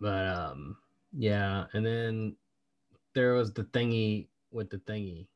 But 0.00 0.26
um, 0.26 0.76
yeah, 1.12 1.64
and 1.72 1.84
then 1.84 2.36
there 3.14 3.34
was 3.34 3.52
the 3.52 3.64
thingy 3.64 4.28
with 4.50 4.70
the 4.70 4.78
thingy. 4.78 5.26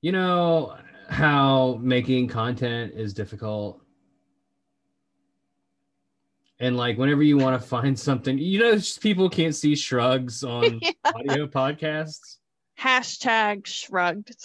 You 0.00 0.12
know 0.12 0.76
how 1.08 1.78
making 1.80 2.28
content 2.28 2.92
is 2.94 3.12
difficult. 3.14 3.80
And 6.60 6.76
like 6.76 6.96
whenever 6.96 7.22
you 7.24 7.38
want 7.38 7.60
to 7.60 7.66
find 7.68 7.98
something, 7.98 8.38
you 8.38 8.60
know, 8.60 8.74
just 8.76 9.00
people 9.00 9.28
can't 9.28 9.54
see 9.54 9.74
shrugs 9.74 10.44
on 10.44 10.78
Yeah. 10.82 10.92
audio 11.14 11.46
podcasts. 11.46 12.38
Hashtag 12.78 13.66
shrugged. 13.66 14.36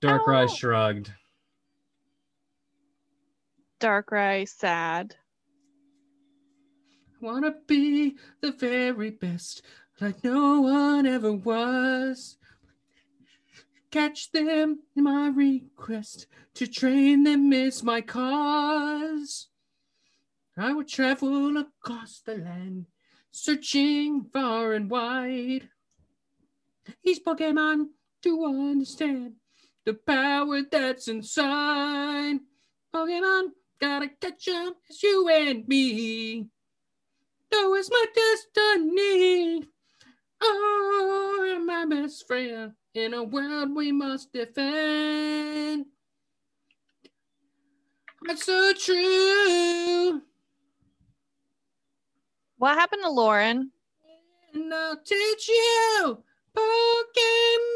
Dark 0.00 0.26
Rise 0.26 0.50
Oh. 0.52 0.56
shrugged. 0.56 1.12
Dark 3.80 4.10
Rise 4.10 4.50
sad. 4.52 5.14
Wanna 7.20 7.54
be 7.66 8.16
the 8.40 8.52
very 8.52 9.10
best, 9.10 9.62
like 10.00 10.22
no 10.22 10.60
one 10.60 11.04
ever 11.06 11.32
was. 11.32 12.36
Catch 13.90 14.30
them 14.30 14.80
in 14.94 15.04
my 15.04 15.28
request 15.28 16.26
to 16.54 16.66
train 16.66 17.24
them 17.24 17.52
is 17.52 17.82
my 17.82 18.00
cause. 18.02 19.48
I 20.56 20.72
would 20.72 20.88
travel 20.88 21.56
across 21.56 22.20
the 22.20 22.36
land, 22.36 22.86
searching 23.32 24.26
far 24.32 24.72
and 24.74 24.90
wide. 24.90 25.70
These 27.02 27.20
Pokemon 27.20 27.88
to 28.22 28.44
understand 28.44 29.34
the 29.84 29.94
power 29.94 30.62
that's 30.62 31.08
inside. 31.08 32.38
Pokemon, 32.94 33.52
gotta 33.80 34.08
catch 34.08 34.48
'em, 34.48 34.74
it's 34.88 35.02
you 35.02 35.28
and 35.28 35.66
me. 35.66 36.48
No, 37.52 37.74
it's 37.74 37.90
my 37.90 38.06
destiny. 38.14 39.64
Oh, 40.40 41.44
you're 41.46 41.64
my 41.64 41.84
best 41.86 42.26
friend 42.26 42.72
in 42.94 43.14
a 43.14 43.22
world 43.24 43.74
we 43.74 43.92
must 43.92 44.32
defend. 44.32 45.86
That's 48.26 48.44
so 48.44 48.72
true. 48.74 50.22
What 52.58 52.76
happened 52.78 53.02
to 53.04 53.10
Lauren? 53.10 53.72
And 54.54 54.74
I'll 54.74 55.00
teach 55.02 55.48
you 55.48 56.24
Pokemon. 56.56 57.72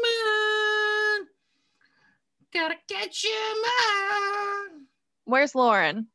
Gotta 2.53 2.75
catch 2.87 3.25
'em 3.25 3.63
all. 3.65 4.81
Where's 5.25 5.55
Lauren? 5.55 6.12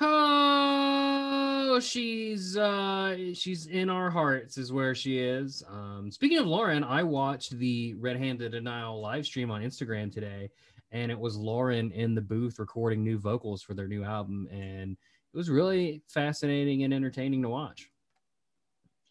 Oh, 0.00 1.80
she's 1.80 2.56
uh 2.56 3.16
she's 3.34 3.66
in 3.66 3.90
our 3.90 4.10
hearts 4.10 4.56
is 4.56 4.72
where 4.72 4.94
she 4.94 5.18
is. 5.18 5.62
Um 5.68 6.10
speaking 6.12 6.38
of 6.38 6.46
Lauren, 6.46 6.84
I 6.84 7.02
watched 7.02 7.58
the 7.58 7.94
Red 7.94 8.16
Handed 8.16 8.52
Denial 8.52 9.00
live 9.00 9.26
stream 9.26 9.50
on 9.50 9.62
Instagram 9.62 10.12
today 10.12 10.50
and 10.92 11.10
it 11.10 11.18
was 11.18 11.36
Lauren 11.36 11.90
in 11.92 12.14
the 12.14 12.20
booth 12.20 12.58
recording 12.58 13.02
new 13.02 13.18
vocals 13.18 13.62
for 13.62 13.74
their 13.74 13.88
new 13.88 14.04
album 14.04 14.46
and 14.52 14.92
it 14.92 15.36
was 15.36 15.50
really 15.50 16.02
fascinating 16.06 16.84
and 16.84 16.94
entertaining 16.94 17.42
to 17.42 17.48
watch. 17.48 17.90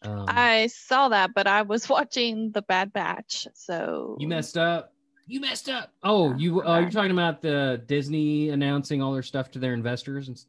Um, 0.02 0.24
I 0.28 0.68
saw 0.68 1.08
that, 1.10 1.34
but 1.34 1.46
I 1.46 1.62
was 1.62 1.88
watching 1.88 2.50
The 2.52 2.62
Bad 2.62 2.92
Batch. 2.92 3.46
So 3.54 4.16
you 4.18 4.28
messed 4.28 4.56
up. 4.56 4.92
You 5.26 5.40
messed 5.40 5.68
up. 5.68 5.92
Oh, 6.02 6.34
you 6.36 6.62
uh, 6.62 6.80
you're 6.80 6.90
talking 6.90 7.10
about 7.10 7.42
the 7.42 7.82
Disney 7.86 8.48
announcing 8.48 9.02
all 9.02 9.12
their 9.12 9.22
stuff 9.22 9.50
to 9.50 9.58
their 9.58 9.74
investors 9.74 10.28
and 10.28 10.42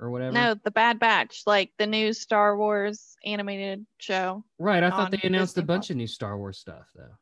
or 0.00 0.10
whatever. 0.10 0.32
No, 0.32 0.54
The 0.62 0.70
Bad 0.70 0.98
Batch, 0.98 1.42
like 1.46 1.70
the 1.78 1.86
new 1.86 2.12
Star 2.12 2.56
Wars 2.56 3.16
animated 3.24 3.84
show. 3.98 4.44
Right, 4.58 4.82
I 4.82 4.90
thought 4.90 5.10
they 5.10 5.20
announced 5.22 5.58
a 5.58 5.62
bunch 5.62 5.82
Plus. 5.86 5.90
of 5.90 5.96
new 5.96 6.06
Star 6.06 6.36
Wars 6.38 6.58
stuff 6.58 6.86
though. 6.94 7.16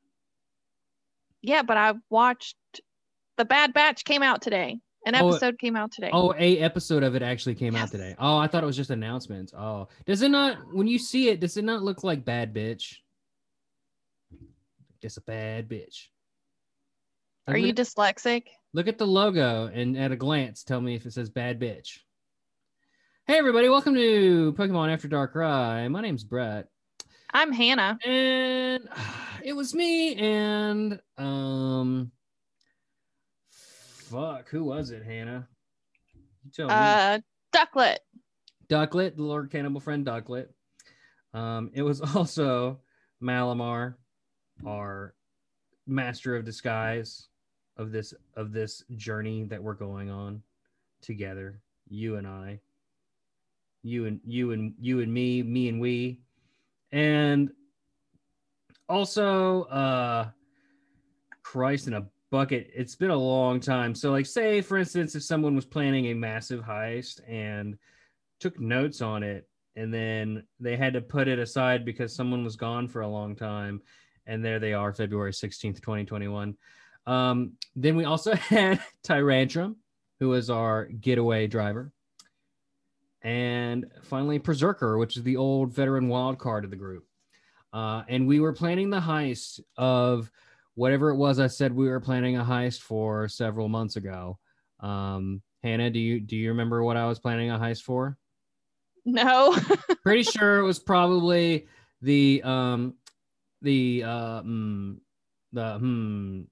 Yeah, 1.42 1.62
but 1.62 1.76
I 1.76 1.94
watched 2.10 2.56
The 3.36 3.44
Bad 3.44 3.72
Batch 3.72 4.04
came 4.04 4.22
out 4.22 4.42
today. 4.42 4.78
An 5.06 5.14
Oh, 5.14 5.28
episode 5.28 5.56
came 5.60 5.76
out 5.76 5.92
today. 5.92 6.10
Oh, 6.12 6.34
a 6.36 6.58
episode 6.58 7.04
of 7.04 7.14
it 7.14 7.22
actually 7.22 7.54
came 7.54 7.76
out 7.76 7.92
today. 7.92 8.16
Oh, 8.18 8.36
I 8.38 8.48
thought 8.48 8.64
it 8.64 8.66
was 8.66 8.76
just 8.76 8.90
announcements. 8.90 9.54
Oh, 9.54 9.86
does 10.04 10.20
it 10.22 10.30
not? 10.30 10.58
When 10.72 10.88
you 10.88 10.98
see 10.98 11.28
it, 11.28 11.38
does 11.38 11.56
it 11.56 11.64
not 11.64 11.82
look 11.82 12.02
like 12.02 12.24
bad 12.24 12.52
bitch? 12.52 12.96
Just 15.00 15.18
a 15.18 15.20
bad 15.20 15.68
bitch. 15.68 16.06
Are 17.46 17.56
you 17.56 17.72
dyslexic? 17.72 18.44
look 18.72 18.88
at 18.88 18.98
the 18.98 19.06
logo 19.06 19.70
and 19.72 19.96
at 19.96 20.10
a 20.10 20.16
glance, 20.16 20.64
tell 20.64 20.80
me 20.80 20.96
if 20.96 21.06
it 21.06 21.12
says 21.12 21.30
bad 21.30 21.60
bitch. 21.60 22.00
Hey 23.28 23.38
everybody, 23.38 23.68
welcome 23.68 23.94
to 23.96 24.52
Pokemon 24.52 24.92
After 24.92 25.08
Darkrai. 25.08 25.90
My 25.90 26.00
name's 26.00 26.22
Bret, 26.22 26.68
I'm 27.32 27.50
Hannah. 27.52 27.98
and 28.04 28.88
it 29.42 29.52
was 29.52 29.74
me 29.74 30.14
and 30.14 31.00
um, 31.18 32.12
fuck, 33.50 34.48
who 34.48 34.62
was 34.62 34.92
it, 34.92 35.02
Hannah? 35.04 35.48
You 36.44 36.50
tell 36.54 36.68
me. 36.68 36.74
Uh, 36.74 37.18
Ducklett. 37.52 37.96
Ducklett, 38.68 39.16
the 39.16 39.24
Lord 39.24 39.50
Cannibal 39.50 39.80
friend 39.80 40.06
Ducklett. 40.06 40.46
Um, 41.34 41.72
it 41.74 41.82
was 41.82 42.00
also 42.14 42.78
Malamar, 43.20 43.94
our 44.64 45.14
master 45.86 46.36
of 46.36 46.44
disguise 46.44 47.26
of 47.76 47.90
this 47.90 48.14
of 48.36 48.52
this 48.52 48.84
journey 48.94 49.42
that 49.44 49.60
we're 49.60 49.74
going 49.74 50.10
on 50.10 50.42
together, 51.02 51.60
you 51.88 52.16
and 52.16 52.26
I. 52.26 52.60
You 53.86 54.06
and 54.06 54.20
you 54.24 54.52
and 54.52 54.74
you 54.80 55.00
and 55.00 55.12
me, 55.12 55.42
me 55.42 55.68
and 55.68 55.80
we. 55.80 56.20
And 56.92 57.50
also 58.88 59.62
uh 59.64 60.28
Christ 61.42 61.86
in 61.86 61.94
a 61.94 62.06
bucket. 62.30 62.70
It's 62.74 62.96
been 62.96 63.10
a 63.10 63.16
long 63.16 63.60
time. 63.60 63.94
So 63.94 64.10
like 64.10 64.26
say 64.26 64.60
for 64.60 64.76
instance 64.76 65.14
if 65.14 65.22
someone 65.22 65.54
was 65.54 65.64
planning 65.64 66.06
a 66.06 66.14
massive 66.14 66.62
heist 66.62 67.20
and 67.28 67.76
took 68.40 68.60
notes 68.60 69.00
on 69.00 69.22
it 69.22 69.48
and 69.76 69.92
then 69.92 70.42
they 70.58 70.76
had 70.76 70.94
to 70.94 71.00
put 71.00 71.28
it 71.28 71.38
aside 71.38 71.84
because 71.84 72.14
someone 72.14 72.42
was 72.42 72.56
gone 72.56 72.88
for 72.88 73.02
a 73.02 73.08
long 73.08 73.36
time 73.36 73.80
and 74.26 74.44
there 74.44 74.58
they 74.58 74.72
are 74.72 74.92
february 74.92 75.32
16th 75.32 75.80
2021 75.80 76.56
um, 77.06 77.52
then 77.76 77.94
we 77.94 78.04
also 78.04 78.34
had 78.34 78.80
tyrantrum 79.02 79.76
who 80.18 80.32
is 80.32 80.50
our 80.50 80.86
getaway 80.86 81.46
driver 81.46 81.92
and 83.26 83.86
finally 84.02 84.38
perrserker 84.38 84.98
which 85.00 85.16
is 85.16 85.24
the 85.24 85.36
old 85.36 85.74
veteran 85.74 86.08
wild 86.08 86.38
card 86.38 86.64
of 86.64 86.70
the 86.70 86.76
group. 86.76 87.04
Uh, 87.72 88.04
and 88.08 88.26
we 88.26 88.38
were 88.38 88.52
planning 88.52 88.88
the 88.88 89.00
heist 89.00 89.60
of 89.76 90.30
whatever 90.76 91.10
it 91.10 91.16
was 91.16 91.40
i 91.40 91.48
said 91.48 91.74
we 91.74 91.88
were 91.88 92.00
planning 92.00 92.36
a 92.36 92.44
heist 92.44 92.80
for 92.80 93.28
several 93.28 93.68
months 93.68 93.96
ago. 93.96 94.38
Um, 94.80 95.42
hannah 95.62 95.90
do 95.90 95.98
you 95.98 96.20
do 96.20 96.36
you 96.36 96.50
remember 96.50 96.84
what 96.84 96.96
i 96.96 97.06
was 97.06 97.18
planning 97.18 97.50
a 97.50 97.58
heist 97.58 97.82
for? 97.82 98.16
No. 99.04 99.56
pretty 100.04 100.22
sure 100.22 100.58
it 100.60 100.62
was 100.64 100.78
probably 100.78 101.66
the 102.02 102.42
um 102.44 102.94
the 103.62 104.04
uh 104.04 104.42
mm, 104.42 104.98
the 105.52 105.78
hmm 105.78 106.42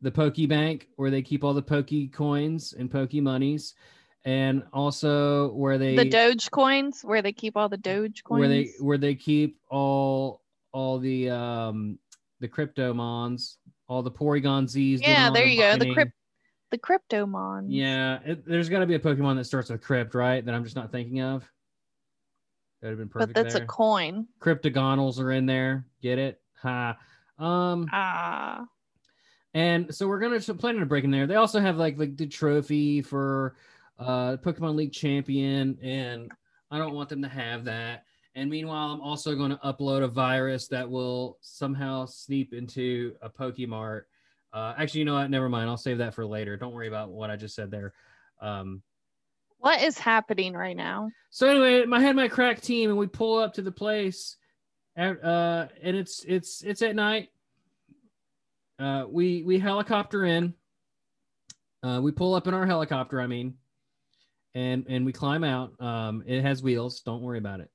the 0.00 0.10
pokey 0.10 0.46
bank 0.46 0.88
where 0.96 1.10
they 1.10 1.22
keep 1.22 1.44
all 1.44 1.54
the 1.54 1.62
pokey 1.62 2.08
coins 2.08 2.72
and 2.72 2.90
pokey 2.90 3.20
monies 3.20 3.74
and 4.28 4.62
also 4.74 5.52
where 5.52 5.78
they 5.78 5.96
the 5.96 6.04
Doge 6.04 6.50
coins, 6.50 7.00
where 7.02 7.22
they 7.22 7.32
keep 7.32 7.56
all 7.56 7.70
the 7.70 7.78
Doge 7.78 8.22
coins. 8.22 8.40
where 8.40 8.48
they 8.48 8.70
where 8.78 8.98
they 8.98 9.14
keep 9.14 9.58
all 9.70 10.42
all 10.70 10.98
the 10.98 11.30
um 11.30 11.98
the 12.40 12.48
cryptomons 12.48 13.56
all 13.88 14.02
the 14.02 14.10
porygon 14.10 14.68
z's 14.68 15.00
yeah, 15.00 15.30
there 15.30 15.46
you 15.46 15.62
go. 15.62 15.72
The 15.72 15.78
mining. 15.78 15.94
crypt, 15.94 16.12
the 16.70 16.78
Cryptomon. 16.78 17.64
yeah 17.68 18.18
it, 18.26 18.44
there's 18.46 18.68
got 18.68 18.80
to 18.80 18.86
be 18.86 18.96
a 18.96 18.98
pokemon 18.98 19.36
that 19.36 19.44
starts 19.44 19.70
with 19.70 19.80
crypt 19.80 20.14
right 20.14 20.44
that 20.44 20.54
i'm 20.54 20.62
just 20.62 20.76
not 20.76 20.92
thinking 20.92 21.22
of 21.22 21.50
that 22.82 22.88
would 22.88 22.90
have 22.90 22.98
been 22.98 23.08
perfect 23.08 23.34
but 23.34 23.42
that's 23.42 23.54
there. 23.54 23.62
a 23.64 23.66
coin. 23.66 24.28
cryptogonals 24.40 25.18
are 25.18 25.32
in 25.32 25.46
there. 25.46 25.86
Get 26.02 26.18
it? 26.18 26.40
Ha. 26.62 26.96
Um, 27.38 27.88
Ah, 27.90 28.66
and 29.54 29.92
so 29.94 30.06
we're 30.06 30.20
gonna 30.20 30.40
so 30.40 30.54
planning 30.54 30.80
to 30.80 30.86
break 30.86 31.04
in 31.04 31.10
there. 31.10 31.26
They 31.26 31.34
also 31.36 31.60
have 31.60 31.76
like 31.78 31.98
like 31.98 32.16
the 32.16 32.26
trophy 32.26 33.02
for 33.02 33.56
uh 33.98 34.36
Pokemon 34.38 34.76
League 34.76 34.92
champion, 34.92 35.78
and 35.82 36.30
I 36.70 36.78
don't 36.78 36.94
want 36.94 37.08
them 37.08 37.22
to 37.22 37.28
have 37.28 37.64
that. 37.64 38.04
And 38.34 38.48
meanwhile, 38.50 38.92
I'm 38.92 39.00
also 39.00 39.34
going 39.34 39.50
to 39.50 39.56
upload 39.64 40.04
a 40.04 40.08
virus 40.08 40.68
that 40.68 40.88
will 40.88 41.38
somehow 41.40 42.06
sneak 42.06 42.52
into 42.52 43.16
a 43.20 43.28
Pokemart. 43.28 44.02
Uh, 44.52 44.74
actually, 44.78 45.00
you 45.00 45.06
know 45.06 45.14
what? 45.14 45.30
Never 45.30 45.48
mind. 45.48 45.68
I'll 45.68 45.76
save 45.76 45.98
that 45.98 46.14
for 46.14 46.24
later. 46.24 46.56
Don't 46.56 46.72
worry 46.72 46.88
about 46.88 47.10
what 47.10 47.30
I 47.30 47.36
just 47.36 47.56
said 47.56 47.70
there. 47.70 47.94
Um, 48.40 48.82
what 49.58 49.82
is 49.82 49.98
happening 49.98 50.54
right 50.54 50.76
now? 50.76 51.10
so 51.30 51.48
anyway, 51.48 51.84
I 51.92 52.00
had 52.00 52.14
my 52.14 52.28
crack 52.28 52.60
team, 52.60 52.90
and 52.90 52.98
we 52.98 53.08
pull 53.08 53.38
up 53.38 53.54
to 53.54 53.62
the 53.62 53.72
place, 53.72 54.36
at, 54.96 55.22
uh, 55.22 55.66
and 55.82 55.96
it's 55.96 56.24
it's 56.24 56.62
it's 56.62 56.82
at 56.82 56.94
night. 56.94 57.30
Uh, 58.78 59.04
we 59.08 59.42
we 59.42 59.58
helicopter 59.58 60.24
in. 60.24 60.54
Uh, 61.82 62.00
we 62.02 62.12
pull 62.12 62.34
up 62.34 62.46
in 62.46 62.54
our 62.54 62.66
helicopter. 62.66 63.20
I 63.20 63.26
mean, 63.26 63.54
and 64.58 64.84
and 64.88 65.06
we 65.06 65.12
climb 65.12 65.44
out. 65.44 65.70
Um, 65.80 66.22
it 66.26 66.42
has 66.42 66.62
wheels. 66.62 67.00
Don't 67.02 67.22
worry 67.22 67.38
about 67.38 67.60
it. 67.60 67.70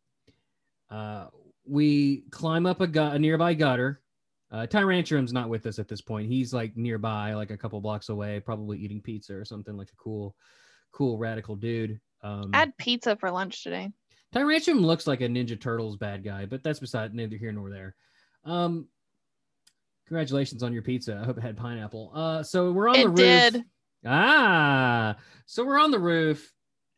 Uh, 0.90 1.28
we 1.66 2.24
climb 2.30 2.66
up 2.66 2.82
a, 2.82 2.88
gu- 2.88 3.00
a 3.16 3.20
nearby 3.20 3.54
gutter. 3.54 4.02
Uh, 4.52 4.68
Tyrantrum's 4.68 5.34
not 5.34 5.50
with 5.50 5.66
us 5.66 5.80
at 5.80 5.88
this 5.88 6.02
point. 6.02 6.28
He's 6.28 6.54
like 6.54 6.76
nearby, 6.78 7.34
like 7.34 7.50
a 7.52 7.58
couple 7.58 7.80
blocks 7.82 8.10
away, 8.10 8.40
probably 8.40 8.78
eating 8.80 9.02
pizza 9.02 9.34
or 9.34 9.46
something 9.46 9.76
like 9.78 9.90
a 9.92 9.96
cool, 9.96 10.36
cool 10.92 11.18
radical 11.18 11.56
dude. 11.56 12.00
Um, 12.22 12.52
I 12.54 12.58
had 12.60 12.78
pizza 12.78 13.16
for 13.16 13.32
lunch 13.32 13.64
today. 13.64 13.92
Tyrantrum 14.36 14.82
looks 14.82 15.08
like 15.08 15.22
a 15.22 15.28
Ninja 15.28 15.60
Turtles 15.60 15.96
bad 15.98 16.24
guy, 16.24 16.46
but 16.46 16.64
that's 16.64 16.80
beside 16.80 17.14
neither 17.16 17.38
here 17.38 17.52
nor 17.52 17.70
there. 17.72 17.96
Um, 18.46 18.88
congratulations 20.08 20.62
on 20.64 20.74
your 20.74 20.84
pizza. 20.84 21.20
I 21.22 21.26
hope 21.26 21.38
it 21.38 21.42
had 21.44 21.58
pineapple. 21.58 22.12
Uh, 22.14 22.44
so 22.44 22.72
we're 22.72 22.90
on 22.90 22.96
It 22.96 23.04
the 23.04 23.10
roof. 23.10 23.18
did. 23.18 23.64
Ah, 24.06 25.16
so 25.46 25.64
we're 25.66 25.80
on 25.80 25.92
the 25.92 26.00
roof 26.00 26.52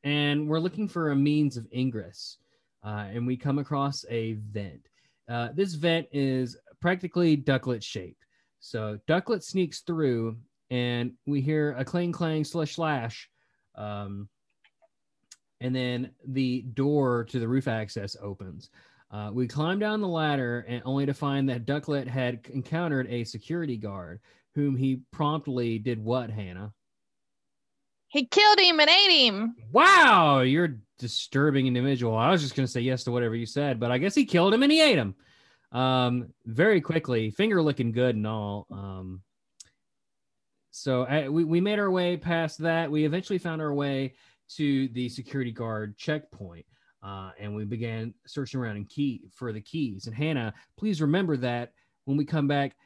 and 0.05 0.47
we're 0.47 0.59
looking 0.59 0.87
for 0.87 1.11
a 1.11 1.15
means 1.15 1.57
of 1.57 1.67
ingress. 1.75 2.37
Uh, 2.85 3.07
and 3.11 3.25
we 3.25 3.35
come 3.35 3.57
across 3.57 4.05
a 4.09 4.33
vent. 4.51 4.87
Uh, 5.27 5.49
this 5.55 5.73
vent 5.73 6.07
is 6.13 6.55
practically 6.79 7.35
ducklett 7.35 7.83
shaped. 7.83 8.23
So 8.59 8.99
ducklett 9.07 9.43
sneaks 9.43 9.81
through 9.81 10.37
and 10.69 11.13
we 11.25 11.41
hear 11.41 11.75
a 11.77 11.83
clang 11.83 12.11
clang 12.11 12.43
slash 12.43 12.75
slash. 12.75 13.29
Um, 13.73 14.29
and 15.61 15.75
then 15.75 16.11
the 16.27 16.61
door 16.61 17.25
to 17.25 17.39
the 17.39 17.47
roof 17.47 17.67
access 17.67 18.15
opens. 18.21 18.69
Uh, 19.09 19.31
we 19.33 19.47
climb 19.47 19.79
down 19.79 20.01
the 20.01 20.07
ladder 20.07 20.65
and 20.67 20.83
only 20.85 21.05
to 21.07 21.13
find 21.13 21.49
that 21.49 21.65
Ducklett 21.65 22.07
had 22.07 22.41
encountered 22.53 23.07
a 23.07 23.23
security 23.23 23.77
guard 23.77 24.19
whom 24.53 24.75
he 24.75 25.01
promptly 25.11 25.79
did 25.79 26.03
what, 26.03 26.29
Hannah? 26.29 26.73
He 28.15 28.25
killed 28.25 28.59
him 28.59 28.79
and 28.79 28.89
ate 28.89 29.27
him. 29.27 29.55
Wow, 29.73 30.39
you're 30.39 30.65
a 30.65 30.75
disturbing 30.99 31.67
individual. 31.67 32.15
I 32.15 32.31
was 32.31 32.41
just 32.41 32.55
to 32.55 32.65
say 32.65 32.79
yes 32.79 33.03
to 33.03 33.11
whatever 33.11 33.35
you 33.35 33.45
said, 33.45 33.77
but 33.77 33.91
I 33.91 33.97
guess 33.97 34.15
he 34.15 34.23
killed 34.23 34.53
him 34.53 34.63
and 34.63 34.71
he 34.71 34.81
ate 34.81 34.97
him. 34.97 35.15
Um, 35.73 36.29
very 36.45 36.79
quickly, 36.79 37.29
finger 37.29 37.61
looking 37.61 37.91
good 37.91 38.15
and 38.15 38.25
all. 38.25 38.67
Um, 38.71 39.21
so 40.71 41.01
uh, 41.01 41.27
we, 41.29 41.43
we 41.43 41.59
made 41.59 41.77
our 41.77 41.91
way 41.91 42.15
past 42.15 42.59
that. 42.59 42.89
We 42.89 43.03
eventually 43.03 43.37
found 43.37 43.61
our 43.61 43.73
way 43.73 44.13
to 44.51 44.87
the 44.93 45.09
security 45.09 45.51
guard 45.51 45.97
checkpoint. 45.97 46.65
Uh, 47.03 47.31
and 47.37 47.53
we 47.53 47.65
began 47.65 48.13
searching 48.25 48.61
around 48.61 48.77
and 48.77 48.87
key 48.87 49.23
for 49.33 49.51
the 49.51 49.59
keys. 49.59 50.07
And 50.07 50.15
Hannah, 50.15 50.53
please 50.77 51.01
remember 51.01 51.35
that 51.35 51.73
when 52.05 52.15
we 52.15 52.23
come 52.23 52.47
back 52.47 52.77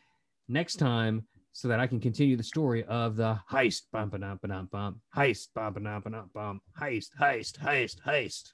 next 0.47 0.77
time, 0.77 1.27
so 1.59 1.67
that 1.67 1.79
I 1.81 1.87
can 1.87 1.99
continue 1.99 2.37
the 2.37 2.43
story 2.43 2.85
of 2.85 3.17
the 3.17 3.37
heist, 3.51 3.83
bump 3.91 4.11
bump 4.17 4.41
bump 4.41 4.71
bump, 4.71 4.97
heist, 5.13 5.49
bump 5.53 5.83
bump 5.83 6.09
bump 6.09 6.33
bump, 6.33 6.63
heist, 6.79 7.09
heist, 7.19 7.59
heist, 7.59 8.01
heist. 8.07 8.53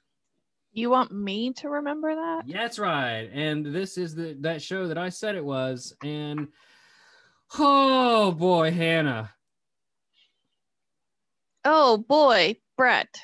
You 0.72 0.90
want 0.90 1.12
me 1.12 1.52
to 1.52 1.70
remember 1.70 2.12
that? 2.12 2.42
Yeah, 2.46 2.62
that's 2.62 2.80
right. 2.80 3.30
And 3.32 3.64
this 3.64 3.96
is 3.96 4.16
the 4.16 4.36
that 4.40 4.60
show 4.60 4.88
that 4.88 4.98
I 4.98 5.10
said 5.10 5.36
it 5.36 5.44
was. 5.44 5.94
And 6.02 6.48
oh 7.56 8.32
boy, 8.32 8.72
Hannah, 8.72 9.30
Oh 11.64 11.96
boy, 11.98 12.56
Bret. 12.76 13.20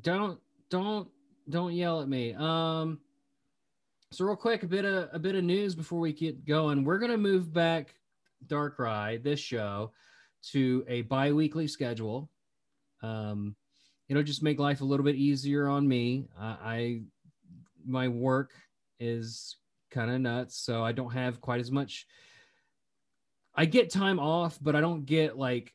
don't 0.00 0.40
don't 0.68 1.08
don't 1.48 1.74
yell 1.74 2.00
at 2.00 2.08
me. 2.08 2.34
Um, 2.34 2.98
so 4.10 4.24
real 4.24 4.34
quick, 4.34 4.64
a 4.64 4.66
bit 4.66 4.84
of 4.84 5.10
a 5.12 5.18
bit 5.20 5.36
of 5.36 5.44
news 5.44 5.76
before 5.76 6.00
we 6.00 6.12
get 6.12 6.44
going. 6.44 6.82
We're 6.82 6.98
gonna 6.98 7.16
move 7.16 7.52
back 7.52 7.94
Darkrai 8.46 9.22
this 9.22 9.40
show 9.40 9.92
to 10.50 10.84
a 10.88 11.02
bi-weekly 11.02 11.66
schedule. 11.66 12.30
Um, 13.02 13.56
it'll 14.08 14.22
just 14.22 14.42
make 14.42 14.58
life 14.58 14.80
a 14.80 14.84
little 14.84 15.04
bit 15.04 15.16
easier 15.16 15.68
on 15.68 15.86
me. 15.86 16.28
I, 16.38 16.46
I 16.46 17.00
my 17.84 18.08
work 18.08 18.52
is 19.00 19.56
kind 19.90 20.10
of 20.10 20.20
nuts, 20.20 20.56
so 20.58 20.82
I 20.84 20.92
don't 20.92 21.12
have 21.12 21.40
quite 21.40 21.60
as 21.60 21.70
much. 21.70 22.06
I 23.54 23.66
get 23.66 23.90
time 23.90 24.18
off, 24.18 24.58
but 24.60 24.74
I 24.74 24.80
don't 24.80 25.04
get 25.04 25.36
like 25.36 25.72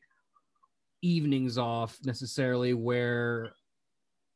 evenings 1.02 1.58
off 1.58 1.98
necessarily 2.04 2.74
where 2.74 3.52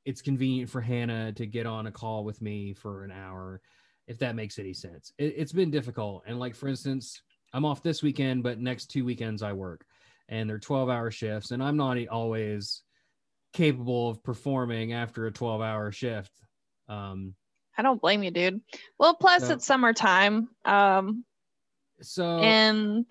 it's 0.04 0.22
convenient 0.22 0.70
for 0.70 0.80
Hannah 0.80 1.32
to 1.32 1.46
get 1.46 1.66
on 1.66 1.86
a 1.86 1.92
call 1.92 2.24
with 2.24 2.40
me 2.40 2.74
for 2.74 3.04
an 3.04 3.10
hour, 3.10 3.60
if 4.06 4.18
that 4.18 4.36
makes 4.36 4.58
any 4.58 4.72
sense. 4.72 5.12
It, 5.18 5.34
it's 5.36 5.52
been 5.52 5.70
difficult. 5.70 6.24
And 6.26 6.38
like, 6.38 6.54
for 6.54 6.68
instance, 6.68 7.22
I'm 7.52 7.64
off 7.64 7.82
this 7.82 8.02
weekend, 8.02 8.42
but 8.42 8.58
next 8.58 8.86
two 8.86 9.04
weekends 9.04 9.42
I 9.42 9.52
work 9.52 9.84
and 10.28 10.48
they're 10.48 10.58
12 10.58 10.88
hour 10.88 11.10
shifts. 11.10 11.50
And 11.50 11.62
I'm 11.62 11.76
not 11.76 11.98
always 12.08 12.82
capable 13.52 14.08
of 14.08 14.22
performing 14.22 14.92
after 14.92 15.26
a 15.26 15.32
12 15.32 15.60
hour 15.60 15.92
shift. 15.92 16.32
Um, 16.88 17.34
I 17.76 17.82
don't 17.82 18.00
blame 18.00 18.22
you, 18.22 18.30
dude. 18.30 18.60
Well, 18.98 19.14
plus 19.14 19.46
So- 19.46 19.54
it's 19.54 19.66
summertime. 19.66 20.48
Um, 20.64 21.24
so 22.00 22.38
and 22.38 23.06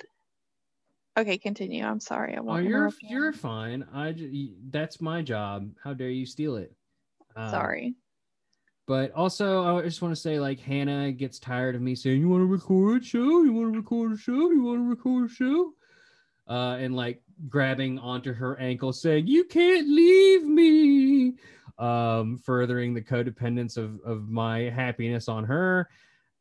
okay, 1.18 1.38
continue. 1.38 1.86
I'm 1.86 2.00
sorry. 2.00 2.36
I 2.36 2.40
oh, 2.40 2.44
won't 2.44 2.66
you're, 2.66 2.88
you. 3.02 3.10
you're 3.10 3.34
fine. 3.34 3.86
I, 3.94 4.16
that's 4.70 5.00
my 5.00 5.22
job. 5.22 5.70
How 5.84 5.94
dare 5.94 6.10
you 6.10 6.26
steal 6.26 6.58
it? 6.58 6.74
Um, 7.36 7.50
sorry. 7.52 7.96
But 8.88 9.12
also, 9.14 9.78
I 9.78 9.82
just 9.84 10.02
want 10.02 10.14
to 10.14 10.20
say, 10.20 10.40
like, 10.40 10.60
Hannah 10.60 11.12
gets 11.12 11.40
tired 11.40 11.76
of 11.76 11.82
me 11.82 11.96
saying, 11.96 12.20
"You 12.20 12.30
want 12.30 12.42
to 12.42 12.46
record 12.48 13.04
a 13.04 13.06
show? 13.06 13.44
You 13.44 13.54
want 13.54 13.74
to 13.74 13.80
record 13.80 14.12
a 14.14 14.18
show? 14.18 14.52
You 14.52 14.64
want 14.64 14.80
to 14.80 14.90
record 14.90 15.30
a 15.30 15.34
show?" 15.34 15.74
Uh, 16.48 16.78
and 16.80 16.96
like 16.96 17.22
grabbing 17.48 18.00
onto 18.00 18.34
her 18.34 18.60
ankle, 18.60 18.92
saying, 18.92 19.28
"You 19.28 19.44
can't 19.46 19.88
leave 19.88 20.44
me," 20.46 21.36
um, 21.78 22.38
furthering 22.38 22.94
the 22.94 23.02
codependence 23.02 23.78
of 23.78 24.00
of 24.02 24.28
my 24.28 24.62
happiness 24.62 25.28
on 25.30 25.44
her 25.46 25.88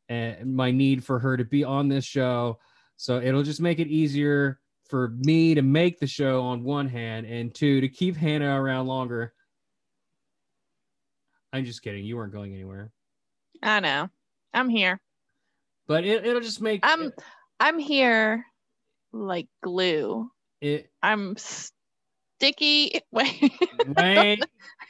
and 0.09 0.53
my 0.53 0.71
need 0.71 1.03
for 1.03 1.19
her 1.19 1.37
to 1.37 1.45
be 1.45 1.63
on 1.63 1.87
this 1.87 2.03
show. 2.03 2.59
So 2.97 3.21
it'll 3.21 3.43
just 3.43 3.61
make 3.61 3.79
it 3.79 3.87
easier 3.87 4.59
for 4.89 5.09
me 5.19 5.55
to 5.55 5.61
make 5.61 5.99
the 5.99 6.07
show 6.07 6.41
on 6.41 6.63
one 6.63 6.87
hand, 6.89 7.25
and 7.25 7.53
two 7.53 7.79
to 7.79 7.87
keep 7.87 8.17
Hannah 8.17 8.61
around 8.61 8.87
longer. 8.87 9.33
I'm 11.53 11.65
just 11.65 11.81
kidding. 11.81 12.05
You 12.05 12.17
weren't 12.17 12.33
going 12.33 12.53
anywhere. 12.53 12.91
I 13.61 13.79
know. 13.79 14.09
I'm 14.53 14.69
here. 14.69 14.99
But 15.87 16.05
it, 16.05 16.25
it'll 16.25 16.41
just 16.41 16.61
make 16.61 16.79
I'm 16.83 17.11
I'm 17.59 17.77
here 17.79 18.45
like 19.11 19.47
glue. 19.61 20.31
it, 20.61 20.89
I'm 21.03 21.35
sticky. 21.37 23.01
Wait. 23.11 23.51
Wait, 23.97 24.43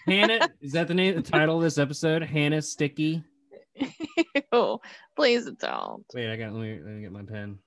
Hannah, 0.05 0.49
is 0.61 0.73
that 0.73 0.87
the 0.87 0.93
name, 0.93 1.15
the 1.15 1.21
title 1.21 1.57
of 1.57 1.63
this 1.63 1.77
episode? 1.77 2.23
Hannah 2.23 2.61
Sticky. 2.61 3.23
Ew. 4.53 4.79
Please 5.15 5.49
don't. 5.59 6.05
Wait, 6.13 6.31
I 6.31 6.35
got. 6.37 6.53
Let 6.53 6.61
me, 6.61 6.79
let 6.83 6.93
me 6.93 7.01
get 7.01 7.11
my 7.11 7.23
pen. 7.23 7.57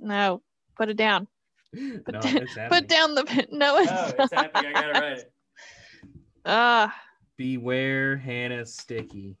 No. 0.00 0.42
Put 0.76 0.88
it 0.88 0.96
down. 0.96 1.28
no, 1.72 2.00
Put, 2.04 2.24
it's 2.24 2.54
put 2.68 2.88
down 2.88 3.14
the 3.14 3.24
pen. 3.24 3.46
No, 3.52 3.78
it's, 3.78 3.90
Oh, 3.92 4.12
it's 4.18 4.32
happening. 4.32 4.72
I 4.74 4.80
got 4.82 4.96
it 4.96 5.00
right. 5.00 5.24
Ah, 6.46 6.94
Beware 7.36 8.16
Hannah 8.16 8.66
Sticky. 8.66 9.36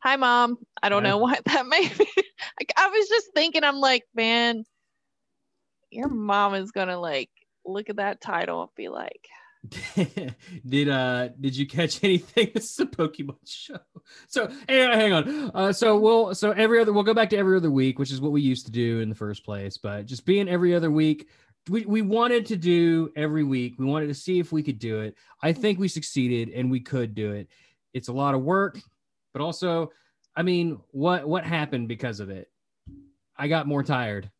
hi, 0.00 0.16
mom. 0.16 0.58
I 0.82 0.88
don't 0.88 1.02
Hi. 1.02 1.10
know 1.10 1.18
why 1.18 1.38
that 1.44 1.66
made 1.66 1.98
me. 1.98 2.06
Like, 2.60 2.72
I 2.76 2.88
was 2.88 3.08
just 3.08 3.28
thinking, 3.34 3.64
I'm 3.64 3.78
like, 3.80 4.04
man, 4.14 4.64
your 5.90 6.08
mom 6.08 6.54
is 6.54 6.70
gonna 6.70 6.98
like 6.98 7.30
look 7.66 7.90
at 7.90 7.96
that 7.96 8.20
title 8.20 8.62
and 8.62 8.70
be 8.76 8.88
like, 8.88 9.28
did 10.68 10.88
uh 10.88 11.28
did 11.40 11.56
you 11.56 11.66
catch 11.66 12.02
anything? 12.04 12.50
This 12.54 12.72
is 12.72 12.80
a 12.80 12.86
Pokemon 12.86 13.36
show. 13.44 13.78
So 14.28 14.50
hang 14.68 14.88
on, 14.88 14.98
hang 14.98 15.12
on. 15.12 15.50
Uh, 15.54 15.72
so 15.72 15.98
we'll 15.98 16.34
so 16.34 16.52
every 16.52 16.80
other 16.80 16.92
we'll 16.92 17.02
go 17.02 17.14
back 17.14 17.30
to 17.30 17.36
every 17.36 17.56
other 17.56 17.70
week, 17.70 17.98
which 17.98 18.12
is 18.12 18.20
what 18.20 18.32
we 18.32 18.40
used 18.40 18.66
to 18.66 18.72
do 18.72 19.00
in 19.00 19.08
the 19.08 19.14
first 19.14 19.44
place. 19.44 19.76
But 19.76 20.06
just 20.06 20.24
being 20.24 20.48
every 20.48 20.74
other 20.74 20.90
week, 20.90 21.28
we 21.68 21.84
we 21.84 22.02
wanted 22.02 22.46
to 22.46 22.56
do 22.56 23.10
every 23.16 23.44
week. 23.44 23.74
We 23.78 23.86
wanted 23.86 24.08
to 24.08 24.14
see 24.14 24.38
if 24.38 24.52
we 24.52 24.62
could 24.62 24.78
do 24.78 25.00
it. 25.00 25.16
I 25.42 25.52
think 25.52 25.78
we 25.78 25.88
succeeded, 25.88 26.50
and 26.54 26.70
we 26.70 26.80
could 26.80 27.14
do 27.14 27.32
it. 27.32 27.48
It's 27.94 28.08
a 28.08 28.12
lot 28.12 28.34
of 28.34 28.42
work, 28.42 28.78
but 29.32 29.42
also, 29.42 29.90
I 30.36 30.42
mean, 30.42 30.78
what 30.90 31.28
what 31.28 31.44
happened 31.44 31.88
because 31.88 32.20
of 32.20 32.30
it? 32.30 32.50
I 33.36 33.48
got 33.48 33.66
more 33.66 33.82
tired. 33.82 34.30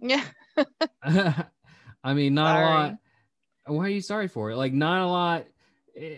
yeah, 0.00 0.24
I 1.02 2.14
mean, 2.14 2.34
not 2.34 2.54
Sorry. 2.54 2.64
a 2.64 2.68
lot. 2.68 2.94
Why 3.66 3.84
are 3.86 3.88
you 3.88 4.00
sorry 4.00 4.28
for 4.28 4.50
it? 4.50 4.56
Like, 4.56 4.72
not 4.72 5.02
a 5.02 5.06
lot. 5.06 5.46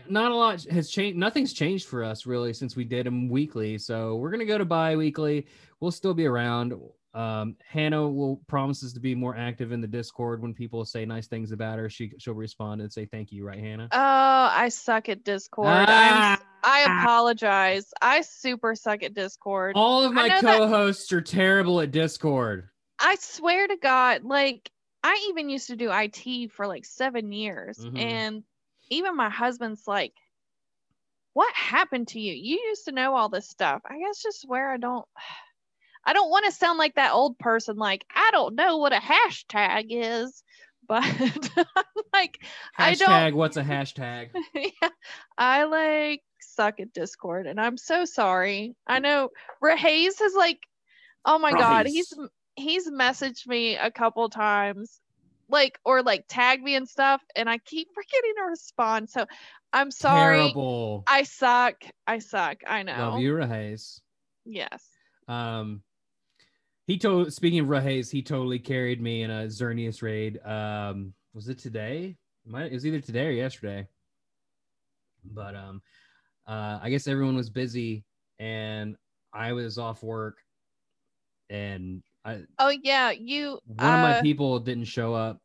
Not 0.09 0.33
a 0.33 0.35
lot 0.35 0.62
has 0.64 0.90
changed. 0.90 1.19
Nothing's 1.19 1.52
changed 1.52 1.87
for 1.87 2.02
us 2.02 2.25
really 2.25 2.55
since 2.55 2.75
we 2.75 2.85
did 2.85 3.05
them 3.07 3.28
weekly. 3.28 3.76
So 3.78 4.16
we're 4.16 4.31
gonna 4.31 4.47
go 4.47 4.57
to 4.59 4.64
bi-weekly. 4.64 5.47
We'll 5.81 5.90
still 5.90 6.14
be 6.14 6.26
around. 6.26 6.73
Um, 7.16 7.56
Hannah 7.66 8.06
will 8.06 8.42
promises 8.46 8.92
to 8.92 9.00
be 9.00 9.14
more 9.14 9.35
active 9.35 9.73
in 9.73 9.80
the 9.80 9.87
Discord 9.87 10.42
when 10.42 10.52
people 10.52 10.85
say 10.85 11.06
nice 11.06 11.26
things 11.26 11.50
about 11.50 11.78
her. 11.78 11.88
She 11.88 12.12
she'll 12.18 12.35
respond 12.35 12.82
and 12.82 12.92
say 12.92 13.06
thank 13.06 13.32
you, 13.32 13.42
right, 13.46 13.58
Hannah? 13.58 13.88
oh, 13.90 13.99
I 14.52 14.68
suck 14.68 15.08
at 15.08 15.25
Discord. 15.25 15.87
Ah! 15.88 16.38
I 16.62 16.80
apologize. 16.82 17.92
I 18.02 18.20
super 18.20 18.75
suck 18.75 19.02
at 19.02 19.14
Discord. 19.14 19.73
All 19.76 20.04
of 20.04 20.12
my 20.12 20.28
co-hosts 20.28 21.11
are 21.12 21.23
terrible 21.23 21.80
at 21.80 21.90
Discord. 21.90 22.68
I 22.99 23.16
swear 23.20 23.66
to 23.66 23.76
God, 23.76 24.25
like 24.25 24.70
I 25.02 25.26
even 25.30 25.49
used 25.49 25.68
to 25.68 25.76
do 25.76 25.90
IT 25.90 26.49
for 26.52 26.66
like 26.66 26.85
seven 26.85 27.32
years, 27.32 27.78
Mhm. 27.78 27.99
and 27.99 28.44
even 28.90 29.16
my 29.16 29.30
husband's 29.30 29.87
like, 29.88 30.12
"What 31.32 31.54
happened 31.54 32.08
to 32.08 32.20
you? 32.20 32.35
You 32.35 32.61
used 32.68 32.85
to 32.87 32.92
know 32.92 33.14
all 33.14 33.30
this 33.30 33.49
stuff." 33.49 33.80
I 33.87 33.99
guess 33.99 34.23
just 34.23 34.46
where 34.46 34.70
I 34.70 34.76
don't, 34.76 35.06
I 36.06 36.12
don't 36.12 36.30
want 36.30 36.44
to 36.46 36.52
sound 36.52 36.78
like 36.78 36.94
that 36.94 37.12
old 37.12 37.38
person. 37.38 37.76
Like 37.76 38.04
I 38.14 38.30
don't 38.32 38.54
know 38.54 38.78
what 38.78 38.92
a 38.92 39.00
hashtag 39.00 39.86
is, 39.90 40.42
but 40.88 41.02
like 42.12 42.38
I 42.78 42.94
don't- 42.94 43.34
what's 43.34 43.56
a 43.56 43.62
hashtag? 43.64 44.28
yeah, 44.54 44.88
I 45.36 45.64
like 45.64 46.22
suck 46.40 46.78
at 46.80 46.92
Discord, 46.92 47.46
and 47.46 47.60
I'm 47.60 47.76
so 47.76 48.04
sorry. 48.04 48.76
I 48.86 49.00
know 49.00 49.30
Rahaze 49.62 50.18
has 50.20 50.34
like, 50.34 50.60
oh 51.25 51.38
my 51.38 51.52
god, 51.52 51.86
he's 51.86 52.12
he's 52.54 52.88
messaged 52.90 53.46
me 53.46 53.76
a 53.76 53.90
couple 53.90 54.28
times, 54.30 55.00
like 55.48 55.78
or 55.84 56.02
like 56.02 56.25
tag 56.28 56.62
me 56.62 56.76
and 56.76 56.88
stuff, 56.88 57.20
and 57.34 57.50
I 57.50 57.58
keep 57.58 57.88
forgetting 57.94 58.34
to 58.38 58.44
respond. 58.44 59.10
So 59.10 59.26
I'm 59.72 59.90
sorry. 59.90 60.36
Terrible. 60.38 61.02
I 61.06 61.25
suck. 61.25 61.82
I 62.06 62.20
suck. 62.20 62.58
I 62.66 62.84
know. 62.84 63.10
Love 63.10 63.20
you, 63.20 63.32
Rahaze. 63.34 64.00
Yes. 64.44 64.82
Um, 65.28 65.82
he 66.87 66.99
told. 66.99 67.33
Speaking 67.33 67.61
of 67.61 67.66
Rahaze, 67.66 68.11
he 68.11 68.23
totally 68.23 68.59
carried 68.59 69.00
me 69.00 69.23
in 69.23 69.31
a 69.31 69.45
Xerneas 69.47 70.02
raid. 70.02 70.40
Um, 70.45 71.12
was 71.35 71.49
it 71.49 71.59
today? 71.59 72.16
Might 72.47 72.66
it 72.66 72.73
was 72.73 72.87
either 72.87 73.00
today 73.00 73.26
or 73.26 73.31
yesterday. 73.33 73.88
But 75.25 75.57
um, 75.57 75.83
uh, 76.47 76.78
I 76.83 76.90
guess 76.90 77.09
everyone 77.09 77.37
was 77.37 77.50
busy 77.50 78.05
and 78.38 78.97
I 79.33 79.52
was 79.52 79.78
off 79.78 80.02
work, 80.02 80.38
and 81.50 82.02
I 82.25 82.43
Oh 82.59 82.73
yeah, 82.83 83.11
you. 83.11 83.59
one 83.66 83.95
of 83.95 84.00
my 84.00 84.19
uh, 84.19 84.23
people 84.23 84.59
didn't 84.61 84.85
show 84.85 85.14
up. 85.14 85.40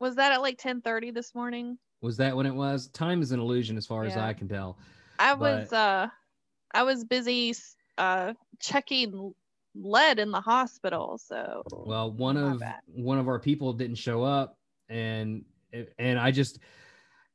was 0.00 0.16
that 0.16 0.32
at 0.32 0.40
like 0.42 0.58
10:30 0.58 1.12
this 1.12 1.34
morning? 1.34 1.78
Was 2.00 2.16
that 2.18 2.36
when 2.36 2.46
it 2.46 2.54
was? 2.54 2.88
Time 2.88 3.22
is 3.22 3.32
an 3.32 3.40
illusion, 3.40 3.76
as 3.76 3.86
far 3.86 4.04
as 4.04 4.16
I 4.16 4.32
can 4.34 4.46
tell. 4.48 4.78
I 5.18 5.34
But- 5.34 5.40
was 5.40 5.72
uh 5.72 6.08
I 6.72 6.82
was 6.84 7.04
busy 7.04 7.54
uh 7.98 8.34
checking 8.60 9.32
lead 9.74 10.18
in 10.18 10.30
the 10.30 10.40
hospital, 10.40 11.18
so 11.18 11.62
Well, 11.72 12.10
one 12.12 12.36
of 12.36 12.60
bad. 12.60 12.80
one 12.86 13.18
of 13.18 13.28
our 13.28 13.38
people 13.38 13.72
didn't 13.72 13.96
show 13.96 14.22
up, 14.22 14.56
and 14.88 15.44
and 15.98 16.18
I 16.18 16.30
just 16.30 16.58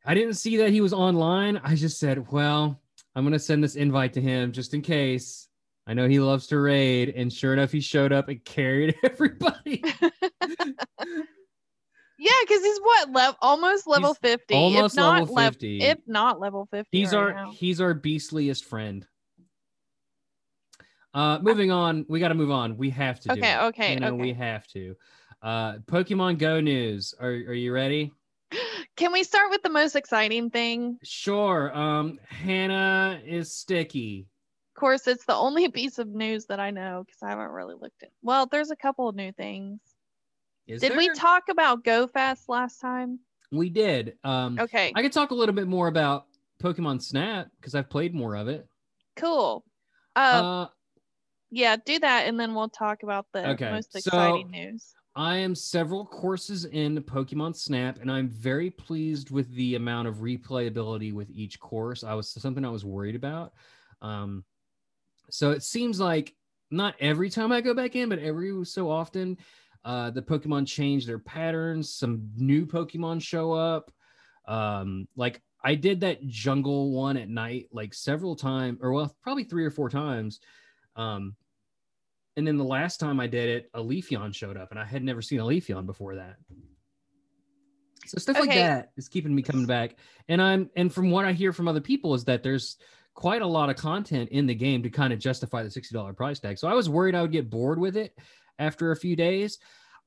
I 0.05 0.13
didn't 0.13 0.35
see 0.35 0.57
that 0.57 0.71
he 0.71 0.81
was 0.81 0.93
online. 0.93 1.57
I 1.63 1.75
just 1.75 1.99
said, 1.99 2.31
well, 2.31 2.79
I'm 3.15 3.23
gonna 3.25 3.39
send 3.39 3.63
this 3.63 3.75
invite 3.75 4.13
to 4.13 4.21
him 4.21 4.51
just 4.51 4.73
in 4.73 4.81
case. 4.81 5.47
I 5.87 5.93
know 5.93 6.07
he 6.07 6.19
loves 6.19 6.45
to 6.47 6.59
raid, 6.59 7.09
and 7.15 7.33
sure 7.33 7.51
enough, 7.53 7.71
he 7.71 7.81
showed 7.81 8.11
up 8.13 8.29
and 8.29 8.43
carried 8.45 8.95
everybody. 9.03 9.83
Yeah, 12.21 12.31
because 12.41 12.61
he's 12.61 12.79
what 12.79 13.11
level 13.13 13.37
almost 13.41 13.87
level 13.87 14.09
He's 14.21 14.31
50. 14.31 14.53
almost 14.53 14.93
if 14.93 14.97
not 14.97 15.19
level 15.21 15.35
lev- 15.35 15.53
50. 15.53 15.81
if 15.81 15.97
not 16.05 16.39
level 16.41 16.67
50. 16.69 16.89
He's 16.91 17.13
right 17.13 17.17
our 17.19 17.33
now. 17.33 17.51
he's 17.51 17.79
our 17.79 17.93
beastliest 17.93 18.65
friend. 18.65 19.07
Uh, 21.13 21.39
moving 21.41 21.71
on, 21.71 22.05
we 22.07 22.19
got 22.19 22.27
to 22.29 22.35
move 22.35 22.51
on. 22.51 22.77
We 22.77 22.89
have 22.91 23.19
to. 23.21 23.29
do 23.29 23.33
Okay, 23.39 23.53
it. 23.53 23.61
okay, 23.63 23.93
You 23.93 23.99
know, 23.99 24.07
okay. 24.09 24.21
we 24.21 24.33
have 24.33 24.67
to. 24.67 24.95
Uh, 25.41 25.77
Pokemon 25.79 26.37
Go 26.37 26.59
news. 26.59 27.13
Are 27.19 27.29
are 27.29 27.53
you 27.53 27.73
ready? 27.73 28.11
Can 28.95 29.11
we 29.11 29.23
start 29.23 29.49
with 29.49 29.63
the 29.63 29.69
most 29.69 29.95
exciting 29.95 30.49
thing? 30.49 30.97
Sure. 31.03 31.75
Um, 31.75 32.19
Hannah 32.27 33.21
is 33.25 33.53
sticky. 33.53 34.27
Of 34.75 34.79
course, 34.79 35.07
it's 35.07 35.25
the 35.25 35.35
only 35.35 35.69
piece 35.71 35.97
of 35.97 36.09
news 36.09 36.45
that 36.47 36.59
I 36.59 36.71
know 36.71 37.03
because 37.05 37.23
I 37.23 37.29
haven't 37.29 37.51
really 37.51 37.75
looked 37.79 38.03
at. 38.03 38.09
Well, 38.21 38.45
there's 38.45 38.71
a 38.71 38.75
couple 38.75 39.07
of 39.07 39.15
new 39.15 39.31
things. 39.31 39.79
Is 40.67 40.81
Did 40.81 40.95
we 40.95 41.09
talk 41.15 41.49
about 41.49 41.83
Go 41.83 42.05
Fest 42.07 42.47
last 42.47 42.79
time? 42.79 43.19
We 43.51 43.69
did. 43.69 44.17
Um, 44.23 44.59
Okay, 44.59 44.91
I 44.95 45.01
could 45.01 45.11
talk 45.13 45.31
a 45.31 45.35
little 45.35 45.55
bit 45.55 45.67
more 45.67 45.87
about 45.87 46.27
Pokemon 46.61 47.01
Snap 47.01 47.47
because 47.59 47.73
I've 47.73 47.89
played 47.89 48.13
more 48.13 48.35
of 48.35 48.47
it. 48.47 48.67
cool. 49.15 49.63
Uh, 50.15 50.19
Uh, 50.19 50.67
yeah, 51.51 51.75
do 51.85 51.99
that, 51.99 52.27
and 52.27 52.39
then 52.39 52.53
we'll 52.55 52.69
talk 52.69 53.03
about 53.03 53.25
the 53.33 53.49
Okay, 53.51 53.71
most 53.71 53.91
so- 53.93 53.99
exciting 53.99 54.49
news. 54.51 54.93
I 55.15 55.37
am 55.37 55.53
several 55.55 56.05
courses 56.05 56.65
in 56.65 57.01
Pokemon 57.01 57.55
Snap, 57.55 57.99
and 57.99 58.09
I'm 58.11 58.29
very 58.29 58.69
pleased 58.69 59.31
with 59.31 59.53
the 59.53 59.75
amount 59.75 60.07
of 60.07 60.17
replayability 60.17 61.11
with 61.11 61.29
each 61.31 61.59
course. 61.59 62.03
I 62.03 62.13
was 62.13 62.29
something 62.29 62.63
I 62.63 62.69
was 62.69 62.85
worried 62.85 63.15
about. 63.15 63.53
Um, 64.01 64.45
so 65.29 65.51
it 65.51 65.63
seems 65.63 65.99
like 65.99 66.35
not 66.71 66.95
every 67.01 67.29
time 67.29 67.51
I 67.51 67.59
go 67.59 67.73
back 67.73 67.95
in, 67.97 68.07
but 68.07 68.19
every 68.19 68.63
so 68.65 68.89
often, 68.89 69.37
uh, 69.83 70.11
the 70.11 70.21
Pokemon 70.21 70.67
change 70.67 71.05
their 71.05 71.19
patterns. 71.19 71.93
Some 71.93 72.29
new 72.37 72.65
Pokemon 72.65 73.21
show 73.21 73.51
up. 73.51 73.91
Um, 74.47 75.07
like 75.17 75.41
I 75.63 75.75
did 75.75 75.99
that 76.01 76.25
jungle 76.27 76.91
one 76.91 77.17
at 77.17 77.29
night 77.29 77.67
like 77.73 77.93
several 77.93 78.35
times, 78.35 78.77
or 78.81 78.93
well, 78.93 79.13
probably 79.21 79.43
three 79.43 79.65
or 79.65 79.71
four 79.71 79.89
times. 79.89 80.39
Um, 80.99 81.35
and 82.35 82.45
then 82.45 82.57
the 82.57 82.63
last 82.63 82.99
time 82.99 83.19
I 83.19 83.27
did 83.27 83.49
it, 83.49 83.69
a 83.73 83.79
Leafeon 83.81 84.35
showed 84.35 84.57
up, 84.57 84.71
and 84.71 84.79
I 84.79 84.85
had 84.85 85.03
never 85.03 85.21
seen 85.21 85.39
a 85.39 85.45
Leafeon 85.45 85.85
before 85.85 86.15
that. 86.15 86.35
So 88.05 88.17
stuff 88.17 88.39
like 88.39 88.49
that 88.49 88.91
is 88.97 89.07
keeping 89.07 89.33
me 89.33 89.41
coming 89.41 89.65
back. 89.65 89.95
And 90.27 90.41
I'm 90.41 90.69
and 90.75 90.93
from 90.93 91.11
what 91.11 91.25
I 91.25 91.33
hear 91.33 91.53
from 91.53 91.67
other 91.67 91.81
people 91.81 92.13
is 92.15 92.23
that 92.25 92.43
there's 92.43 92.77
quite 93.13 93.41
a 93.41 93.47
lot 93.47 93.69
of 93.69 93.75
content 93.75 94.29
in 94.29 94.45
the 94.45 94.55
game 94.55 94.81
to 94.83 94.89
kind 94.89 95.11
of 95.11 95.19
justify 95.19 95.61
the 95.61 95.69
$60 95.69 96.15
price 96.15 96.39
tag. 96.39 96.57
So 96.57 96.67
I 96.67 96.73
was 96.73 96.89
worried 96.89 97.15
I 97.15 97.21
would 97.21 97.31
get 97.31 97.49
bored 97.49 97.77
with 97.77 97.97
it 97.97 98.17
after 98.57 98.91
a 98.91 98.95
few 98.95 99.15
days. 99.15 99.59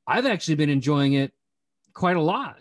I've 0.06 0.26
actually 0.26 0.54
been 0.54 0.70
enjoying 0.70 1.12
it 1.12 1.32
quite 1.92 2.16
a 2.16 2.22
lot. 2.22 2.58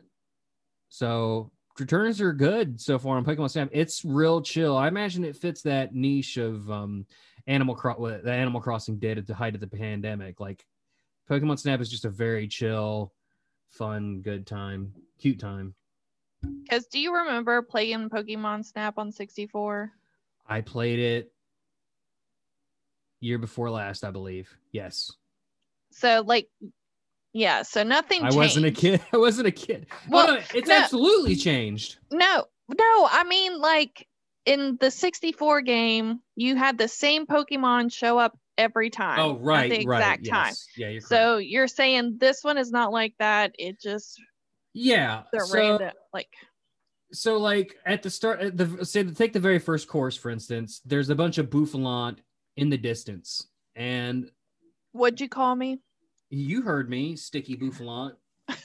So 0.90 1.52
returns 1.80 2.20
are 2.22 2.34
good 2.34 2.82
so 2.82 3.00
far 3.00 3.18
on 3.18 3.26
Pokemon 3.26 3.50
Snap. 3.50 3.70
It's 3.72 4.04
real 4.04 4.42
chill. 4.42 4.76
I 4.76 4.90
imagine 4.90 5.24
it 5.24 5.38
fits 5.38 5.62
that 5.64 5.96
niche 5.96 6.38
of 6.38 6.70
um 6.70 7.06
Animal 7.48 7.76
Cro- 7.76 8.20
the 8.24 8.32
Animal 8.32 8.62
Crossing 8.62 8.98
did 9.00 9.18
at 9.18 9.28
the 9.28 9.34
height 9.36 9.56
of 9.56 9.62
the 9.62 9.68
pandemic. 9.68 10.40
Like 10.40 10.66
Pokemon 11.30 11.60
Snap 11.60 11.82
is 11.82 11.90
just 11.90 12.06
a 12.06 12.10
very 12.10 12.48
chill, 12.48 13.14
fun, 13.70 14.22
good 14.22 14.46
time, 14.48 14.94
cute 15.20 15.40
time. 15.40 15.74
Because 16.64 16.88
do 16.88 17.00
you 17.00 17.14
remember 17.16 17.62
playing 17.62 18.10
Pokemon 18.10 18.66
Snap 18.66 18.98
on 18.98 19.12
64? 19.12 19.92
I 20.48 20.62
played 20.62 21.00
it 21.00 21.32
year 23.20 23.38
before 23.38 23.70
last, 23.70 24.04
I 24.04 24.12
believe. 24.12 24.56
Yes. 24.72 25.12
So 25.92 26.24
like, 26.26 26.50
yeah. 27.34 27.62
So 27.62 27.84
nothing. 27.84 28.24
I 28.24 28.34
wasn't 28.34 28.66
a 28.66 28.72
kid. 28.72 29.02
I 29.14 29.18
wasn't 29.18 29.48
a 29.48 29.52
kid. 29.52 29.86
Well, 30.10 30.26
Well, 30.28 30.36
no, 30.36 30.42
it's 30.54 30.68
no. 30.70 30.76
absolutely 30.78 31.36
changed. 31.36 31.98
No, 32.12 32.46
no. 32.70 33.08
I 33.12 33.24
mean, 33.28 33.60
like 33.60 34.08
in 34.46 34.78
the 34.80 34.92
64 34.92 35.62
game, 35.62 36.20
you 36.36 36.56
had 36.56 36.78
the 36.78 36.88
same 36.88 37.26
Pokemon 37.26 37.94
show 37.94 38.18
up 38.18 38.38
every 38.58 38.90
time. 38.90 39.20
Oh, 39.20 39.38
right, 39.38 39.70
the 39.70 39.86
right. 39.86 39.98
exact 40.00 40.26
time. 40.28 40.48
yes. 40.48 40.68
Yeah, 40.76 40.88
you're 40.90 41.02
correct. 41.02 41.10
So 41.10 41.38
you're 41.38 41.68
saying 41.68 42.18
this 42.20 42.44
one 42.44 42.58
is 42.58 42.72
not 42.72 42.92
like 42.92 43.14
that. 43.20 43.56
It 43.58 43.80
just 43.80 44.20
yeah. 44.74 45.24
they're 45.32 45.46
so, 45.46 45.58
random. 45.58 45.92
Like, 46.14 46.30
so 47.14 47.38
like 47.38 47.76
at 47.86 48.04
the 48.04 48.10
start 48.10 48.40
at 48.40 48.58
the 48.58 48.86
say 48.86 49.04
take 49.04 49.34
the 49.34 49.40
very 49.40 49.60
first 49.60 49.88
course 49.88 50.16
for 50.16 50.30
instance 50.30 50.82
there's 50.86 51.10
a 51.10 51.16
bunch 51.16 51.38
of 51.38 51.50
bouffalant 51.50 52.20
in 52.56 52.70
the 52.70 52.78
distance 52.78 53.48
and 53.76 54.30
what'd 54.92 55.20
you 55.20 55.30
call 55.30 55.56
me? 55.56 55.80
you 56.30 56.62
heard 56.62 56.90
me 56.90 57.16
sticky 57.16 57.58
bouffalant 57.58 58.14
uh, 58.50 58.56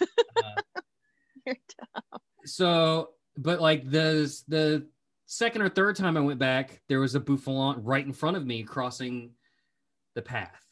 You're 1.45 1.57
dumb. 1.79 2.21
so 2.45 3.11
but 3.37 3.61
like 3.61 3.91
the 3.91 4.33
the 4.49 4.87
second 5.27 5.61
or 5.61 5.69
third 5.69 5.97
time 5.97 6.17
i 6.17 6.21
went 6.21 6.39
back 6.39 6.81
there 6.89 7.01
was 7.01 7.15
a 7.15 7.21
bouffalant 7.21 7.81
right 7.83 8.07
in 8.07 8.13
front 8.13 8.37
of 8.37 8.47
me 8.47 8.63
crossing 8.63 9.31
the 10.15 10.23
path. 10.23 10.65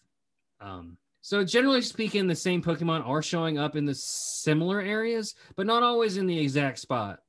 Um 0.61 0.97
so 1.21 1.45
generally 1.45 1.81
speaking 1.81 2.27
the 2.27 2.35
same 2.35 2.63
pokemon 2.63 3.07
are 3.07 3.23
showing 3.23 3.57
up 3.57 3.77
in 3.77 3.85
the 3.85 3.95
similar 3.95 4.81
areas 4.81 5.35
but 5.55 5.67
not 5.67 5.83
always 5.83 6.17
in 6.17 6.27
the 6.27 6.39
exact 6.39 6.79
spot. 6.79 7.21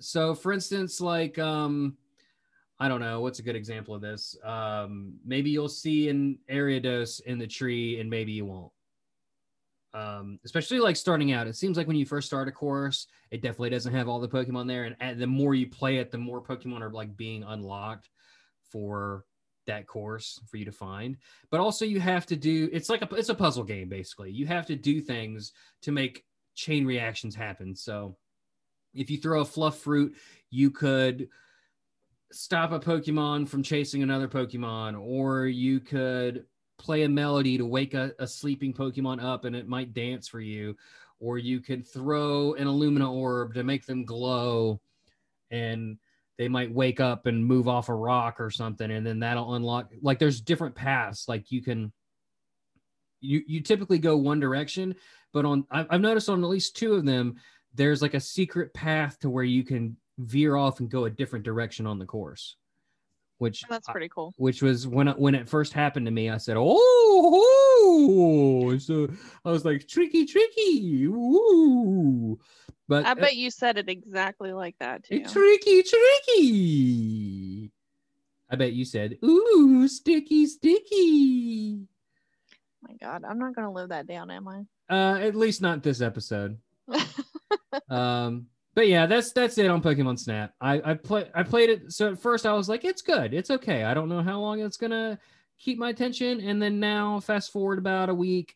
So 0.00 0.34
for 0.34 0.52
instance 0.52 1.00
like 1.00 1.38
um 1.38 1.96
i 2.78 2.88
don't 2.88 3.00
know 3.00 3.20
what's 3.20 3.38
a 3.38 3.42
good 3.42 3.56
example 3.56 3.94
of 3.94 4.02
this? 4.02 4.36
Um 4.44 5.14
maybe 5.24 5.50
you'll 5.50 5.68
see 5.68 6.08
an 6.08 6.38
ariados 6.50 7.20
in 7.22 7.38
the 7.38 7.46
tree 7.46 8.00
and 8.00 8.10
maybe 8.10 8.32
you 8.32 8.44
won't 8.44 8.72
um 9.94 10.38
especially 10.44 10.78
like 10.78 10.96
starting 10.96 11.32
out 11.32 11.46
it 11.46 11.56
seems 11.56 11.76
like 11.76 11.86
when 11.86 11.96
you 11.96 12.04
first 12.04 12.26
start 12.26 12.48
a 12.48 12.52
course 12.52 13.06
it 13.30 13.40
definitely 13.40 13.70
doesn't 13.70 13.94
have 13.94 14.08
all 14.08 14.20
the 14.20 14.28
pokemon 14.28 14.66
there 14.66 14.84
and, 14.84 14.96
and 15.00 15.20
the 15.20 15.26
more 15.26 15.54
you 15.54 15.66
play 15.66 15.98
it 15.98 16.10
the 16.10 16.18
more 16.18 16.42
pokemon 16.42 16.80
are 16.80 16.90
like 16.90 17.16
being 17.16 17.42
unlocked 17.44 18.10
for 18.70 19.24
that 19.66 19.86
course 19.86 20.40
for 20.48 20.56
you 20.56 20.64
to 20.64 20.72
find. 20.72 21.16
But 21.50 21.60
also 21.60 21.84
you 21.84 22.00
have 22.00 22.26
to 22.26 22.36
do 22.36 22.68
it's 22.72 22.88
like 22.88 23.02
a 23.02 23.14
it's 23.14 23.28
a 23.28 23.34
puzzle 23.34 23.64
game 23.64 23.88
basically. 23.88 24.30
You 24.30 24.46
have 24.46 24.66
to 24.66 24.76
do 24.76 25.00
things 25.00 25.52
to 25.82 25.92
make 25.92 26.24
chain 26.54 26.86
reactions 26.86 27.34
happen. 27.34 27.74
So 27.74 28.16
if 28.94 29.10
you 29.10 29.18
throw 29.18 29.40
a 29.40 29.44
fluff 29.44 29.78
fruit, 29.78 30.16
you 30.50 30.70
could 30.70 31.28
stop 32.32 32.72
a 32.72 32.80
Pokemon 32.80 33.48
from 33.48 33.62
chasing 33.62 34.02
another 34.02 34.26
Pokemon, 34.26 34.98
or 34.98 35.46
you 35.46 35.80
could 35.80 36.46
play 36.78 37.02
a 37.02 37.08
melody 37.08 37.58
to 37.58 37.66
wake 37.66 37.94
a, 37.94 38.12
a 38.18 38.26
sleeping 38.26 38.72
Pokemon 38.72 39.22
up 39.22 39.44
and 39.44 39.56
it 39.56 39.68
might 39.68 39.94
dance 39.94 40.28
for 40.28 40.40
you. 40.40 40.76
Or 41.18 41.38
you 41.38 41.60
can 41.60 41.82
throw 41.82 42.54
an 42.54 42.66
Illumina 42.66 43.10
orb 43.10 43.54
to 43.54 43.64
make 43.64 43.86
them 43.86 44.04
glow 44.04 44.80
and 45.50 45.98
they 46.38 46.48
might 46.48 46.72
wake 46.72 47.00
up 47.00 47.26
and 47.26 47.44
move 47.44 47.68
off 47.68 47.88
a 47.88 47.94
rock 47.94 48.40
or 48.40 48.50
something 48.50 48.90
and 48.90 49.06
then 49.06 49.20
that'll 49.20 49.54
unlock 49.54 49.90
like 50.02 50.18
there's 50.18 50.40
different 50.40 50.74
paths 50.74 51.28
like 51.28 51.50
you 51.50 51.62
can 51.62 51.92
you 53.20 53.42
you 53.46 53.60
typically 53.60 53.98
go 53.98 54.16
one 54.16 54.40
direction 54.40 54.94
but 55.32 55.44
on 55.44 55.64
I've 55.70 56.00
noticed 56.00 56.28
on 56.28 56.42
at 56.42 56.50
least 56.50 56.76
two 56.76 56.94
of 56.94 57.04
them 57.04 57.36
there's 57.74 58.02
like 58.02 58.14
a 58.14 58.20
secret 58.20 58.72
path 58.74 59.18
to 59.20 59.30
where 59.30 59.44
you 59.44 59.64
can 59.64 59.96
veer 60.18 60.56
off 60.56 60.80
and 60.80 60.90
go 60.90 61.04
a 61.04 61.10
different 61.10 61.44
direction 61.44 61.86
on 61.86 61.98
the 61.98 62.06
course 62.06 62.56
which 63.38 63.64
That's 63.68 63.88
pretty 63.88 64.08
cool. 64.08 64.32
which 64.36 64.62
was 64.62 64.86
when 64.86 65.08
it, 65.08 65.18
when 65.18 65.34
it 65.34 65.48
first 65.48 65.72
happened 65.72 66.06
to 66.06 66.12
me. 66.12 66.30
I 66.30 66.38
said, 66.38 66.56
"Oh!" 66.58 68.76
So 68.78 69.08
I 69.44 69.50
was 69.50 69.64
like, 69.64 69.88
"Tricky, 69.88 70.26
tricky!" 70.26 71.04
Ooh. 71.04 72.38
But 72.88 73.04
I 73.04 73.12
uh, 73.12 73.14
bet 73.16 73.36
you 73.36 73.50
said 73.50 73.78
it 73.78 73.88
exactly 73.88 74.52
like 74.52 74.76
that 74.80 75.04
too. 75.04 75.24
tricky, 75.24 75.82
tricky. 75.82 77.72
I 78.50 78.56
bet 78.56 78.72
you 78.72 78.84
said, 78.84 79.18
"Ooh, 79.24 79.88
sticky, 79.88 80.46
sticky." 80.46 81.88
my 82.86 82.94
God, 83.00 83.24
I'm 83.28 83.38
not 83.38 83.54
gonna 83.54 83.72
live 83.72 83.90
that 83.90 84.06
down, 84.06 84.30
am 84.30 84.48
I? 84.48 84.62
Uh, 84.88 85.18
at 85.18 85.34
least 85.34 85.62
not 85.62 85.82
this 85.82 86.00
episode. 86.00 86.58
um, 87.90 88.46
but 88.76 88.88
yeah, 88.88 89.06
that's 89.06 89.32
that's 89.32 89.56
it 89.56 89.66
on 89.68 89.82
Pokemon 89.82 90.18
Snap. 90.18 90.52
I 90.60 90.80
I 90.84 90.94
play 90.94 91.28
I 91.34 91.42
played 91.42 91.70
it. 91.70 91.92
So 91.92 92.12
at 92.12 92.20
first 92.20 92.44
I 92.44 92.52
was 92.52 92.68
like, 92.68 92.84
it's 92.84 93.02
good, 93.02 93.32
it's 93.32 93.50
okay. 93.50 93.82
I 93.84 93.94
don't 93.94 94.10
know 94.10 94.22
how 94.22 94.38
long 94.38 94.60
it's 94.60 94.76
gonna 94.76 95.18
keep 95.58 95.78
my 95.78 95.88
attention, 95.88 96.40
and 96.40 96.60
then 96.60 96.78
now 96.78 97.18
fast 97.18 97.50
forward 97.50 97.78
about 97.78 98.10
a 98.10 98.14
week, 98.14 98.54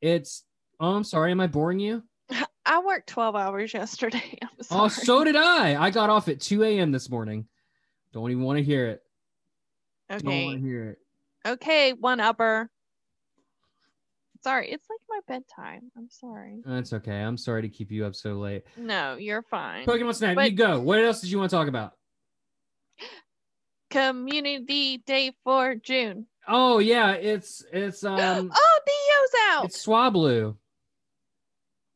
it's. 0.00 0.42
Oh, 0.80 0.96
I'm 0.96 1.04
sorry. 1.04 1.30
Am 1.30 1.40
I 1.40 1.46
boring 1.46 1.78
you? 1.78 2.02
I 2.66 2.80
worked 2.80 3.08
12 3.08 3.36
hours 3.36 3.72
yesterday. 3.72 4.38
Oh, 4.70 4.88
so 4.88 5.22
did 5.22 5.36
I. 5.36 5.80
I 5.80 5.90
got 5.90 6.08
off 6.08 6.28
at 6.28 6.40
2 6.40 6.62
a.m. 6.62 6.92
this 6.92 7.10
morning. 7.10 7.46
Don't 8.12 8.30
even 8.30 8.42
want 8.42 8.58
to 8.58 8.64
hear 8.64 8.86
it. 8.86 9.02
Okay. 10.10 10.22
Don't 10.22 10.44
want 10.44 10.60
to 10.60 10.66
hear 10.66 10.84
it. 10.90 10.98
Okay, 11.44 11.92
one 11.92 12.20
upper. 12.20 12.70
Sorry, 14.42 14.70
it's 14.72 14.86
like 14.90 14.98
my 15.08 15.20
bedtime. 15.36 15.90
I'm 15.96 16.08
sorry. 16.10 16.62
That's 16.64 16.92
okay. 16.92 17.20
I'm 17.20 17.36
sorry 17.36 17.62
to 17.62 17.68
keep 17.68 17.90
you 17.92 18.04
up 18.06 18.14
so 18.14 18.34
late. 18.34 18.64
No, 18.76 19.14
you're 19.16 19.42
fine. 19.42 19.86
Pokemon 19.86 20.14
Snap, 20.14 20.34
But- 20.34 20.50
you 20.50 20.56
go. 20.56 20.80
What 20.80 20.98
else 20.98 21.20
did 21.20 21.30
you 21.30 21.38
want 21.38 21.50
to 21.50 21.56
talk 21.56 21.68
about? 21.68 21.92
Community 23.90 24.98
Day 24.98 25.32
for 25.44 25.74
June. 25.74 26.26
Oh 26.48 26.78
yeah, 26.78 27.12
it's 27.12 27.64
it's 27.72 28.02
um 28.04 28.50
oh, 28.54 28.80
Dio's 28.86 29.40
out. 29.50 29.64
it's 29.66 29.84
Swablu. 29.86 30.56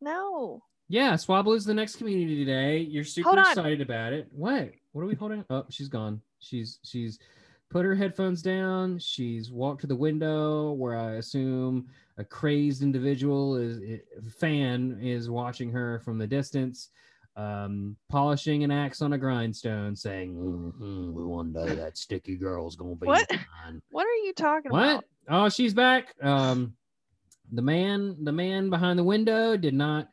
no. 0.00 0.62
Yeah, 0.88 1.14
Swablu's 1.14 1.64
the 1.64 1.74
next 1.74 1.96
community 1.96 2.44
today. 2.44 2.78
You're 2.78 3.02
super 3.02 3.40
excited 3.40 3.80
about 3.80 4.12
it. 4.12 4.28
What? 4.30 4.70
What 4.92 5.02
are 5.02 5.06
we 5.06 5.16
holding? 5.16 5.44
Oh, 5.50 5.64
she's 5.68 5.88
gone. 5.88 6.20
She's 6.38 6.78
she's 6.84 7.18
put 7.68 7.84
her 7.84 7.94
headphones 7.94 8.42
down. 8.42 8.98
She's 8.98 9.50
walked 9.50 9.80
to 9.82 9.86
the 9.86 9.96
window 9.96 10.72
where 10.72 10.96
I 10.96 11.12
assume 11.14 11.88
a 12.18 12.24
crazed 12.24 12.82
individual 12.82 13.56
is 13.56 14.00
fan 14.38 14.98
is 15.02 15.28
watching 15.28 15.70
her 15.72 16.00
from 16.00 16.18
the 16.18 16.26
distance, 16.26 16.90
um, 17.36 17.96
polishing 18.08 18.64
an 18.64 18.70
axe 18.70 19.02
on 19.02 19.12
a 19.12 19.18
grindstone, 19.18 19.94
saying, 19.96 20.34
"Mhm, 20.34 21.12
"One 21.12 21.52
day 21.52 21.74
that 21.74 21.98
sticky 21.98 22.36
girl's 22.36 22.76
gonna 22.76 22.96
be 22.96 23.06
What? 23.06 23.26
mine." 23.30 23.82
What 23.90 24.06
are 24.06 24.24
you 24.26 24.32
talking 24.32 24.70
What? 24.70 24.98
about? 24.98 25.04
Oh, 25.28 25.48
she's 25.48 25.74
back. 25.74 26.14
Um, 26.22 26.76
the 27.52 27.62
man, 27.62 28.24
the 28.24 28.32
man 28.32 28.70
behind 28.70 28.98
the 28.98 29.04
window 29.04 29.56
did 29.56 29.74
not, 29.74 30.08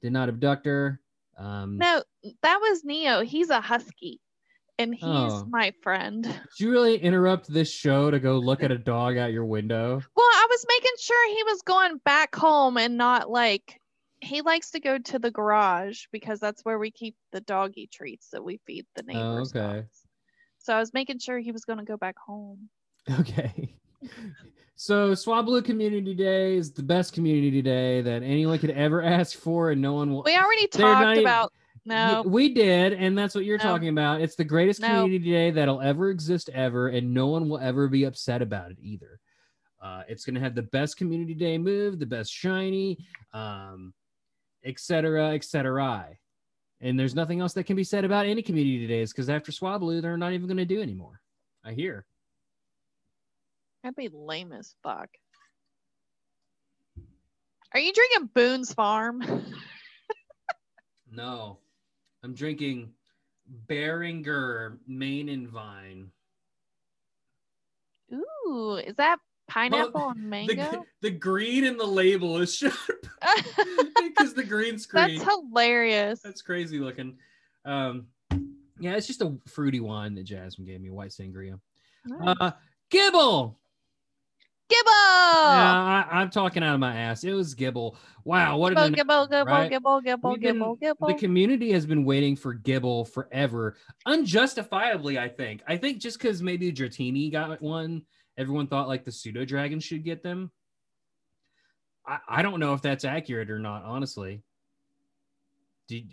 did 0.00 0.12
not 0.12 0.28
abduct 0.28 0.66
her. 0.66 1.00
Um, 1.36 1.78
No, 1.78 2.02
that 2.42 2.58
was 2.60 2.84
Neo. 2.84 3.22
He's 3.22 3.50
a 3.50 3.60
husky. 3.60 4.20
And 4.82 4.94
he's 4.94 5.04
Oh. 5.04 5.46
my 5.48 5.72
friend. 5.82 6.22
did 6.24 6.58
you 6.58 6.70
really 6.70 6.96
interrupt 6.96 7.52
this 7.52 7.70
show 7.70 8.10
to 8.10 8.18
go 8.18 8.38
look 8.38 8.62
at 8.62 8.72
a 8.72 8.78
dog 8.78 9.16
out 9.16 9.32
your 9.32 9.44
window? 9.44 10.00
Well, 10.16 10.26
I 10.26 10.46
was 10.50 10.66
making 10.68 10.92
sure 10.98 11.28
he 11.28 11.42
was 11.44 11.62
going 11.62 11.98
back 12.04 12.34
home 12.34 12.76
and 12.76 12.96
not 12.96 13.30
like 13.30 13.80
he 14.20 14.40
likes 14.40 14.70
to 14.72 14.80
go 14.80 14.98
to 14.98 15.18
the 15.18 15.30
garage 15.30 16.04
because 16.12 16.40
that's 16.40 16.64
where 16.64 16.78
we 16.78 16.90
keep 16.90 17.16
the 17.32 17.40
doggy 17.40 17.88
treats 17.92 18.30
that 18.30 18.42
we 18.42 18.60
feed 18.66 18.86
the 18.94 19.02
oh, 19.02 19.12
neighbors. 19.12 19.52
Oh, 19.54 19.58
okay. 19.60 19.76
dogs. 19.80 20.06
So 20.58 20.74
I 20.74 20.78
was 20.78 20.92
making 20.94 21.18
sure 21.18 21.38
he 21.38 21.52
was 21.52 21.64
going 21.64 21.78
to 21.78 21.84
go 21.84 21.96
back 21.96 22.16
home. 22.18 22.68
Okay. 23.18 23.74
So 24.76 25.12
Swablu 25.12 25.64
Community 25.64 26.14
Day 26.14 26.56
is 26.56 26.72
the 26.72 26.82
best 26.82 27.12
community 27.12 27.62
day 27.62 28.00
that 28.00 28.22
anyone 28.22 28.58
could 28.58 28.70
ever 28.70 29.00
ask 29.20 29.38
for, 29.38 29.70
and 29.70 29.80
no 29.80 29.92
one 29.92 30.12
will. 30.12 30.22
We 30.24 30.36
already 30.36 30.66
talked 30.66 31.18
about 31.18 31.52
no. 31.84 32.22
we 32.24 32.52
did, 32.54 32.92
and 32.92 33.16
that's 33.16 33.34
what 33.34 33.44
you're 33.44 33.58
No. 33.58 33.64
talking 33.64 33.88
about. 33.88 34.20
It's 34.20 34.36
the 34.36 34.44
greatest 34.44 34.80
No. 34.80 34.88
community 34.88 35.30
day 35.30 35.50
that'll 35.50 35.80
ever 35.80 36.10
exist 36.10 36.48
ever, 36.50 36.88
and 36.88 37.12
no 37.12 37.28
one 37.28 37.48
will 37.48 37.58
ever 37.58 37.88
be 37.88 38.04
upset 38.04 38.42
about 38.42 38.70
it 38.70 38.78
either. 38.80 39.20
Uh, 39.80 40.04
it's 40.08 40.24
going 40.24 40.34
to 40.34 40.40
have 40.40 40.54
the 40.54 40.62
best 40.62 40.96
community 40.96 41.34
day 41.34 41.58
move, 41.58 41.98
the 41.98 42.06
best 42.06 42.32
shiny, 42.32 42.98
um, 43.32 43.92
et 44.64 44.78
cetera, 44.78 45.32
et 45.34 45.42
cetera. 45.44 46.08
And 46.80 46.98
there's 46.98 47.14
nothing 47.14 47.40
else 47.40 47.52
that 47.54 47.64
can 47.64 47.76
be 47.76 47.84
said 47.84 48.04
about 48.04 48.26
any 48.26 48.42
community 48.42 48.86
days 48.86 49.12
because 49.12 49.28
after 49.28 49.50
Swablu, 49.52 50.00
they're 50.02 50.16
not 50.16 50.32
even 50.32 50.46
going 50.46 50.56
to 50.56 50.64
do 50.64 50.80
anymore. 50.80 51.20
I 51.64 51.72
hear. 51.72 52.06
That'd 53.82 53.96
be 53.96 54.08
lame 54.12 54.52
as 54.52 54.74
fuck. 54.82 55.08
Are 57.74 57.80
you 57.80 57.92
drinking 57.92 58.30
Boone's 58.34 58.72
Farm? 58.72 59.22
No, 61.14 61.58
I'm 62.22 62.34
drinking 62.34 62.92
Beringer 63.46 64.78
Main 64.86 65.28
and 65.28 65.48
Vine. 65.48 66.10
Ooh, 68.12 68.76
is 68.76 68.94
that 68.96 69.18
pineapple 69.48 70.10
and 70.10 70.24
The, 70.24 70.28
mango? 70.28 70.84
the 71.00 71.10
green 71.10 71.64
in 71.64 71.76
the 71.76 71.86
label 71.86 72.38
is 72.38 72.54
sharp 72.54 72.74
because 73.96 74.34
the 74.34 74.44
green 74.44 74.78
screen. 74.78 75.18
That's 75.18 75.30
hilarious. 75.30 76.20
That's 76.20 76.42
crazy 76.42 76.78
looking. 76.78 77.18
Um, 77.64 78.06
yeah, 78.78 78.94
it's 78.94 79.06
just 79.06 79.22
a 79.22 79.36
fruity 79.46 79.80
wine 79.80 80.14
that 80.14 80.24
Jasmine 80.24 80.66
gave 80.66 80.80
me, 80.80 80.90
white 80.90 81.10
sangria. 81.10 81.58
Nice. 82.04 82.36
Uh, 82.40 82.50
Gible. 82.90 83.56
Gible! 84.72 84.86
Yeah, 84.86 86.06
I, 86.10 86.20
I'm 86.20 86.30
talking 86.30 86.62
out 86.62 86.74
of 86.74 86.80
my 86.80 86.96
ass. 86.96 87.24
It 87.24 87.32
was 87.32 87.54
Gible. 87.54 87.96
Wow, 88.24 88.56
what 88.56 88.72
Gible, 88.74 88.86
an 88.86 88.94
gible, 88.94 89.28
gible, 89.28 89.46
right? 89.46 89.70
gible, 89.70 90.02
gible, 90.02 90.40
been- 90.40 90.56
gible, 90.60 90.80
gible. 90.80 91.08
the 91.08 91.14
community 91.14 91.72
has 91.72 91.84
been 91.84 92.04
waiting 92.04 92.36
for 92.36 92.54
Gible 92.54 93.08
forever, 93.08 93.76
unjustifiably. 94.06 95.18
I 95.18 95.28
think. 95.28 95.62
I 95.66 95.76
think 95.76 95.98
just 96.00 96.18
because 96.18 96.40
maybe 96.42 96.72
Dratini 96.72 97.30
got 97.30 97.60
one, 97.60 98.02
everyone 98.38 98.66
thought 98.66 98.88
like 98.88 99.04
the 99.04 99.12
pseudo 99.12 99.44
dragon 99.44 99.80
should 99.80 100.04
get 100.04 100.22
them. 100.22 100.50
I, 102.06 102.18
I 102.28 102.42
don't 102.42 102.60
know 102.60 102.74
if 102.74 102.82
that's 102.82 103.04
accurate 103.04 103.50
or 103.50 103.58
not, 103.58 103.84
honestly. 103.84 104.42
Did 105.88 106.10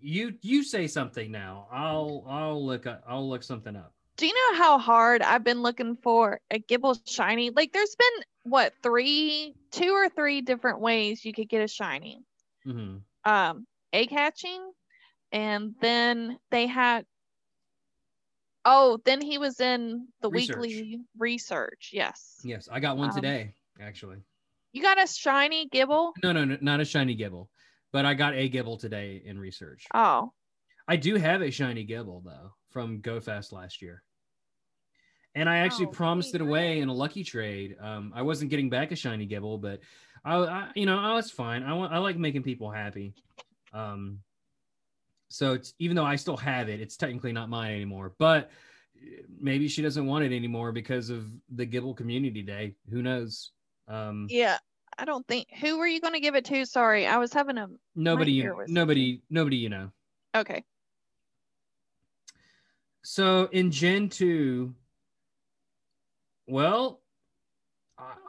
you 0.00 0.34
you 0.40 0.64
say 0.64 0.86
something 0.86 1.30
now? 1.30 1.66
I'll 1.70 2.24
I'll 2.28 2.64
look 2.64 2.86
up, 2.86 3.02
I'll 3.06 3.28
look 3.28 3.42
something 3.42 3.76
up. 3.76 3.92
Do 4.22 4.28
you 4.28 4.52
know 4.52 4.58
how 4.58 4.78
hard 4.78 5.20
I've 5.20 5.42
been 5.42 5.62
looking 5.62 5.96
for 5.96 6.38
a 6.48 6.60
Gible 6.60 6.96
shiny? 7.08 7.50
Like, 7.50 7.72
there's 7.72 7.96
been 7.96 8.24
what 8.44 8.72
three, 8.80 9.52
two 9.72 9.90
or 9.90 10.08
three 10.08 10.42
different 10.42 10.78
ways 10.78 11.24
you 11.24 11.32
could 11.32 11.48
get 11.48 11.64
a 11.64 11.66
shiny. 11.66 12.22
hmm 12.62 12.98
Um, 13.24 13.66
egg 13.92 14.10
hatching, 14.10 14.70
and 15.32 15.74
then 15.80 16.38
they 16.52 16.68
had. 16.68 17.04
Oh, 18.64 19.00
then 19.04 19.20
he 19.20 19.38
was 19.38 19.58
in 19.58 20.06
the 20.20 20.28
Research. 20.28 20.54
weekly 20.56 21.00
research. 21.18 21.90
Yes. 21.92 22.42
Yes, 22.44 22.68
I 22.70 22.78
got 22.78 22.96
one 22.96 23.08
Um, 23.08 23.16
today, 23.16 23.54
actually. 23.80 24.18
You 24.72 24.82
got 24.82 25.02
a 25.02 25.06
shiny 25.08 25.68
Gible? 25.68 26.12
No, 26.22 26.30
no, 26.30 26.44
no, 26.44 26.58
not 26.60 26.78
a 26.78 26.84
shiny 26.84 27.16
Gible, 27.16 27.48
but 27.90 28.04
I 28.04 28.14
got 28.14 28.34
a 28.34 28.48
Gible 28.48 28.78
today 28.78 29.20
in 29.24 29.36
research. 29.36 29.88
Oh, 29.92 30.32
I 30.86 30.94
do 30.94 31.16
have 31.16 31.42
a 31.42 31.50
shiny 31.50 31.84
Gible 31.84 32.22
though 32.22 32.52
from 32.70 33.02
GoFest 33.02 33.50
last 33.50 33.82
year. 33.82 34.04
And 35.34 35.48
I 35.48 35.58
actually 35.58 35.86
Oh, 35.86 35.90
promised 35.90 36.34
it 36.34 36.40
away 36.40 36.80
in 36.80 36.88
a 36.88 36.92
lucky 36.92 37.24
trade. 37.24 37.76
Um, 37.80 38.12
I 38.14 38.22
wasn't 38.22 38.50
getting 38.50 38.68
back 38.68 38.92
a 38.92 38.96
shiny 38.96 39.26
Gible, 39.26 39.60
but 39.60 39.80
I, 40.24 40.36
I 40.36 40.68
you 40.74 40.86
know, 40.86 40.98
I 40.98 41.14
was 41.14 41.30
fine. 41.30 41.62
I 41.62 41.72
want, 41.72 41.92
I 41.92 41.98
like 41.98 42.16
making 42.16 42.42
people 42.42 42.70
happy. 42.70 43.14
Um, 43.72 44.18
so 45.28 45.54
it's 45.54 45.72
even 45.78 45.96
though 45.96 46.04
I 46.04 46.16
still 46.16 46.36
have 46.36 46.68
it, 46.68 46.80
it's 46.80 46.96
technically 46.96 47.32
not 47.32 47.48
mine 47.48 47.74
anymore. 47.74 48.12
But 48.18 48.50
maybe 49.40 49.68
she 49.68 49.80
doesn't 49.80 50.06
want 50.06 50.24
it 50.24 50.36
anymore 50.36 50.72
because 50.72 51.08
of 51.08 51.26
the 51.54 51.66
Gible 51.66 51.96
Community 51.96 52.42
Day. 52.42 52.74
Who 52.90 53.02
knows? 53.02 53.52
Um, 53.88 54.26
yeah. 54.28 54.58
I 54.98 55.06
don't 55.06 55.26
think. 55.26 55.48
Who 55.60 55.78
were 55.78 55.86
you 55.86 56.02
going 56.02 56.12
to 56.12 56.20
give 56.20 56.34
it 56.34 56.44
to? 56.46 56.66
Sorry, 56.66 57.06
I 57.06 57.16
was 57.16 57.32
having 57.32 57.56
a. 57.56 57.66
nobody, 57.96 58.32
you, 58.32 58.54
was 58.54 58.68
nobody, 58.70 59.22
nobody, 59.30 59.56
you 59.56 59.70
know. 59.70 59.90
Okay. 60.34 60.64
So 63.02 63.48
in 63.52 63.70
Gen 63.70 64.10
2, 64.10 64.72
well, 66.46 67.00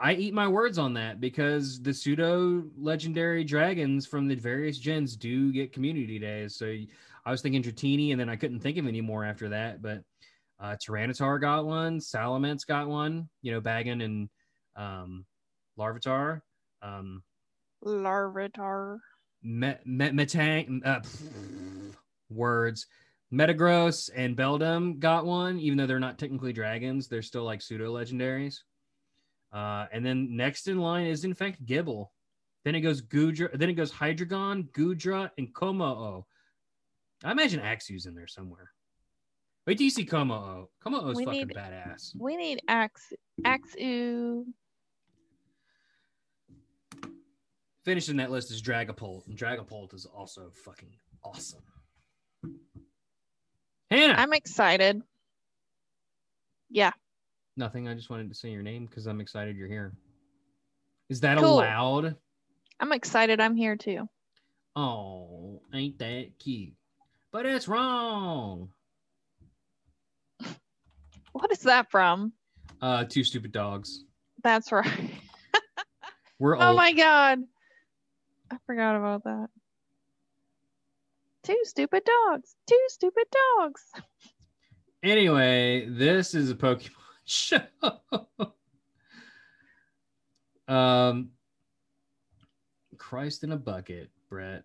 I- 0.00 0.14
eat 0.14 0.34
my 0.34 0.46
words 0.46 0.78
on 0.78 0.94
that 0.94 1.20
because 1.20 1.82
the 1.82 1.92
pseudo 1.92 2.64
legendary 2.76 3.44
dragons 3.44 4.06
from 4.06 4.28
the 4.28 4.34
various 4.34 4.78
gens 4.78 5.16
do 5.16 5.52
get 5.52 5.72
community 5.72 6.18
days. 6.18 6.56
So 6.56 6.76
I 7.24 7.30
was 7.30 7.42
thinking 7.42 7.62
Dratini, 7.62 8.12
and 8.12 8.20
then 8.20 8.28
I 8.28 8.36
couldn't 8.36 8.60
think 8.60 8.76
of 8.78 8.86
any 8.86 9.00
more 9.00 9.24
after 9.24 9.48
that. 9.48 9.82
But 9.82 10.02
uh, 10.60 10.76
Tyranitar 10.76 11.40
got 11.40 11.64
one, 11.64 11.98
Salamence 11.98 12.66
got 12.66 12.88
one. 12.88 13.28
You 13.42 13.52
know, 13.52 13.60
Bagon 13.60 14.04
and 14.04 14.28
um, 14.76 15.24
Larvitar. 15.78 16.42
Um, 16.82 17.22
Larvitar. 17.84 18.98
Met, 19.42 19.86
Met, 19.86 20.14
Metang, 20.14 20.86
uh, 20.86 21.00
words. 22.30 22.86
Metagross 23.34 24.10
and 24.14 24.36
Beldum 24.36 24.98
got 25.00 25.26
one, 25.26 25.58
even 25.58 25.76
though 25.76 25.86
they're 25.86 25.98
not 25.98 26.18
technically 26.18 26.52
dragons, 26.52 27.08
they're 27.08 27.22
still 27.22 27.42
like 27.42 27.60
pseudo 27.60 27.92
legendaries. 27.92 28.60
Uh, 29.52 29.86
and 29.92 30.06
then 30.06 30.36
next 30.36 30.68
in 30.68 30.78
line 30.78 31.06
is 31.06 31.24
in 31.24 31.34
fact 31.34 31.64
Gible. 31.66 32.08
Then 32.64 32.74
it 32.74 32.80
goes 32.80 33.02
Goodra, 33.02 33.56
then 33.58 33.68
it 33.68 33.74
goes 33.74 33.92
Hydreigon, 33.92 34.70
Goodra, 34.70 35.30
and 35.36 35.52
Kommo-o. 35.52 36.24
I 37.24 37.32
imagine 37.32 37.60
Axew's 37.60 38.06
in 38.06 38.14
there 38.14 38.26
somewhere. 38.26 38.70
Wait 39.66 39.78
till 39.78 39.84
you 39.84 39.90
see. 39.90 40.04
Kommo-o 40.06 40.68
is 41.10 41.16
We 41.16 41.24
fucking 41.24 41.48
need- 41.48 41.56
badass. 41.56 42.14
We 42.18 42.36
need 42.36 42.60
Ax 42.68 43.12
Axew. 43.44 44.44
Finishing 47.84 48.16
that 48.16 48.30
list 48.30 48.50
is 48.50 48.62
Dragapult, 48.62 49.26
and 49.26 49.36
Dragapult 49.36 49.92
is 49.92 50.06
also 50.06 50.50
fucking 50.54 50.94
awesome. 51.22 51.62
Hannah, 53.90 54.14
I'm 54.16 54.32
excited. 54.32 55.02
Yeah. 56.70 56.92
nothing. 57.56 57.86
I 57.88 57.94
just 57.94 58.10
wanted 58.10 58.28
to 58.30 58.34
say 58.34 58.50
your 58.50 58.62
name 58.62 58.86
because 58.86 59.06
I'm 59.06 59.20
excited 59.20 59.56
you're 59.56 59.68
here. 59.68 59.92
Is 61.08 61.20
that 61.20 61.38
Cool. 61.38 61.54
allowed? 61.58 62.16
I'm 62.80 62.92
excited 62.92 63.40
I'm 63.40 63.54
here 63.54 63.76
too. 63.76 64.08
Oh, 64.74 65.62
ain't 65.72 65.98
that 65.98 66.30
cute? 66.38 66.74
But 67.30 67.46
it's 67.46 67.68
wrong. 67.68 68.70
What 71.32 71.50
is 71.52 71.60
that 71.60 71.90
from? 71.90 72.32
Uh, 72.80 73.04
two 73.04 73.24
stupid 73.24 73.50
dogs. 73.50 74.04
That's 74.44 74.70
right. 74.70 74.86
We're 76.38 76.56
Oh 76.56 76.68
old. 76.68 76.76
my 76.76 76.92
god. 76.92 77.40
I 78.52 78.56
forgot 78.66 78.94
about 78.96 79.24
that. 79.24 79.48
Two 81.44 81.60
stupid 81.64 82.02
dogs. 82.04 82.56
Two 82.66 82.80
stupid 82.88 83.24
dogs. 83.58 83.82
Anyway, 85.02 85.86
this 85.90 86.34
is 86.34 86.50
a 86.50 86.54
Pokemon 86.54 86.90
show. 87.26 87.60
um, 90.66 91.30
Christ 92.96 93.44
in 93.44 93.52
a 93.52 93.56
bucket, 93.56 94.08
Bret. 94.30 94.64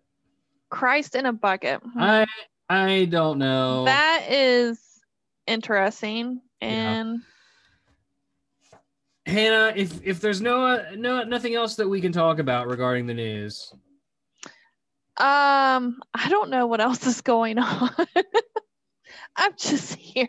Christ 0.70 1.14
in 1.14 1.26
a 1.26 1.32
bucket. 1.32 1.82
I 1.96 2.26
I 2.70 3.04
don't 3.10 3.38
know. 3.38 3.84
That 3.84 4.26
is 4.30 4.80
interesting. 5.46 6.40
And 6.62 7.20
Hannah, 9.26 9.74
if 9.76 10.00
if 10.04 10.20
there's 10.20 10.40
no 10.40 10.94
no 10.94 11.24
nothing 11.24 11.54
else 11.54 11.76
that 11.76 11.88
we 11.88 12.00
can 12.00 12.12
talk 12.12 12.38
about 12.38 12.68
regarding 12.68 13.06
the 13.06 13.14
news, 13.14 13.72
um 15.20 16.00
I 16.14 16.28
don't 16.28 16.50
know 16.50 16.66
what 16.66 16.80
else 16.80 17.06
is 17.06 17.20
going 17.20 17.58
on. 17.58 17.90
I'm 19.36 19.52
just 19.58 19.94
here. 19.94 20.28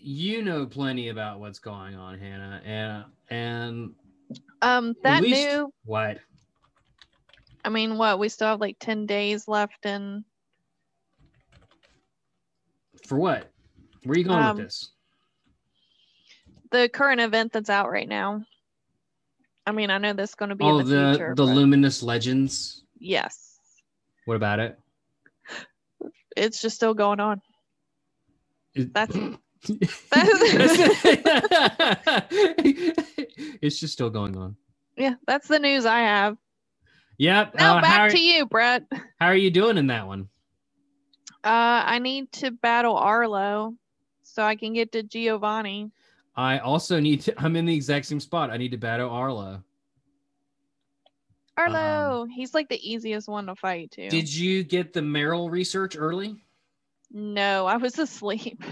you 0.00 0.42
know 0.42 0.66
plenty 0.66 1.08
about 1.08 1.40
what's 1.40 1.58
going 1.58 1.94
on, 1.94 2.18
Hannah, 2.18 2.60
and 2.64 3.04
and 3.30 3.90
Um 4.62 4.94
that 5.02 5.22
least- 5.22 5.46
new 5.46 5.72
what 5.84 6.18
I 7.64 7.70
mean 7.70 7.96
what 7.96 8.18
we 8.18 8.28
still 8.28 8.48
have 8.48 8.60
like 8.60 8.76
10 8.78 9.06
days 9.06 9.48
left 9.48 9.86
in 9.86 10.24
for 13.06 13.18
what? 13.18 13.50
Where 14.04 14.14
are 14.14 14.18
you 14.18 14.24
going 14.24 14.42
Um, 14.42 14.56
with 14.56 14.66
this? 14.66 14.90
the 16.70 16.88
current 16.88 17.20
event 17.20 17.52
that's 17.52 17.70
out 17.70 17.90
right 17.90 18.08
now. 18.08 18.44
I 19.66 19.72
mean, 19.72 19.90
I 19.90 19.96
know 19.98 20.12
this 20.12 20.30
is 20.30 20.34
going 20.34 20.50
to 20.50 20.54
be 20.56 20.64
Oh, 20.64 20.78
in 20.80 20.86
the, 20.88 20.94
the 20.94 21.12
future. 21.14 21.34
the 21.34 21.46
but 21.46 21.54
Luminous 21.54 22.02
Legends. 22.02 22.83
Yes, 22.98 23.58
What 24.24 24.36
about 24.36 24.60
it? 24.60 24.78
it's 26.36 26.60
just 26.60 26.76
still 26.76 26.94
going 26.94 27.20
on. 27.20 27.40
It- 28.74 28.92
That's- 28.94 29.16
it's 33.62 33.78
just 33.80 33.92
still 33.94 34.10
going 34.10 34.36
on. 34.36 34.56
Yeah, 34.96 35.14
that's 35.26 35.48
the 35.48 35.58
news 35.58 35.86
I 35.86 36.00
have. 36.00 36.36
Yep. 37.18 37.54
Now 37.56 37.78
uh, 37.78 37.80
back 37.80 38.00
are, 38.00 38.10
to 38.10 38.20
you, 38.20 38.46
Bret. 38.46 38.84
how 39.18 39.26
are 39.26 39.36
you 39.36 39.50
doing 39.50 39.78
in 39.78 39.86
that 39.88 40.06
one? 40.06 40.28
Uh, 41.42 41.82
I 41.86 41.98
need 41.98 42.32
to 42.32 42.50
battle 42.50 42.96
Arlo 42.96 43.74
so 44.22 44.42
I 44.42 44.56
can 44.56 44.72
get 44.72 44.92
to 44.92 45.02
Giovanni. 45.02 45.90
I 46.36 46.58
also 46.58 46.98
need 47.00 47.20
to. 47.22 47.34
I'm 47.40 47.54
in 47.56 47.66
the 47.66 47.74
exact 47.74 48.06
same 48.06 48.20
spot. 48.20 48.50
I 48.50 48.56
need 48.56 48.72
to 48.72 48.78
battle 48.78 49.10
Arlo. 49.10 49.62
Arlo, 51.56 52.26
he's 52.26 52.52
like 52.54 52.68
the 52.68 52.90
easiest 52.92 53.28
one 53.28 53.46
to 53.46 53.54
fight 53.54 53.90
too. 53.92 54.02
Um, 54.04 54.08
Did 54.08 54.34
you 54.34 54.64
get 54.64 54.92
the 54.92 55.00
Meryl 55.00 55.50
research 55.50 55.96
early? 55.96 56.36
no, 57.12 57.66
I 57.66 57.76
was 57.76 57.98
asleep. 57.98 58.62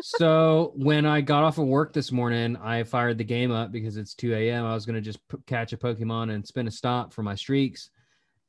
so 0.00 0.72
when 0.76 1.04
I 1.04 1.20
got 1.20 1.42
off 1.42 1.58
of 1.58 1.66
work 1.66 1.92
this 1.92 2.12
morning, 2.12 2.56
I 2.56 2.84
fired 2.84 3.18
the 3.18 3.24
game 3.24 3.50
up 3.50 3.72
because 3.72 3.96
it's 3.96 4.14
2 4.14 4.34
a.m. 4.34 4.64
I 4.64 4.74
was 4.74 4.86
gonna 4.86 5.00
just 5.00 5.18
p- 5.28 5.38
catch 5.46 5.72
a 5.72 5.76
Pokemon 5.76 6.32
and 6.32 6.46
spin 6.46 6.68
a 6.68 6.70
stop 6.70 7.12
for 7.12 7.22
my 7.22 7.34
streaks, 7.34 7.90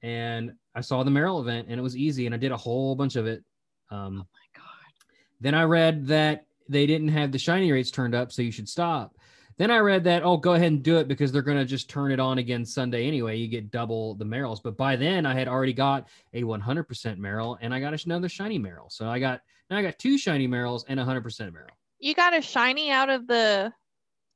and 0.03 0.51
I 0.75 0.81
saw 0.81 1.03
the 1.03 1.11
Meryl 1.11 1.41
event 1.41 1.67
and 1.69 1.79
it 1.79 1.83
was 1.83 1.97
easy, 1.97 2.25
and 2.27 2.35
I 2.35 2.37
did 2.37 2.51
a 2.51 2.57
whole 2.57 2.95
bunch 2.95 3.15
of 3.15 3.25
it. 3.25 3.43
Um, 3.89 4.23
Oh 4.23 4.27
my 4.33 4.61
god. 4.61 4.93
then 5.41 5.55
I 5.55 5.63
read 5.63 6.05
that 6.07 6.45
they 6.67 6.85
didn't 6.85 7.07
have 7.07 7.31
the 7.31 7.39
shiny 7.39 7.71
rates 7.71 7.89
turned 7.89 8.13
up, 8.13 8.31
so 8.31 8.43
you 8.43 8.51
should 8.51 8.69
stop. 8.69 9.15
Then 9.59 9.71
I 9.71 9.79
read 9.79 10.05
that, 10.05 10.23
oh, 10.23 10.37
go 10.37 10.53
ahead 10.53 10.71
and 10.71 10.81
do 10.81 10.99
it 10.99 11.09
because 11.09 11.33
they're 11.33 11.41
going 11.41 11.57
to 11.57 11.65
just 11.65 11.89
turn 11.89 12.13
it 12.13 12.19
on 12.19 12.37
again 12.37 12.63
Sunday 12.63 13.05
anyway. 13.05 13.35
You 13.35 13.49
get 13.49 13.71
double 13.71 14.15
the 14.15 14.23
Merrills. 14.23 14.63
But 14.63 14.77
by 14.77 14.95
then, 14.95 15.25
I 15.25 15.33
had 15.33 15.49
already 15.49 15.73
got 15.73 16.07
a 16.33 16.43
100% 16.43 17.17
Merrill 17.17 17.57
and 17.59 17.73
I 17.73 17.81
got 17.81 18.05
another 18.05 18.29
shiny 18.29 18.57
Merrill. 18.57 18.89
So 18.89 19.09
I 19.09 19.19
got 19.19 19.41
now 19.69 19.77
I 19.77 19.81
got 19.81 19.99
two 19.99 20.17
shiny 20.17 20.47
Merrills 20.47 20.85
and 20.87 20.97
a 20.97 21.03
100% 21.03 21.51
Merrill. 21.51 21.71
You 21.99 22.15
got 22.15 22.33
a 22.33 22.41
shiny 22.41 22.89
out 22.89 23.09
of 23.09 23.27
the 23.27 23.73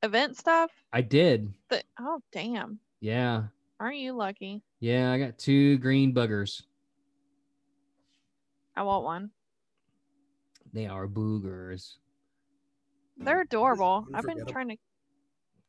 event 0.02 0.36
stuff? 0.36 0.70
I 0.92 1.00
did. 1.00 1.54
The, 1.70 1.82
oh 1.98 2.20
damn. 2.30 2.78
Yeah. 3.00 3.44
Aren't 3.80 3.96
you 3.96 4.12
lucky? 4.12 4.62
Yeah. 4.80 5.10
I 5.10 5.18
got 5.18 5.38
two 5.38 5.78
green 5.78 6.12
buggers. 6.12 6.64
I 8.76 8.82
want 8.82 9.04
one. 9.04 9.30
They 10.74 10.86
are 10.86 11.08
boogers. 11.08 11.94
They're 13.16 13.40
adorable. 13.40 14.06
I've 14.12 14.26
been 14.26 14.44
trying 14.44 14.68
to 14.68 14.76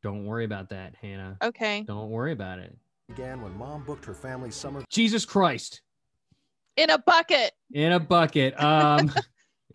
Don't 0.02 0.24
worry 0.26 0.44
about 0.44 0.70
that, 0.70 0.94
Hannah. 1.00 1.36
Okay. 1.42 1.82
Don't 1.86 2.10
worry 2.10 2.32
about 2.32 2.58
it. 2.58 2.76
began 3.08 3.40
when 3.40 3.56
mom 3.56 3.82
booked 3.84 4.04
her 4.04 4.14
family's 4.14 4.54
summer 4.54 4.84
Jesus 4.90 5.24
Christ. 5.24 5.80
In 6.76 6.90
a 6.90 6.98
bucket. 6.98 7.52
in 7.72 7.92
a 7.92 8.00
bucket. 8.00 8.60
Um, 8.62 9.12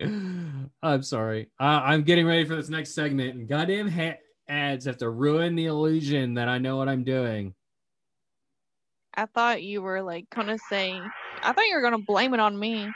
I'm 0.82 1.02
sorry. 1.02 1.50
Uh, 1.60 1.80
I'm 1.84 2.02
getting 2.02 2.26
ready 2.26 2.44
for 2.44 2.56
this 2.56 2.68
next 2.68 2.94
segment, 2.94 3.34
and 3.34 3.48
goddamn 3.48 3.88
ha- 3.88 4.18
ads 4.48 4.84
have 4.86 4.98
to 4.98 5.10
ruin 5.10 5.54
the 5.54 5.66
illusion 5.66 6.34
that 6.34 6.48
I 6.48 6.58
know 6.58 6.76
what 6.76 6.88
I'm 6.88 7.04
doing. 7.04 7.54
I 9.14 9.26
thought 9.26 9.62
you 9.62 9.82
were 9.82 10.00
like 10.00 10.30
gonna 10.30 10.58
say 10.70 10.98
I 11.42 11.52
thought 11.52 11.66
you 11.66 11.74
were 11.74 11.82
gonna 11.82 11.98
blame 11.98 12.34
it 12.34 12.40
on 12.40 12.58
me. 12.58 12.88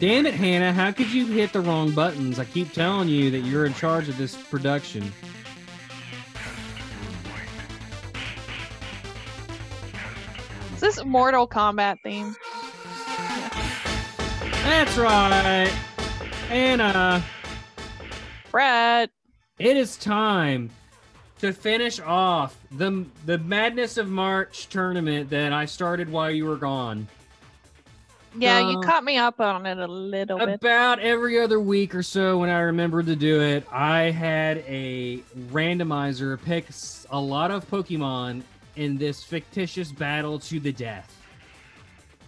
Damn 0.00 0.26
it, 0.26 0.34
Hannah! 0.34 0.72
How 0.72 0.90
could 0.90 1.12
you 1.12 1.26
hit 1.26 1.52
the 1.52 1.60
wrong 1.60 1.92
buttons? 1.92 2.38
I 2.38 2.44
keep 2.44 2.72
telling 2.72 3.08
you 3.08 3.30
that 3.30 3.40
you're 3.40 3.66
in 3.66 3.74
charge 3.74 4.08
of 4.08 4.16
this 4.16 4.34
production. 4.34 5.12
This 10.94 11.06
Mortal 11.06 11.48
Kombat 11.48 12.02
theme? 12.02 12.36
That's 14.62 14.98
right, 14.98 15.72
Hannah. 16.48 17.24
Bret. 18.50 19.08
It 19.58 19.76
is 19.78 19.96
time 19.96 20.68
to 21.38 21.54
finish 21.54 21.98
off 21.98 22.58
the 22.70 23.06
the 23.24 23.38
Madness 23.38 23.96
of 23.96 24.10
March 24.10 24.68
tournament 24.68 25.30
that 25.30 25.54
I 25.54 25.64
started 25.64 26.10
while 26.10 26.30
you 26.30 26.44
were 26.44 26.56
gone. 26.58 27.08
Yeah, 28.36 28.60
you 28.60 28.78
Uh, 28.78 28.82
caught 28.82 29.04
me 29.04 29.16
up 29.16 29.40
on 29.40 29.64
it 29.64 29.78
a 29.78 29.86
little 29.86 30.38
bit. 30.38 30.56
About 30.60 30.98
every 30.98 31.40
other 31.40 31.58
week 31.58 31.94
or 31.94 32.02
so, 32.02 32.36
when 32.36 32.50
I 32.50 32.60
remembered 32.60 33.06
to 33.06 33.16
do 33.16 33.40
it, 33.40 33.66
I 33.72 34.10
had 34.10 34.58
a 34.68 35.20
randomizer 35.50 36.38
pick 36.42 36.66
a 37.08 37.18
lot 37.20 37.50
of 37.50 37.66
Pokemon 37.70 38.42
in 38.76 38.96
this 38.96 39.22
fictitious 39.22 39.92
battle 39.92 40.38
to 40.38 40.60
the 40.60 40.72
death. 40.72 41.16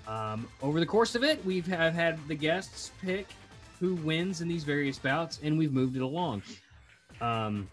Um, 0.06 0.48
over 0.62 0.80
the 0.80 0.86
course 0.86 1.14
of 1.14 1.24
it, 1.24 1.44
we've 1.44 1.66
have 1.66 1.94
had 1.94 2.18
the 2.28 2.34
guests 2.34 2.92
pick 3.00 3.28
who 3.80 3.94
wins 3.96 4.40
in 4.40 4.48
these 4.48 4.64
various 4.64 4.98
bouts, 4.98 5.40
and 5.42 5.58
we've 5.58 5.72
moved 5.72 5.96
it 5.96 6.02
along. 6.02 6.42
Um, 7.20 7.68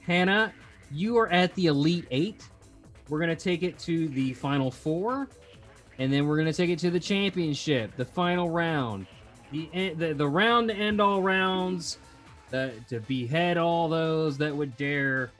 Hannah, 0.00 0.52
you 0.90 1.18
are 1.18 1.28
at 1.28 1.54
the 1.54 1.66
Elite 1.66 2.06
Eight. 2.10 2.42
We're 3.08 3.18
going 3.18 3.34
to 3.34 3.42
take 3.42 3.62
it 3.62 3.78
to 3.80 4.08
the 4.08 4.34
Final 4.34 4.70
Four, 4.70 5.28
and 5.98 6.12
then 6.12 6.26
we're 6.26 6.36
going 6.36 6.46
to 6.46 6.52
take 6.52 6.70
it 6.70 6.78
to 6.80 6.90
the 6.90 7.00
championship, 7.00 7.96
the 7.96 8.04
final 8.04 8.50
round, 8.50 9.06
the 9.52 9.94
the, 9.96 10.14
the 10.14 10.28
round 10.28 10.68
to 10.68 10.74
end 10.74 11.00
all 11.00 11.22
rounds, 11.22 11.98
the, 12.50 12.72
to 12.88 13.00
behead 13.00 13.56
all 13.56 13.88
those 13.88 14.38
that 14.38 14.54
would 14.54 14.76
dare 14.76 15.30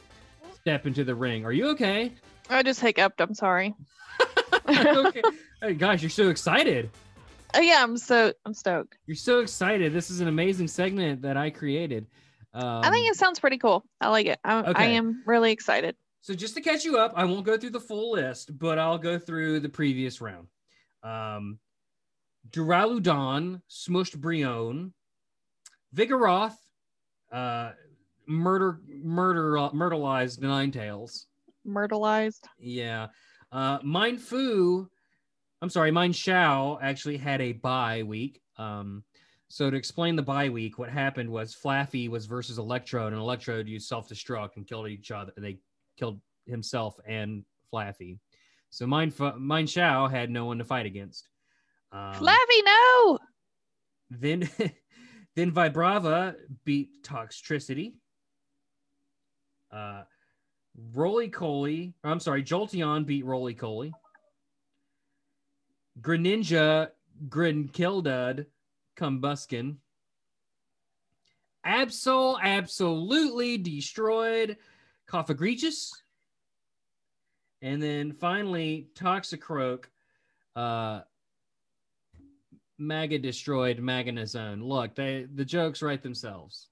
step 0.60 0.86
into 0.86 1.04
the 1.04 1.14
ring. 1.14 1.44
Are 1.44 1.52
you 1.52 1.68
okay? 1.70 2.12
I 2.48 2.62
just 2.62 2.80
hiccuped. 2.80 3.20
I'm 3.20 3.34
sorry. 3.34 3.74
okay. 4.68 5.22
Hey, 5.62 5.74
gosh, 5.74 6.02
you're 6.02 6.10
so 6.10 6.28
excited. 6.28 6.90
Oh 7.54 7.60
yeah, 7.60 7.82
I'm 7.82 7.96
so 7.96 8.32
I'm 8.44 8.54
stoked. 8.54 8.96
You're 9.06 9.16
so 9.16 9.40
excited. 9.40 9.92
This 9.92 10.10
is 10.10 10.20
an 10.20 10.28
amazing 10.28 10.68
segment 10.68 11.22
that 11.22 11.36
I 11.36 11.50
created. 11.50 12.06
Um, 12.52 12.82
I 12.84 12.90
think 12.90 13.08
it 13.08 13.16
sounds 13.16 13.40
pretty 13.40 13.58
cool. 13.58 13.84
I 14.00 14.08
like 14.08 14.26
it. 14.26 14.38
I, 14.44 14.60
I 14.60 14.84
am 14.86 15.22
really 15.26 15.52
excited. 15.52 15.96
So 16.20 16.34
just 16.34 16.54
to 16.54 16.60
catch 16.60 16.84
you 16.84 16.98
up, 16.98 17.12
I 17.16 17.24
won't 17.24 17.46
go 17.46 17.56
through 17.56 17.70
the 17.70 17.80
full 17.80 18.12
list, 18.12 18.58
but 18.58 18.78
I'll 18.78 18.98
go 18.98 19.18
through 19.18 19.60
the 19.60 19.68
previous 19.68 20.20
round. 20.20 20.48
Um, 21.02 21.58
Duraludon, 22.50 23.62
Smushed 23.70 24.18
Brion, 24.18 24.92
Vigoroth, 25.94 26.56
uh, 27.32 27.72
Murder, 28.30 28.80
Murder, 29.02 29.58
uh, 29.58 29.70
Myrtleized 29.70 30.38
Ninetales. 30.38 31.24
Myrtleized. 31.66 32.44
Yeah. 32.58 33.08
Uh, 33.50 33.80
Mienfoo, 33.80 34.86
I'm 35.60 35.68
sorry, 35.68 35.90
Mienshao 35.90 36.78
actually 36.80 37.16
had 37.16 37.40
a 37.40 37.52
bye 37.52 38.04
week. 38.04 38.40
Um, 38.56 39.02
so 39.48 39.68
to 39.68 39.76
explain 39.76 40.14
the 40.14 40.22
bye 40.22 40.48
week, 40.48 40.78
what 40.78 40.88
happened 40.90 41.28
was 41.28 41.56
Flaaffy 41.56 42.08
was 42.08 42.26
versus 42.26 42.58
Electrode, 42.58 43.12
and 43.12 43.20
Electrode 43.20 43.66
used 43.66 43.88
self-destruct 43.88 44.50
and 44.56 44.66
killed 44.66 44.88
each 44.88 45.10
other. 45.10 45.32
They 45.36 45.58
killed 45.98 46.20
himself 46.46 46.94
and 47.04 47.44
Flaaffy. 47.74 48.18
So 48.70 48.86
Mienfoo- 48.86 49.38
Mine 49.38 49.66
Shao 49.66 50.06
had 50.06 50.30
no 50.30 50.44
one 50.44 50.58
to 50.58 50.64
fight 50.64 50.86
against. 50.86 51.28
Um, 51.90 52.14
Flappy, 52.14 52.62
no. 52.64 53.18
then 54.08 54.48
then 55.34 55.50
Vibrava 55.50 56.36
beat 56.64 57.02
Toxtricity. 57.02 57.94
Uh 59.72 60.02
Rolycoly, 60.94 61.94
I'm 62.04 62.20
sorry, 62.20 62.42
Jolteon 62.42 63.04
beat 63.04 63.24
Rolycoly. 63.24 63.92
Greninja 66.00 66.90
Grinkildud 67.28 68.46
Combusken. 68.96 69.76
Absol 71.66 72.40
absolutely 72.40 73.58
destroyed 73.58 74.56
Cofagrigus. 75.08 75.90
And 77.62 77.82
then 77.82 78.12
finally, 78.12 78.88
Toxicroak 78.94 79.84
uh 80.56 81.00
Maga 82.78 83.18
destroyed 83.18 83.78
Maganazone. 83.78 84.66
Look, 84.66 84.94
they 84.94 85.26
the 85.34 85.44
jokes 85.44 85.82
write 85.82 86.02
themselves. 86.02 86.68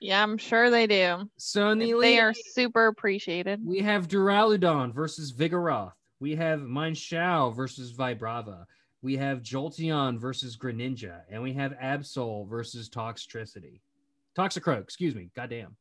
Yeah, 0.00 0.22
I'm 0.22 0.38
sure 0.38 0.70
they 0.70 0.86
do. 0.86 1.28
So 1.38 1.74
the 1.74 1.92
They 2.00 2.18
are 2.20 2.32
super 2.32 2.86
appreciated. 2.86 3.60
we 3.64 3.80
have 3.80 4.08
Duraludon 4.08 4.94
versus 4.94 5.32
Vigoroth. 5.32 5.92
We 6.20 6.36
have 6.36 6.60
Mienshao 6.60 7.54
versus 7.54 7.92
Vibrava. 7.92 8.64
We 9.02 9.16
have 9.16 9.42
Jolteon 9.42 10.18
versus 10.18 10.56
Greninja. 10.56 11.20
And 11.30 11.42
we 11.42 11.52
have 11.54 11.72
Absol 11.72 12.48
versus 12.48 12.88
Toxtricity. 12.88 13.80
Toxicroak, 14.36 14.82
excuse 14.82 15.14
me. 15.14 15.30
Goddamn. 15.34 15.76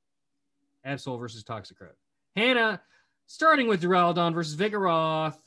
Absol 0.85 1.19
versus 1.19 1.43
Toxicroak. 1.43 1.95
Hannah, 2.35 2.81
starting 3.27 3.67
with 3.67 3.81
Duraludon 3.81 4.33
versus 4.33 4.55
Vigoroth. 4.55 5.37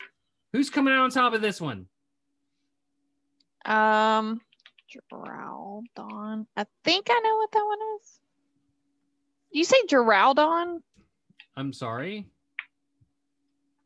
Who's 0.52 0.70
coming 0.70 0.92
out 0.92 1.04
on 1.04 1.10
top 1.10 1.32
of 1.32 1.40
this 1.40 1.60
one? 1.60 1.86
Um, 3.64 4.40
Geraldon. 4.88 6.46
I 6.56 6.66
think 6.84 7.06
I 7.10 7.20
know 7.20 7.36
what 7.36 7.52
that 7.52 7.64
one 7.64 7.78
is. 8.00 8.20
You 9.50 9.64
say 9.64 9.76
Geraldon? 9.88 10.82
I'm 11.56 11.72
sorry. 11.72 12.26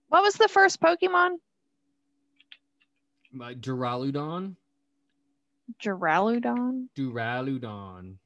What 0.08 0.22
was 0.22 0.34
the 0.34 0.48
first 0.48 0.80
Pokemon? 0.80 1.36
Uh, 3.34 3.54
Duraludon. 3.54 4.56
Geraludon. 5.82 6.88
Duraludon. 6.96 8.16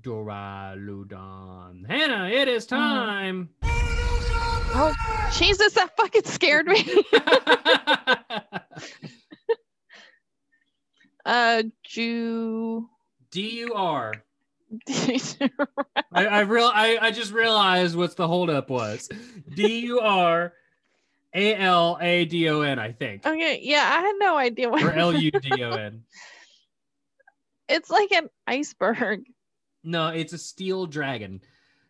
Duraludon. 0.00 1.86
Hannah, 1.88 2.28
it 2.28 2.46
is 2.48 2.66
time. 2.66 3.48
Oh, 3.64 4.94
Jesus, 5.32 5.72
that 5.72 5.96
fucking 5.96 6.24
scared 6.24 6.66
me. 6.66 6.84
uh, 11.24 11.62
Ju. 11.82 12.88
D 13.30 13.60
U 13.60 13.74
R. 13.74 14.12
I, 16.12 16.26
I 16.26 16.40
real 16.40 16.70
I, 16.72 16.98
I 17.00 17.10
just 17.10 17.32
realized 17.32 17.96
what's 17.96 18.14
the 18.14 18.28
holdup 18.28 18.68
was. 18.70 19.08
D 19.54 19.80
U 19.86 20.00
R 20.00 20.52
A 21.34 21.54
L 21.56 21.98
A 22.00 22.24
D 22.26 22.48
O 22.48 22.60
N, 22.60 22.78
I 22.78 22.92
think. 22.92 23.24
okay, 23.26 23.60
yeah, 23.62 23.78
I 23.98 24.00
had 24.02 24.14
no 24.18 24.36
idea 24.36 24.68
what. 24.68 24.82
Or 24.82 24.92
L 24.92 25.14
U 25.14 25.30
D 25.30 25.62
O 25.64 25.70
N. 25.70 26.04
It's 27.70 27.90
like 27.90 28.10
an 28.12 28.30
iceberg. 28.46 29.24
No, 29.84 30.08
it's 30.08 30.32
a 30.32 30.38
steel 30.38 30.86
dragon. 30.86 31.42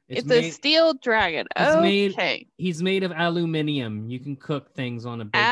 It's, 0.08 0.26
made, 0.26 0.44
a 0.46 0.50
steel 0.50 0.94
dragon. 0.94 1.46
it's 1.54 1.80
made- 1.80 2.12
Okay. 2.14 2.48
he's 2.56 2.82
made 2.82 3.04
of 3.04 3.12
aluminium. 3.12 4.10
You 4.10 4.18
can 4.18 4.34
cook 4.34 4.74
things 4.74 5.06
on 5.06 5.20
a 5.20 5.24
baking. 5.24 5.46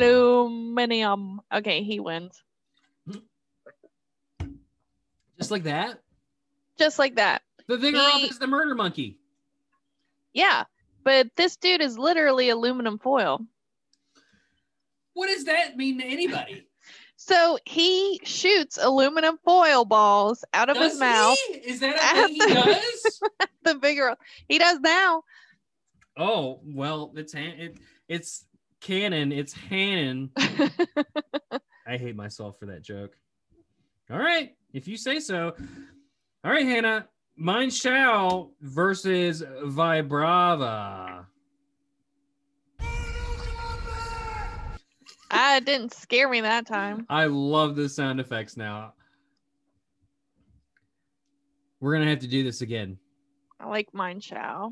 Aluminium. 0.00 1.40
Okay, 1.52 1.82
he 1.82 2.00
wins. 2.00 2.42
Just 5.40 5.50
like 5.50 5.64
that. 5.64 6.00
Just 6.78 6.98
like 6.98 7.16
that. 7.16 7.42
The 7.66 7.76
Vigoroth 7.76 8.10
He- 8.18 8.26
is 8.26 8.38
the 8.38 8.46
murder 8.46 8.74
monkey. 8.74 9.18
Yeah. 10.32 10.64
But 11.02 11.28
this 11.36 11.56
dude 11.56 11.80
is 11.80 11.98
literally 11.98 12.50
aluminum 12.50 12.98
foil. 12.98 13.40
What 15.14 15.28
does 15.28 15.44
that 15.44 15.76
mean 15.76 15.98
to 15.98 16.04
anybody? 16.04 16.66
So 17.22 17.58
he 17.66 18.18
shoots 18.24 18.78
aluminum 18.80 19.38
foil 19.44 19.84
balls 19.84 20.42
out 20.54 20.70
of 20.70 20.76
Does 20.78 20.92
his 20.92 21.00
mouth. 21.00 21.36
he? 21.48 21.54
Is 21.58 21.80
that 21.80 21.94
At 22.02 22.24
a 22.24 22.26
thing 22.28 22.34
he 22.34 22.54
does? 22.54 23.20
The 23.62 23.74
bigger 23.74 24.16
he 24.48 24.58
does 24.58 24.80
now. 24.80 25.22
Oh 26.16 26.60
well, 26.64 27.12
it's 27.14 27.34
it, 27.34 27.76
it's 28.08 28.46
canon. 28.80 29.32
It's 29.32 29.52
Hannon. 29.68 30.30
I 31.86 31.98
hate 31.98 32.16
myself 32.16 32.58
for 32.58 32.64
that 32.66 32.80
joke. 32.80 33.14
All 34.10 34.18
right, 34.18 34.56
if 34.72 34.88
you 34.88 34.96
say 34.96 35.20
so. 35.20 35.54
All 36.44 36.50
right, 36.50 36.64
Hannah. 36.64 37.06
Mienshao 37.40 38.50
versus 38.60 39.42
Vibrava. 39.64 41.24
Ah, 45.32 45.56
it 45.56 45.64
didn't 45.64 45.94
scare 45.94 46.28
me 46.28 46.40
that 46.40 46.66
time. 46.66 47.06
I 47.08 47.26
love 47.26 47.76
the 47.76 47.88
sound 47.88 48.20
effects 48.20 48.56
now. 48.56 48.94
We're 51.80 51.94
gonna 51.94 52.10
have 52.10 52.18
to 52.20 52.26
do 52.26 52.42
this 52.42 52.60
again. 52.60 52.98
I 53.58 53.68
like 53.68 53.92
mienshao. 53.92 54.70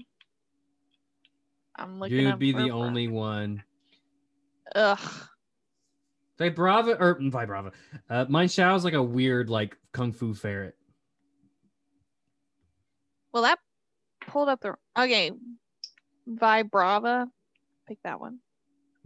I'm 1.77 2.01
looking. 2.01 2.19
You'd 2.19 2.39
be 2.39 2.53
the 2.53 2.71
only 2.71 3.09
one. 3.09 3.63
Ugh. 4.75 5.29
Vibrava 6.39 6.97
or 7.01 7.17
Vibrava. 7.17 7.73
Uh, 8.09 8.27
Mienshao 8.27 8.77
is 8.77 8.85
like 8.85 8.95
a 8.95 9.03
weird, 9.03 9.51
like 9.51 9.77
kung 9.93 10.13
fu 10.13 10.35
ferret. 10.35 10.77
Well, 13.33 13.43
that 13.43 13.59
pulled 14.27 14.49
up 14.49 14.61
the 14.61 14.75
okay. 14.97 15.33
Vibrava. 16.29 17.27
Pick 17.87 17.99
that 18.05 18.21
one. 18.21 18.39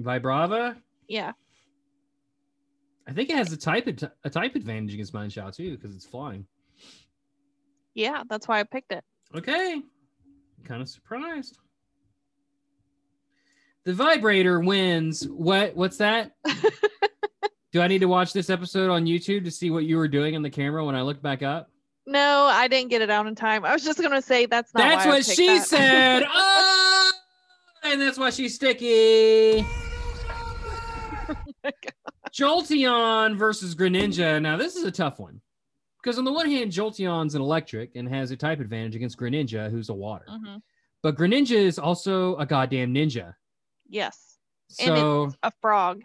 Vibrava. 0.01 0.77
Yeah. 1.09 1.33
I 3.07 3.13
think 3.13 3.31
it 3.31 3.37
has 3.37 3.53
a 3.53 3.57
type 3.57 3.89
ad- 3.89 4.13
a 4.25 4.31
type 4.31 4.55
advantage 4.55 4.95
against 4.95 5.13
Mienshao 5.13 5.55
too 5.55 5.77
because 5.77 5.95
it's 5.97 6.07
flying. 6.07 6.47
Yeah, 7.95 8.23
that's 8.29 8.49
why 8.49 8.61
I 8.61 8.65
picked 8.65 8.93
it. 8.93 9.05
Okay, 9.35 9.83
kind 10.65 10.83
of 10.83 10.89
surprised. 10.89 11.59
The 13.85 13.93
vibrator 13.93 14.61
wins. 14.61 15.27
What? 15.27 15.75
What's 15.75 15.97
that? 15.97 16.33
Do 17.73 17.81
I 17.81 17.89
need 17.89 18.01
to 18.01 18.07
watch 18.09 18.35
this 18.35 18.51
episode 18.51 18.91
on 18.91 19.07
YouTube 19.07 19.45
to 19.45 19.51
see 19.51 19.71
what 19.71 19.85
you 19.85 19.97
were 19.97 20.09
doing 20.09 20.35
in 20.35 20.43
the 20.43 20.51
camera 20.51 20.85
when 20.85 20.95
I 20.95 21.01
looked 21.03 21.23
back 21.23 21.43
up? 21.43 21.71
No, 22.07 22.47
I 22.51 22.69
didn't 22.69 22.91
get 22.91 23.01
it 23.01 23.11
out 23.11 23.27
in 23.27 23.35
time. 23.35 23.65
I 23.65 23.73
was 23.73 23.83
just 23.83 24.01
gonna 24.01 24.21
say 24.21 24.45
that's 24.47 24.75
not. 24.75 24.83
that's 24.83 25.07
what 25.07 25.25
she 25.25 25.47
that. 25.47 25.67
said. 25.67 26.25
oh, 26.33 27.13
and 27.85 28.01
that's 28.01 28.19
why 28.19 28.31
she's 28.31 28.55
sticky. 28.57 29.65
Jolteon 32.33 33.37
versus 33.37 33.75
Greninja. 33.75 34.41
Now 34.41 34.57
this 34.57 34.77
is 34.77 34.85
a 34.85 34.91
tough 34.91 35.19
one. 35.19 35.41
Because 36.03 36.19
on 36.19 36.25
the 36.25 36.33
one 36.33 36.51
hand, 36.51 36.73
Jolteon's 36.73 37.35
an 37.37 37.43
electric 37.43 37.95
and 37.95 38.09
has 38.09 38.33
a 38.33 38.37
type 38.37 38.59
advantage 38.59 38.97
against 38.97 39.17
Greninja, 39.19 39.71
who's 39.71 39.89
a 39.89 39.95
water. 39.95 40.25
hmm 40.29 40.57
But 41.03 41.17
Greninja 41.17 41.57
is 41.57 41.79
also 41.79 42.37
a 42.37 42.45
goddamn 42.47 42.93
ninja. 42.93 43.35
Yes. 43.89 44.39
And 44.81 44.89
So 44.89 45.25
it's 45.25 45.37
a 45.45 45.53
frog, 45.61 46.03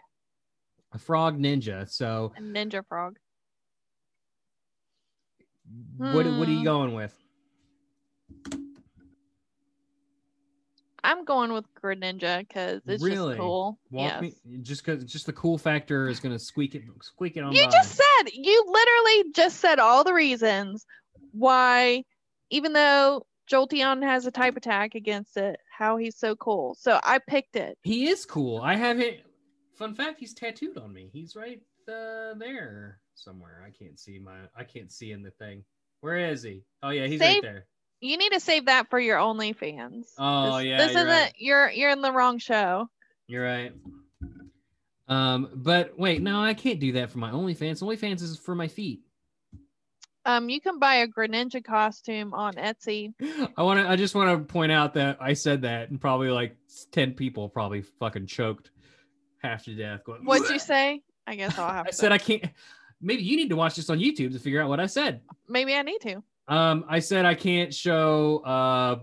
a 0.92 0.98
frog 0.98 1.38
ninja. 1.38 1.88
So 1.90 2.32
a 2.36 2.40
ninja 2.40 2.84
frog. 2.86 3.16
what 5.96 6.26
what 6.26 6.48
are 6.48 6.50
you 6.52 6.58
Hmm. 6.58 6.64
going 6.64 6.94
with? 6.94 7.14
I'm 11.04 11.24
going 11.24 11.52
with 11.52 11.64
Greninja 11.80 12.40
because 12.40 12.82
it's 12.86 13.02
Really? 13.02 13.34
just 13.34 13.38
cool. 13.38 13.78
Walk 13.90 14.20
yes. 14.20 14.20
me 14.22 14.60
just 14.62 14.84
because 14.84 15.04
just 15.04 15.26
the 15.26 15.32
cool 15.32 15.56
factor 15.56 16.08
is 16.08 16.20
gonna 16.20 16.38
squeak 16.38 16.74
it 16.74 16.82
squeak 17.02 17.36
it 17.36 17.40
on 17.40 17.52
You 17.52 17.64
by. 17.64 17.70
just 17.70 17.94
said 17.94 18.32
you 18.32 18.64
literally 18.66 19.32
just 19.34 19.60
said 19.60 19.78
all 19.78 20.04
the 20.04 20.12
reasons 20.12 20.84
why, 21.32 22.04
even 22.50 22.72
though 22.72 23.24
Jolteon 23.50 24.02
has 24.02 24.26
a 24.26 24.30
type 24.30 24.56
attack 24.56 24.94
against 24.94 25.36
it, 25.36 25.58
how 25.70 25.96
he's 25.96 26.16
so 26.18 26.34
cool. 26.36 26.74
So 26.74 27.00
I 27.02 27.18
picked 27.26 27.56
it. 27.56 27.78
he 27.82 28.08
is 28.08 28.26
cool. 28.26 28.60
I 28.60 28.74
have 28.74 29.00
it. 29.00 29.24
Fun 29.78 29.94
fact: 29.94 30.18
he's 30.18 30.34
tattooed 30.34 30.76
on 30.76 30.92
me. 30.92 31.08
He's 31.12 31.36
right 31.36 31.60
uh, 31.88 32.34
there 32.34 32.98
somewhere. 33.14 33.64
I 33.64 33.70
can't 33.70 33.98
see 33.98 34.18
my. 34.18 34.38
I 34.56 34.64
can't 34.64 34.90
see 34.90 35.12
in 35.12 35.22
the 35.22 35.30
thing. 35.30 35.64
Where 36.00 36.18
is 36.30 36.42
he? 36.42 36.62
Oh 36.82 36.90
yeah, 36.90 37.06
he's 37.06 37.20
right 37.20 37.40
there. 37.40 37.66
You 38.00 38.16
need 38.16 38.32
to 38.32 38.40
save 38.40 38.66
that 38.66 38.90
for 38.90 39.00
your 39.00 39.18
OnlyFans. 39.18 40.06
Oh, 40.18 40.58
This- 40.58 40.66
yeah, 40.66 40.76
This 40.78 40.92
you're 40.92 41.00
isn't. 41.02 41.06
right. 41.08 41.32
You're 41.36 41.70
you're 41.70 41.90
in 41.90 42.02
the 42.02 42.12
wrong 42.12 42.38
show. 42.38 42.88
You're 43.28 43.44
right. 43.44 43.72
Um, 45.06 45.48
but 45.54 45.98
wait, 45.98 46.22
no, 46.22 46.40
I 46.40 46.54
can't 46.54 46.80
do 46.80 46.92
that 46.92 47.10
for 47.10 47.18
my 47.18 47.30
OnlyFans. 47.30 47.82
OnlyFans 47.82 48.22
is 48.22 48.36
for 48.38 48.54
my 48.54 48.68
feet. 48.68 49.00
Um, 50.24 50.50
you 50.50 50.60
can 50.60 50.78
buy 50.78 50.96
a 50.96 51.08
Greninja 51.08 51.64
costume 51.64 52.34
on 52.34 52.54
Etsy. 52.54 53.14
I 53.56 53.62
want 53.62 53.80
to. 53.80 53.88
I 53.88 53.96
just 53.96 54.14
want 54.14 54.38
to 54.38 54.52
point 54.52 54.70
out 54.72 54.94
that 54.94 55.18
I 55.20 55.32
said 55.32 55.62
that, 55.62 55.88
and 55.90 56.00
probably 56.00 56.30
like 56.30 56.56
ten 56.92 57.14
people 57.14 57.48
probably 57.48 57.82
fucking 57.82 58.26
choked 58.26 58.70
half 59.42 59.64
to 59.64 59.74
death. 59.74 60.04
Going, 60.04 60.24
What'd 60.24 60.50
you 60.50 60.58
say? 60.58 61.02
I 61.26 61.34
guess 61.36 61.58
I'll 61.58 61.72
have 61.72 61.86
I 61.86 61.90
said 61.90 62.12
I 62.12 62.18
can't. 62.18 62.44
Maybe 63.00 63.22
you 63.22 63.36
need 63.36 63.50
to 63.50 63.56
watch 63.56 63.76
this 63.76 63.90
on 63.90 63.98
YouTube 63.98 64.32
to 64.32 64.38
figure 64.38 64.60
out 64.60 64.68
what 64.68 64.80
I 64.80 64.86
said. 64.86 65.20
Maybe 65.48 65.74
I 65.74 65.82
need 65.82 66.00
to. 66.00 66.22
Um, 66.48 66.84
I 66.88 66.98
said 66.98 67.26
I 67.26 67.34
can't 67.34 67.72
show 67.72 68.38
uh, 68.38 69.00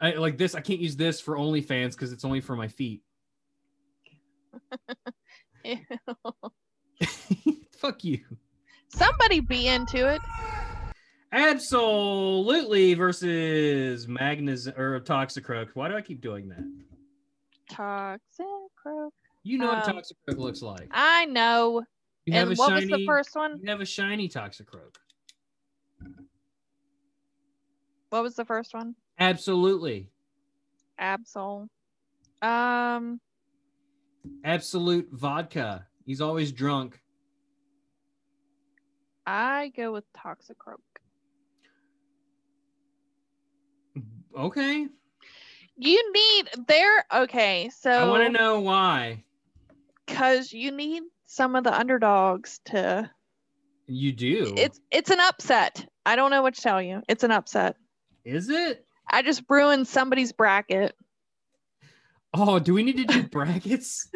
I 0.00 0.12
like 0.12 0.36
this. 0.36 0.54
I 0.54 0.60
can't 0.60 0.80
use 0.80 0.96
this 0.96 1.20
for 1.20 1.36
OnlyFans 1.36 1.92
because 1.92 2.12
it's 2.12 2.24
only 2.24 2.40
for 2.40 2.56
my 2.56 2.68
feet. 2.68 3.02
Fuck 7.78 8.04
you. 8.04 8.20
Somebody 8.88 9.40
be 9.40 9.68
into 9.68 10.08
it. 10.08 10.20
Absolutely 11.32 12.94
versus 12.94 14.06
Magnus 14.06 14.68
or 14.68 15.00
Toxicroak. 15.00 15.68
Why 15.74 15.88
do 15.88 15.96
I 15.96 16.00
keep 16.00 16.20
doing 16.20 16.48
that? 16.48 16.64
Toxic 17.70 18.46
croak. 18.76 19.12
You 19.46 19.58
know 19.58 19.68
what 19.68 19.88
Um, 19.88 19.96
Toxicroak 19.96 20.38
looks 20.38 20.60
like. 20.60 20.88
I 20.90 21.24
know. 21.26 21.84
You 22.24 22.32
have 22.34 22.48
and 22.48 22.58
a 22.58 22.60
what 22.60 22.70
shiny. 22.70 22.90
was 22.90 23.00
the 23.00 23.06
first 23.06 23.36
one? 23.36 23.60
You 23.62 23.70
have 23.70 23.80
a 23.80 23.86
shiny 23.86 24.28
Toxicroak. 24.28 24.96
What 28.10 28.24
was 28.24 28.34
the 28.34 28.44
first 28.44 28.74
one? 28.74 28.96
Absolutely. 29.20 30.10
Absol. 31.00 31.68
Um, 32.42 33.20
Absolut 34.42 35.08
vodka. 35.12 35.86
He's 36.04 36.20
always 36.20 36.50
drunk. 36.50 37.00
I 39.28 39.70
go 39.76 39.92
with 39.92 40.12
Toxicroak. 40.12 40.80
Okay. 44.36 44.88
You 45.76 46.12
need 46.12 46.66
there. 46.66 47.04
Okay, 47.14 47.70
so 47.78 47.90
I 47.92 48.08
want 48.08 48.24
to 48.24 48.32
know 48.32 48.58
why. 48.60 49.22
Because 50.06 50.52
you 50.52 50.70
need 50.72 51.02
some 51.26 51.56
of 51.56 51.64
the 51.64 51.76
underdogs 51.76 52.60
to. 52.66 53.10
You 53.86 54.12
do. 54.12 54.54
It's 54.56 54.80
it's 54.90 55.10
an 55.10 55.20
upset. 55.20 55.86
I 56.04 56.16
don't 56.16 56.30
know 56.30 56.42
what 56.42 56.54
to 56.54 56.60
tell 56.60 56.82
you. 56.82 57.02
It's 57.08 57.24
an 57.24 57.30
upset. 57.30 57.76
Is 58.24 58.48
it? 58.48 58.84
I 59.08 59.22
just 59.22 59.42
ruined 59.48 59.86
somebody's 59.86 60.32
bracket. 60.32 60.94
Oh, 62.34 62.58
do 62.58 62.74
we 62.74 62.82
need 62.82 62.96
to 62.96 63.04
do 63.04 63.22
brackets? 63.24 64.10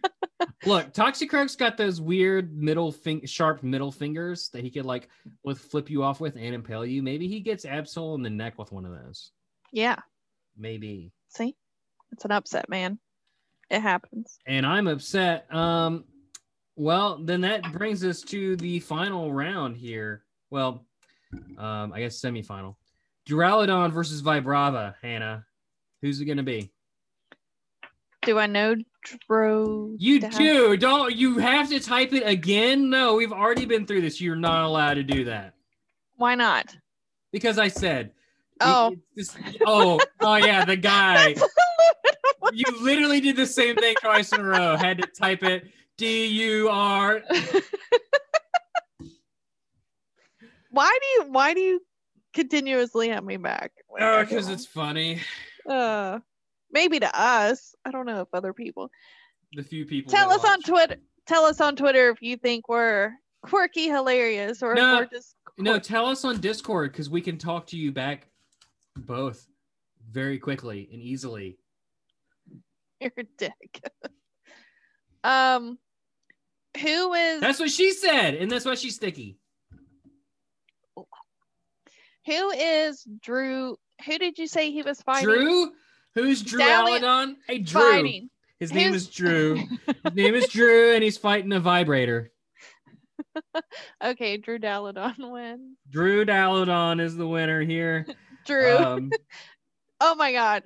Look, 0.66 0.92
Toxicroak's 0.92 1.56
got 1.56 1.76
those 1.76 2.00
weird 2.00 2.56
middle 2.56 2.90
fing- 2.90 3.26
sharp 3.26 3.62
middle 3.62 3.92
fingers 3.92 4.48
that 4.50 4.64
he 4.64 4.70
could 4.70 4.86
like 4.86 5.08
with 5.44 5.58
flip 5.58 5.90
you 5.90 6.02
off 6.02 6.20
with 6.20 6.36
and 6.36 6.54
impale 6.54 6.86
you. 6.86 7.02
Maybe 7.02 7.28
he 7.28 7.40
gets 7.40 7.66
Absol 7.66 8.16
in 8.16 8.22
the 8.22 8.30
neck 8.30 8.58
with 8.58 8.72
one 8.72 8.86
of 8.86 8.92
those. 8.92 9.30
Yeah. 9.72 9.96
Maybe. 10.56 11.12
See, 11.28 11.54
it's 12.12 12.24
an 12.24 12.32
upset, 12.32 12.68
man. 12.68 12.98
It 13.74 13.80
happens. 13.82 14.38
And 14.46 14.64
I'm 14.64 14.86
upset. 14.86 15.52
Um 15.54 16.04
well, 16.76 17.18
then 17.22 17.40
that 17.42 17.72
brings 17.72 18.04
us 18.04 18.20
to 18.22 18.56
the 18.56 18.80
final 18.80 19.32
round 19.32 19.76
here. 19.76 20.24
Well, 20.50 20.84
um, 21.58 21.92
I 21.92 22.00
guess 22.00 22.20
semifinal. 22.20 22.74
Duraludon 23.28 23.92
versus 23.92 24.22
Vibrava, 24.22 24.94
Hannah. 25.00 25.44
Who's 26.02 26.20
it 26.20 26.24
gonna 26.26 26.42
be? 26.42 26.70
Do 28.22 28.38
I 28.38 28.46
know 28.46 28.74
Dro? 29.28 29.94
You 29.98 30.20
do. 30.20 30.76
Don't 30.76 31.14
you 31.14 31.38
have 31.38 31.68
to 31.68 31.78
type 31.80 32.12
it 32.12 32.26
again? 32.26 32.90
No, 32.90 33.14
we've 33.16 33.32
already 33.32 33.66
been 33.66 33.86
through 33.86 34.00
this. 34.00 34.20
You're 34.20 34.34
not 34.36 34.64
allowed 34.64 34.94
to 34.94 35.02
do 35.02 35.24
that. 35.26 35.54
Why 36.16 36.34
not? 36.34 36.76
Because 37.32 37.58
I 37.58 37.68
said. 37.68 38.12
Oh. 38.60 38.92
It- 38.92 38.98
just- 39.18 39.36
oh, 39.66 40.00
oh 40.20 40.36
yeah, 40.36 40.64
the 40.64 40.76
guy. 40.76 41.34
That's 41.34 41.40
a 41.40 41.42
little 41.42 42.00
bit 42.02 42.16
You 42.54 42.64
literally 42.82 43.20
did 43.20 43.36
the 43.36 43.46
same 43.46 43.76
thing 43.76 43.94
twice 44.00 44.32
in 44.32 44.40
a 44.40 44.44
row. 44.44 44.76
Had 44.76 44.98
to 44.98 45.06
type 45.08 45.42
it 45.42 45.64
D 45.96 46.26
U 46.26 46.68
R. 46.68 47.22
why 50.70 50.98
do 51.00 51.06
you 51.14 51.32
why 51.32 51.54
do 51.54 51.60
you 51.60 51.80
continuously 52.32 53.08
have 53.08 53.24
me 53.24 53.36
back? 53.36 53.72
Oh, 53.98 54.20
because 54.22 54.48
it's 54.48 54.66
funny. 54.66 55.20
uh 55.68 56.20
maybe 56.72 57.00
to 57.00 57.10
us. 57.20 57.74
I 57.84 57.90
don't 57.90 58.06
know 58.06 58.20
if 58.20 58.28
other 58.32 58.52
people. 58.52 58.90
The 59.52 59.62
few 59.62 59.86
people. 59.86 60.12
Tell 60.12 60.30
us 60.32 60.44
on. 60.44 60.60
Twitter. 60.62 60.96
Tell 61.26 61.44
us 61.44 61.60
on 61.60 61.76
Twitter 61.76 62.10
if 62.10 62.20
you 62.20 62.36
think 62.36 62.68
we're 62.68 63.12
quirky, 63.42 63.88
hilarious, 63.88 64.62
or 64.62 64.74
No, 64.74 64.94
if 64.94 65.00
we're 65.00 65.18
just 65.18 65.36
No, 65.58 65.78
tell 65.78 66.06
us 66.06 66.24
on 66.24 66.40
Discord 66.40 66.92
because 66.92 67.08
we 67.08 67.20
can 67.20 67.38
talk 67.38 67.66
to 67.68 67.76
you 67.76 67.92
back 67.92 68.26
both 68.96 69.46
very 70.10 70.38
quickly 70.38 70.88
and 70.92 71.00
easily. 71.00 71.58
You're 73.04 73.12
a 73.18 73.24
dick. 73.38 73.90
um, 75.24 75.78
who 76.80 77.12
is 77.14 77.40
That's 77.40 77.60
what 77.60 77.70
she 77.70 77.92
said, 77.92 78.34
and 78.34 78.50
that's 78.50 78.64
why 78.64 78.74
she's 78.74 78.96
sticky. 78.96 79.38
who 82.26 82.50
is 82.50 83.06
Drew? 83.22 83.76
Who 84.06 84.18
did 84.18 84.38
you 84.38 84.46
say 84.46 84.70
he 84.70 84.82
was 84.82 85.00
fighting? 85.02 85.28
Drew? 85.28 85.72
Who's 86.14 86.42
Drew 86.42 86.60
Stallion- 86.60 87.02
Aladon? 87.02 87.34
Hey, 87.46 87.58
Drew. 87.58 87.80
Fighting. 87.80 88.30
His 88.60 88.72
name 88.72 88.92
Who's- 88.92 89.02
is 89.02 89.08
Drew. 89.08 89.56
His 90.04 90.14
name 90.14 90.34
is 90.34 90.48
Drew, 90.48 90.94
and 90.94 91.02
he's 91.04 91.18
fighting 91.18 91.52
a 91.52 91.60
vibrator. 91.60 92.30
Okay, 94.02 94.36
Drew 94.36 94.58
Daladon 94.60 95.14
wins. 95.18 95.76
Drew 95.90 96.24
Daladon 96.24 97.00
is 97.00 97.16
the 97.16 97.26
winner 97.26 97.62
here. 97.62 98.06
Drew. 98.46 98.76
Um, 98.76 99.10
oh 100.00 100.14
my 100.14 100.32
god. 100.32 100.62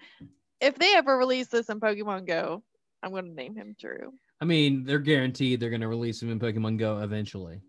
If 0.61 0.77
they 0.77 0.95
ever 0.95 1.17
release 1.17 1.49
this 1.49 1.69
in 1.69 1.81
Pokemon 1.81 2.27
Go, 2.27 2.63
I'm 3.03 3.13
gonna 3.13 3.29
name 3.29 3.55
him 3.55 3.77
Drew. 3.79 4.13
I 4.41 4.45
mean, 4.45 4.85
they're 4.85 4.99
guaranteed 4.99 5.61
they're 5.61 5.71
going 5.71 5.81
to 5.81 5.89
release 5.89 6.23
him 6.23 6.31
in 6.31 6.39
Pokemon 6.39 6.79
Go 6.79 6.99
eventually. 6.99 7.61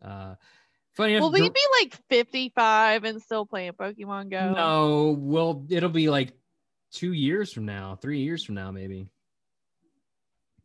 Uh, 0.00 0.36
funny 0.94 1.14
enough, 1.14 1.22
Will 1.24 1.32
we 1.32 1.40
Dr- 1.40 1.54
be 1.54 1.60
like 1.80 1.98
55 2.08 3.02
and 3.04 3.20
still 3.20 3.44
playing 3.44 3.72
Pokemon 3.72 4.30
Go? 4.30 4.52
No, 4.52 5.16
well, 5.18 5.66
it'll 5.68 5.88
be 5.88 6.08
like 6.08 6.34
two 6.92 7.12
years 7.12 7.52
from 7.52 7.66
now, 7.66 7.98
three 8.00 8.20
years 8.20 8.44
from 8.44 8.54
now, 8.54 8.70
maybe. 8.70 9.08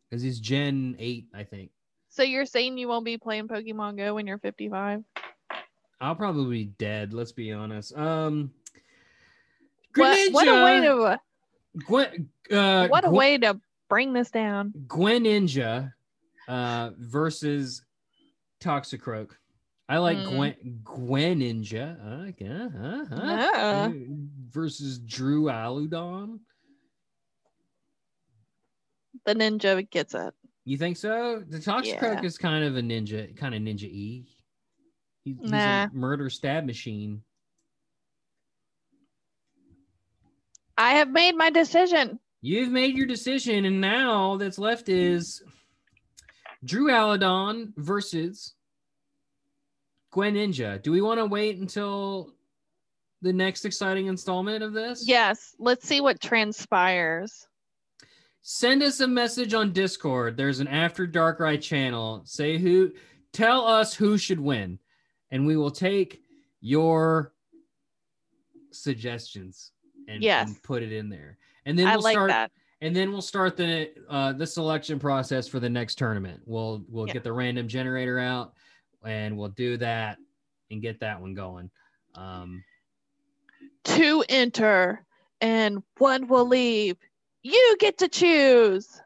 Because 0.08 0.22
he's 0.22 0.38
Gen 0.38 0.94
8, 1.00 1.26
I 1.34 1.42
think. 1.42 1.70
So 2.10 2.22
you're 2.22 2.46
saying 2.46 2.78
you 2.78 2.86
won't 2.86 3.04
be 3.04 3.18
playing 3.18 3.48
Pokemon 3.48 3.96
Go 3.96 4.14
when 4.14 4.28
you're 4.28 4.38
55? 4.38 5.02
I'll 6.00 6.14
probably 6.14 6.58
be 6.58 6.64
dead, 6.78 7.12
let's 7.12 7.32
be 7.32 7.50
honest. 7.52 7.96
Um, 7.96 8.52
What, 9.96 10.32
what 10.32 10.46
a 10.46 10.64
way 10.64 10.80
to 10.80 11.18
Gwen, 11.86 12.28
uh, 12.50 12.88
what 12.88 13.04
a 13.04 13.08
Gwen- 13.08 13.16
way 13.18 13.38
to 13.38 13.60
bring 13.88 14.12
this 14.12 14.30
down. 14.30 14.72
Gwen 14.86 15.24
Ninja 15.24 15.92
uh, 16.48 16.90
versus 16.98 17.82
Toxicroak. 18.62 19.30
I 19.88 19.98
like 19.98 20.18
Hmm. 20.18 20.28
Gwen 20.36 20.80
Gwen 20.84 21.40
Ninja. 21.40 22.28
Okay, 22.30 22.46
uh, 22.48 23.14
uh, 23.14 23.90
versus 24.50 24.98
Drew 25.00 25.44
Aludon. 25.44 26.40
the 29.26 29.34
ninja 29.34 29.88
gets 29.90 30.14
it. 30.14 30.34
You 30.64 30.76
think 30.76 30.96
so? 30.96 31.42
The 31.48 31.58
Toxicroak 31.58 32.22
Yeah. 32.22 32.24
is 32.24 32.36
kind 32.38 32.64
of 32.64 32.76
a 32.76 32.80
ninja, 32.82 33.34
kind 33.36 33.54
of 33.54 33.60
ninja 33.62 33.84
e. 33.84 34.26
He's, 35.24 35.36
he's 35.40 35.50
Nah. 35.50 35.84
a 35.84 35.90
murder 35.94 36.28
stab 36.28 36.64
machine. 36.66 37.22
I 40.76 40.94
have 40.94 41.10
made 41.10 41.36
my 41.36 41.50
decision. 41.50 42.18
You've 42.40 42.70
made 42.70 42.96
your 42.96 43.06
decision, 43.06 43.64
and 43.64 43.80
now 43.80 44.12
all 44.12 44.38
that's 44.38 44.58
left 44.58 44.88
is 44.88 45.42
Drew 46.64 46.90
Aladon 46.90 47.72
versus 47.76 48.54
Gwen 50.10 50.34
Ninja. 50.34 50.82
Do 50.82 50.92
we 50.92 51.00
want 51.00 51.20
to 51.20 51.26
wait 51.26 51.58
until 51.58 52.34
the 53.22 53.32
next 53.32 53.64
exciting 53.64 54.08
installment 54.08 54.62
of 54.62 54.72
this? 54.72 55.06
Yes, 55.06 55.54
let's 55.58 55.86
see 55.86 56.00
what 56.00 56.20
transpires. 56.20 57.46
Send 58.42 58.82
us 58.82 59.00
a 59.00 59.08
message 59.08 59.54
on 59.54 59.72
Discord. 59.72 60.36
There's 60.36 60.60
an 60.60 60.68
After 60.68 61.06
Darkrai 61.06 61.60
channel. 61.62 62.22
Say 62.26 62.58
who, 62.58 62.92
tell 63.32 63.66
us 63.66 63.94
who 63.94 64.18
should 64.18 64.40
win, 64.40 64.78
and 65.30 65.46
we 65.46 65.56
will 65.56 65.70
take 65.70 66.20
your 66.60 67.32
suggestions 68.70 69.70
and, 70.08 70.22
Yes. 70.22 70.48
and 70.48 70.62
put 70.62 70.82
it 70.82 70.92
in 70.92 71.08
there. 71.08 71.36
And 71.66 71.78
then 71.78 71.86
we'll 71.88 72.00
like 72.02 72.14
start 72.14 72.30
that. 72.30 72.50
and 72.80 72.94
then 72.94 73.10
we'll 73.12 73.22
start 73.22 73.56
the 73.56 73.90
uh, 74.08 74.32
the 74.32 74.46
selection 74.46 74.98
process 74.98 75.48
for 75.48 75.60
the 75.60 75.68
next 75.70 75.96
tournament. 75.96 76.40
We'll 76.44 76.84
we'll 76.88 77.06
Yeah. 77.06 77.14
get 77.14 77.24
the 77.24 77.32
random 77.32 77.68
generator 77.68 78.18
out, 78.18 78.52
and 79.04 79.36
we'll 79.36 79.48
do 79.50 79.76
that 79.78 80.18
and 80.70 80.82
get 80.82 81.00
that 81.00 81.20
one 81.20 81.34
going. 81.34 81.70
Um, 82.14 82.62
Two 83.84 84.24
enter 84.28 85.04
and 85.40 85.82
one 85.98 86.26
will 86.28 86.46
leave. 86.46 86.96
You 87.42 87.76
get 87.78 87.98
to 87.98 88.08
choose. 88.08 89.00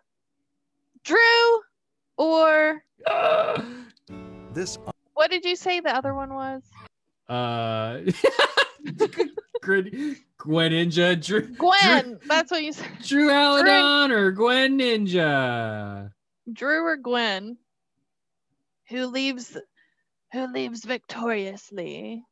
Drew 1.05 1.61
or 2.17 2.85
This 4.53 4.79
what 5.15 5.31
did 5.31 5.45
you 5.45 5.57
say 5.57 5.81
the 5.81 5.95
other 5.95 6.15
one 6.15 6.33
was? 6.35 6.63
uh, 7.29 8.01
Gwen 9.69 10.17
Gwen 10.39 10.73
Ninja, 10.73 11.23
Drew, 11.23 11.43
Gwen. 11.43 12.19
That's 12.27 12.51
what 12.51 12.63
you 12.63 12.73
said. 12.73 12.89
Drew 13.05 13.29
Aladon, 13.29 14.11
or 14.11 14.31
Gwen 14.31 14.79
Ninja. 14.79 16.11
Drew 16.51 16.87
or 16.87 16.97
Gwen? 16.97 17.59
Who 18.89 19.07
leaves 19.09 19.59
who 20.33 20.53
leaves 20.53 20.87
victoriously? 20.87 22.23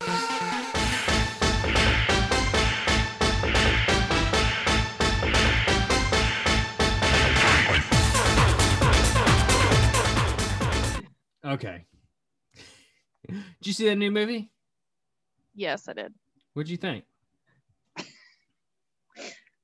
Okay. 11.45 11.84
Did 13.28 13.45
you 13.62 13.72
see 13.74 13.89
that 13.89 13.97
new 13.97 14.11
movie? 14.11 14.51
Yes, 15.55 15.87
I 15.87 15.93
did. 15.93 16.14
What'd 16.55 16.70
you 16.70 16.78
think? 16.78 17.05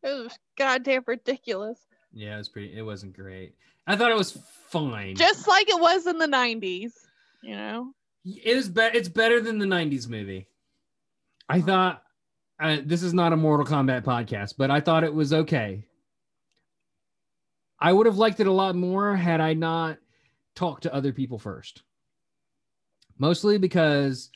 It 0.03 0.09
was 0.25 0.39
goddamn 0.59 1.05
ridiculous. 1.07 1.79
Yeah, 2.13 2.35
it 2.35 2.39
was 2.39 2.49
pretty. 2.49 2.77
It 2.77 2.83
wasn't 2.83 3.15
great. 3.15 3.55
I 3.87 3.97
thought 3.97 4.11
it 4.11 4.17
was 4.19 4.39
fine. 4.69 5.17
Just 5.17 5.49
like 5.49 5.69
it 5.69 5.81
was 5.81 6.07
in 6.07 6.19
the 6.19 6.27
90s, 6.27 6.93
you 7.43 7.55
know? 7.57 7.93
It 8.25 8.47
is 8.47 8.69
be- 8.69 8.83
It's 8.83 9.09
better 9.09 9.41
than 9.41 9.59
the 9.59 9.67
'90s 9.67 10.09
movie. 10.09 10.47
I 11.49 11.61
thought 11.61 12.03
uh, 12.61 12.79
this 12.85 13.03
is 13.03 13.13
not 13.13 13.33
a 13.33 13.37
Mortal 13.37 13.67
Kombat 13.67 14.03
podcast, 14.05 14.55
but 14.57 14.71
I 14.71 14.81
thought 14.81 15.03
it 15.05 15.13
was 15.13 15.33
okay. 15.33 15.85
I 17.81 17.93
would 17.93 18.07
have 18.07 18.19
liked 18.19 18.39
it 18.39 18.47
a 18.47 18.53
lot 18.53 18.77
more 18.77 19.17
had 19.17 19.41
I 19.41 19.55
not 19.55 19.99
talked 20.55 20.85
to 20.85 20.95
other 20.95 21.13
people 21.13 21.39
first. 21.41 21.83
Mostly 23.19 23.59
because 23.59 24.31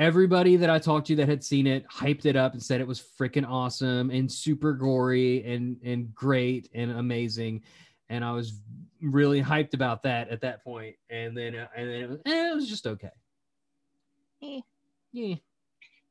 everybody 0.00 0.56
that 0.56 0.70
I 0.70 0.78
talked 0.78 1.06
to 1.08 1.16
that 1.16 1.28
had 1.28 1.44
seen 1.44 1.66
it 1.66 1.86
hyped 1.86 2.24
it 2.24 2.34
up 2.34 2.54
and 2.54 2.62
said 2.62 2.80
it 2.80 2.86
was 2.86 3.00
freaking 3.00 3.46
awesome 3.46 4.10
and 4.10 4.32
super 4.32 4.72
gory 4.72 5.44
and 5.44 5.76
and 5.84 6.12
great 6.14 6.70
and 6.74 6.90
amazing, 6.92 7.62
and 8.08 8.24
I 8.24 8.32
was 8.32 8.60
really 9.02 9.42
hyped 9.42 9.74
about 9.74 10.02
that 10.04 10.30
at 10.30 10.40
that 10.40 10.64
point. 10.64 10.96
And 11.10 11.36
then 11.36 11.54
uh, 11.54 11.68
and 11.76 11.88
then 11.88 12.00
it 12.00 12.08
was, 12.08 12.18
eh, 12.24 12.50
it 12.50 12.54
was 12.56 12.68
just 12.68 12.86
okay. 12.86 13.10
Eh. 14.42 14.60
Yeah. 15.12 15.36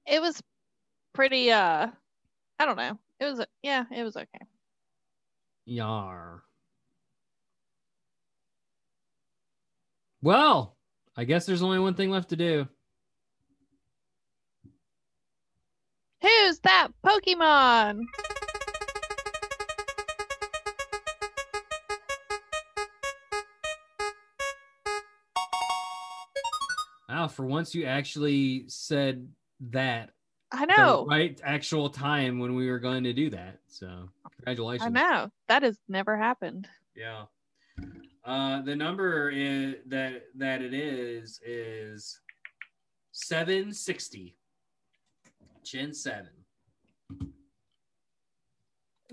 It 0.06 0.22
was 0.22 0.42
pretty 1.14 1.52
uh 1.52 1.88
I 2.60 2.66
don't 2.66 2.78
know. 2.78 2.98
It 3.20 3.26
was 3.26 3.46
yeah, 3.64 3.86
it 3.92 4.04
was 4.04 4.16
okay. 4.16 4.46
Yar. 5.66 6.44
Well, 10.22 10.76
I 11.18 11.24
guess 11.24 11.46
there's 11.46 11.64
only 11.64 11.80
one 11.80 11.96
thing 11.96 12.12
left 12.12 12.30
to 12.30 12.36
do. 12.36 12.68
Who's 16.22 16.60
that 16.60 16.90
Pokemon? 17.06 18.04
Wow, 27.08 27.28
for 27.28 27.46
once 27.46 27.74
you 27.74 27.86
actually 27.86 28.66
said 28.68 29.28
that 29.72 30.12
I 30.52 30.66
know. 30.66 31.06
right 31.06 31.40
actual 31.44 31.90
time 31.90 32.40
when 32.40 32.56
we 32.56 32.70
were 32.70 32.80
going 32.80 33.04
to 33.06 33.14
do 33.14 33.30
that. 33.30 33.60
So 33.68 34.10
congratulations. 34.36 34.88
I 34.88 34.90
know. 34.90 35.32
That 35.48 35.64
has 35.64 35.78
never 35.88 36.18
happened. 36.18 36.68
Yeah. 36.96 37.26
Uh, 38.26 38.62
the 38.62 38.76
number 38.76 39.30
is, 39.30 39.76
that 39.88 40.24
that 40.36 40.62
it 40.62 40.74
is 40.74 41.40
is 41.46 42.20
760. 43.12 44.36
Gen 45.64 45.94
7. 45.94 46.28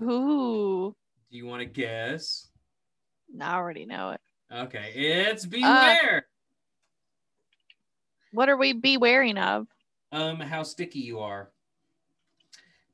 Ooh. 0.01 0.95
Do 1.31 1.37
you 1.37 1.45
want 1.45 1.61
to 1.61 1.65
guess? 1.65 2.49
I 3.41 3.55
already 3.55 3.85
know 3.85 4.11
it. 4.11 4.21
Okay, 4.53 4.93
it's 4.95 5.45
Bewear. 5.45 6.21
What 8.31 8.49
are 8.49 8.57
we 8.57 8.73
be 8.73 8.97
wearing 8.97 9.37
of? 9.37 9.67
um, 10.11 10.39
how 10.39 10.63
sticky 10.63 10.99
you 10.99 11.19
are. 11.19 11.51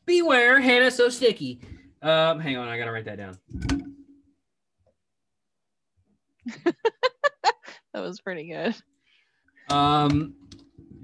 Bewear, 0.07 0.61
Hannah, 0.61 0.89
so 0.91 1.09
sticky. 1.09 1.61
Um, 2.01 2.39
hang 2.39 2.57
on, 2.57 2.67
I 2.67 2.77
gotta 2.77 2.91
write 2.91 3.05
that 3.05 3.17
down. 3.17 3.37
That 7.93 8.01
was 8.01 8.19
pretty 8.19 8.47
good. 8.47 8.75
Um, 9.69 10.33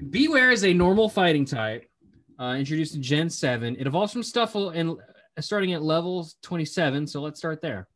Bewear 0.09 0.51
is 0.51 0.63
a 0.65 0.73
normal 0.73 1.07
fighting 1.07 1.45
type, 1.45 1.87
uh, 2.39 2.55
introduced 2.57 2.95
in 2.95 3.01
Gen 3.01 3.29
7. 3.29 3.75
It 3.77 3.87
evolves 3.87 4.13
from 4.13 4.21
Stufful 4.21 4.73
and 4.75 4.97
starting 5.39 5.73
at 5.73 5.81
levels 5.81 6.35
27. 6.41 7.07
So 7.07 7.21
let's 7.21 7.39
start 7.39 7.61
there. 7.61 7.87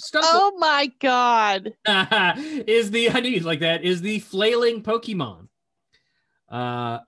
Stufful 0.00 0.22
Oh 0.24 0.52
my 0.58 0.90
god. 1.00 1.72
is 2.66 2.90
the 2.90 3.10
I 3.10 3.20
knew 3.20 3.30
you'd 3.30 3.44
like 3.44 3.60
that 3.60 3.84
is 3.84 4.00
the 4.00 4.18
flailing 4.18 4.82
Pokemon. 4.82 5.48
Uh, 6.48 6.98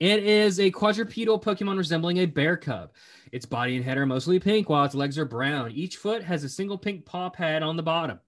it 0.00 0.24
is 0.24 0.58
a 0.60 0.70
quadrupedal 0.70 1.42
Pokemon 1.42 1.78
resembling 1.78 2.18
a 2.18 2.26
bear 2.26 2.56
cub. 2.56 2.90
Its 3.32 3.46
body 3.46 3.76
and 3.76 3.84
head 3.84 3.96
are 3.98 4.04
mostly 4.06 4.38
pink, 4.38 4.68
while 4.68 4.84
its 4.84 4.94
legs 4.94 5.16
are 5.18 5.24
brown. 5.24 5.70
Each 5.72 5.96
foot 5.96 6.22
has 6.22 6.44
a 6.44 6.48
single 6.48 6.76
pink 6.76 7.06
paw 7.06 7.30
pad 7.30 7.62
on 7.62 7.76
the 7.76 7.82
bottom. 7.82 8.20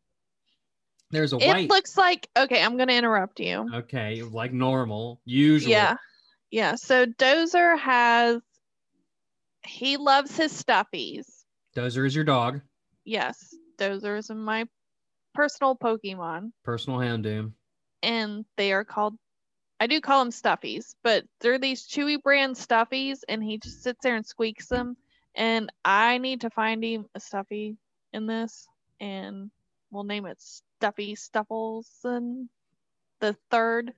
There's 1.10 1.32
a 1.32 1.36
It 1.36 1.46
white. 1.46 1.68
looks 1.70 1.96
like 1.96 2.28
okay, 2.38 2.62
I'm 2.62 2.76
gonna 2.76 2.92
interrupt 2.94 3.40
you. 3.40 3.68
okay, 3.74 4.22
like 4.22 4.52
normal, 4.52 5.20
usual. 5.24 5.70
Yeah. 5.70 5.96
Yeah. 6.50 6.74
So 6.76 7.06
Dozer 7.06 7.78
has 7.78 8.40
he 9.64 9.96
loves 9.96 10.36
his 10.36 10.52
stuffies. 10.52 11.26
Dozer 11.76 12.06
is 12.06 12.14
your 12.14 12.24
dog, 12.24 12.60
Yes. 13.04 13.54
Dozer 13.78 14.18
is 14.18 14.30
my 14.30 14.66
personal 15.34 15.76
Pokemon. 15.76 16.52
personal 16.64 16.98
Houndoom. 16.98 17.52
And 18.02 18.44
they 18.56 18.72
are 18.72 18.84
called 18.84 19.16
I 19.80 19.86
do 19.86 20.00
call 20.00 20.24
them 20.24 20.32
stuffies, 20.32 20.96
but 21.04 21.24
they're 21.40 21.58
these 21.58 21.86
chewy 21.86 22.20
brand 22.20 22.56
stuffies 22.56 23.20
and 23.28 23.42
he 23.42 23.58
just 23.58 23.82
sits 23.84 24.00
there 24.02 24.16
and 24.16 24.26
squeaks 24.26 24.66
them. 24.66 24.96
And 25.36 25.70
I 25.84 26.18
need 26.18 26.40
to 26.40 26.50
find 26.50 26.82
him 26.82 27.06
a 27.14 27.20
stuffy 27.20 27.76
in 28.12 28.26
this 28.26 28.66
and 28.98 29.50
we'll 29.90 30.02
name 30.04 30.26
it 30.26 30.40
Stuffy 30.40 31.14
Stuffles 31.14 31.88
and 32.04 32.48
the 33.20 33.36
third. 33.50 33.92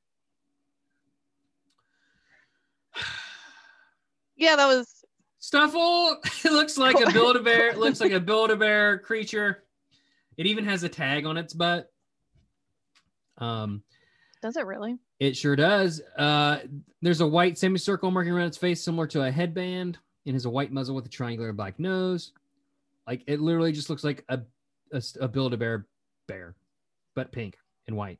Yeah, 4.36 4.57
that 4.57 4.66
was 4.66 5.05
Stufful 5.41 6.16
it 6.45 6.53
looks 6.53 6.78
like 6.78 6.97
a 7.01 7.11
Build-A-Bear. 7.12 7.68
It 7.70 7.78
looks 7.78 8.01
like 8.01 8.12
a 8.12 8.20
Build-A-Bear 8.20 8.99
creature. 9.01 9.64
It 10.36 10.47
even 10.47 10.64
has 10.64 10.82
a 10.82 10.88
tag 10.88 11.26
on 11.26 11.36
its 11.36 11.53
butt. 11.53 11.91
Um, 13.38 13.82
does 14.43 14.57
it 14.57 14.66
really? 14.66 14.97
it 15.18 15.36
sure 15.36 15.57
does. 15.57 16.01
Uh, 16.16 16.61
there's 17.03 17.20
a 17.20 17.26
white 17.26 17.59
semicircle 17.59 18.11
marking 18.11 18.32
around 18.32 18.47
its 18.47 18.57
face, 18.57 18.82
similar 18.82 19.07
to 19.09 19.22
a 19.22 19.30
headband. 19.30 19.99
It 20.24 20.32
has 20.32 20.45
a 20.47 20.51
white 20.51 20.72
muzzle 20.72 20.95
with 20.95 21.05
a 21.07 21.11
triangular 21.11 21.53
black 21.53 21.78
nose. 21.78 22.32
Like 23.07 23.22
it 23.26 23.41
literally 23.41 23.72
just 23.72 23.91
looks 23.91 24.05
like 24.05 24.24
a 24.28 24.41
a, 24.93 25.03
a 25.20 25.28
Build-A-Bear 25.28 25.86
bear, 26.26 26.55
but 27.14 27.30
pink 27.32 27.57
and 27.86 27.97
white. 27.97 28.18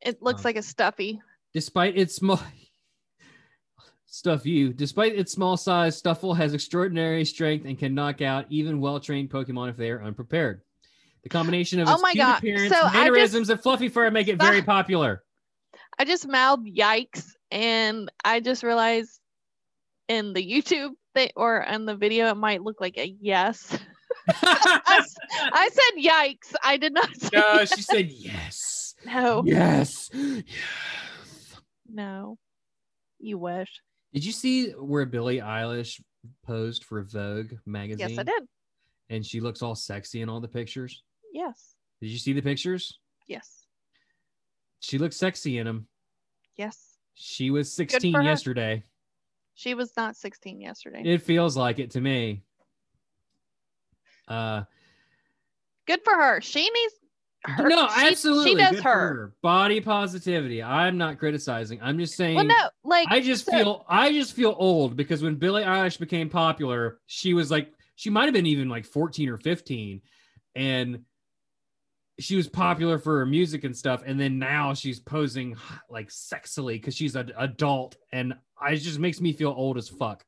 It 0.00 0.22
looks 0.22 0.40
Um, 0.40 0.44
like 0.44 0.56
a 0.56 0.62
stuffy. 0.62 1.20
Despite 1.54 1.96
its 1.96 2.14
small 2.16 2.40
stuff 4.12 4.44
you, 4.44 4.72
despite 4.74 5.14
its 5.16 5.32
small 5.32 5.56
size, 5.56 6.00
Stufful 6.00 6.36
has 6.36 6.52
extraordinary 6.52 7.24
strength 7.24 7.64
and 7.64 7.78
can 7.78 7.94
knock 7.94 8.20
out 8.20 8.44
even 8.50 8.78
well-trained 8.78 9.30
Pokemon 9.30 9.70
if 9.70 9.76
they 9.78 9.90
are 9.90 10.02
unprepared. 10.02 10.60
The 11.22 11.30
combination 11.30 11.80
of 11.80 11.88
Oh 11.88 11.94
its 11.94 12.02
my 12.02 12.12
cute 12.12 12.22
God. 12.24 12.38
appearance, 12.38 12.68
So 12.74 12.76
I 12.78 12.82
just- 12.82 12.94
mannerisms, 12.94 13.50
and 13.50 13.60
fluffy 13.60 13.88
fur 13.88 14.10
make 14.10 14.28
it 14.28 14.38
very 14.38 14.60
popular. 14.62 15.22
I 15.98 16.04
just 16.04 16.28
mouthed 16.28 16.66
yikes, 16.66 17.26
and 17.50 18.10
I 18.24 18.40
just 18.40 18.62
realized 18.62 19.18
in 20.08 20.32
the 20.34 20.42
YouTube 20.44 20.90
thing 21.14 21.30
or 21.36 21.60
in 21.62 21.86
the 21.86 21.94
video 21.96 22.28
it 22.28 22.36
might 22.36 22.62
look 22.62 22.80
like 22.80 22.98
a 22.98 23.14
yes. 23.20 23.78
I 24.42 25.68
said 25.72 26.02
yikes. 26.02 26.54
I 26.62 26.76
did 26.76 26.92
not 26.92 27.08
say 27.16 27.28
no, 27.32 27.54
yes. 27.54 27.74
she 27.74 27.82
said 27.82 28.10
yes. 28.10 28.94
no. 29.06 29.42
Yes. 29.46 30.10
Yes. 30.12 30.44
No. 31.90 32.36
You 33.20 33.38
wish. 33.38 33.70
Did 34.12 34.24
you 34.24 34.32
see 34.32 34.70
where 34.70 35.06
Billie 35.06 35.38
Eilish 35.40 36.00
posed 36.44 36.84
for 36.84 37.02
Vogue 37.02 37.54
magazine? 37.66 38.10
Yes, 38.10 38.18
I 38.18 38.22
did. 38.22 38.42
And 39.08 39.24
she 39.24 39.40
looks 39.40 39.62
all 39.62 39.74
sexy 39.74 40.20
in 40.22 40.28
all 40.28 40.40
the 40.40 40.48
pictures. 40.48 41.02
Yes. 41.32 41.74
Did 42.00 42.10
you 42.10 42.18
see 42.18 42.32
the 42.32 42.42
pictures? 42.42 42.98
Yes. 43.26 43.66
She 44.80 44.98
looks 44.98 45.16
sexy 45.16 45.58
in 45.58 45.66
them. 45.66 45.86
Yes. 46.56 46.98
She 47.14 47.50
was 47.50 47.72
16 47.72 48.22
yesterday. 48.22 48.84
She 49.54 49.74
was 49.74 49.92
not 49.96 50.16
16 50.16 50.60
yesterday. 50.60 51.02
It 51.04 51.22
feels 51.22 51.56
like 51.56 51.78
it 51.78 51.90
to 51.92 52.00
me. 52.00 52.42
Uh 54.28 54.62
Good 55.86 56.02
for 56.04 56.14
her. 56.14 56.40
She 56.40 56.62
needs 56.62 56.94
her. 57.44 57.68
no, 57.68 57.88
she, 57.88 58.06
absolutely. 58.06 58.50
She 58.50 58.56
does 58.56 58.70
good 58.72 58.82
for 58.82 58.88
her. 58.90 59.32
Body 59.42 59.80
positivity. 59.80 60.62
I'm 60.62 60.96
not 60.96 61.18
criticizing. 61.18 61.80
I'm 61.82 61.98
just 61.98 62.14
saying 62.14 62.36
Well, 62.36 62.44
no, 62.44 62.68
like 62.84 63.08
I 63.10 63.20
just 63.20 63.46
so- 63.46 63.52
feel 63.52 63.84
I 63.88 64.12
just 64.12 64.34
feel 64.34 64.54
old 64.58 64.96
because 64.96 65.22
when 65.22 65.34
Billie 65.36 65.64
Eilish 65.64 65.98
became 65.98 66.28
popular, 66.28 66.98
she 67.06 67.34
was 67.34 67.50
like 67.50 67.72
she 67.96 68.10
might 68.10 68.24
have 68.24 68.34
been 68.34 68.46
even 68.46 68.68
like 68.68 68.84
14 68.84 69.28
or 69.28 69.38
15 69.38 70.00
and 70.54 71.00
she 72.18 72.36
was 72.36 72.48
popular 72.48 72.98
for 72.98 73.18
her 73.18 73.26
music 73.26 73.64
and 73.64 73.76
stuff 73.76 74.02
and 74.04 74.20
then 74.20 74.38
now 74.38 74.74
she's 74.74 75.00
posing 75.00 75.56
like 75.90 76.08
sexily 76.08 76.74
because 76.74 76.94
she's 76.94 77.16
an 77.16 77.32
adult 77.38 77.96
and 78.12 78.34
I, 78.60 78.72
it 78.72 78.76
just 78.78 78.98
makes 78.98 79.20
me 79.20 79.32
feel 79.32 79.50
old 79.56 79.78
as 79.78 79.88
fuck 79.88 80.24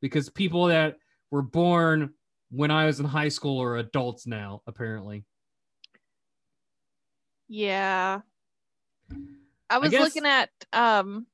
because 0.00 0.28
people 0.28 0.66
that 0.66 0.96
were 1.30 1.42
born 1.42 2.14
when 2.50 2.70
I 2.70 2.86
was 2.86 3.00
in 3.00 3.06
high 3.06 3.28
school 3.28 3.60
are 3.62 3.76
adults 3.78 4.26
now 4.26 4.62
apparently. 4.66 5.24
Yeah. 7.48 8.20
I 9.70 9.78
was 9.78 9.90
guess- 9.90 10.02
looking 10.02 10.26
at 10.26 10.50
um 10.72 11.26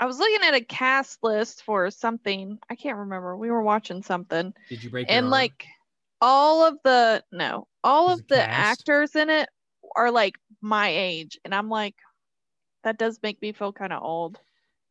I 0.00 0.06
was 0.06 0.18
looking 0.18 0.42
at 0.46 0.54
a 0.54 0.60
cast 0.64 1.22
list 1.22 1.62
for 1.62 1.88
something. 1.92 2.58
I 2.68 2.74
can't 2.74 2.98
remember. 2.98 3.36
We 3.36 3.50
were 3.52 3.62
watching 3.62 4.02
something. 4.02 4.52
Did 4.68 4.82
you 4.82 4.90
break 4.90 5.06
And 5.08 5.30
like 5.30 5.64
all 6.20 6.64
of 6.66 6.78
the 6.82 7.22
no, 7.30 7.68
all 7.84 8.10
of 8.10 8.26
the 8.26 8.36
cast? 8.36 8.80
actors 8.80 9.14
in 9.14 9.30
it 9.30 9.48
are 9.94 10.10
like 10.10 10.34
my 10.60 10.88
age 10.88 11.38
and 11.44 11.54
I'm 11.54 11.68
like 11.68 11.94
that 12.84 12.98
does 12.98 13.20
make 13.22 13.40
me 13.40 13.52
feel 13.52 13.72
kind 13.72 13.92
of 13.92 14.02
old. 14.02 14.40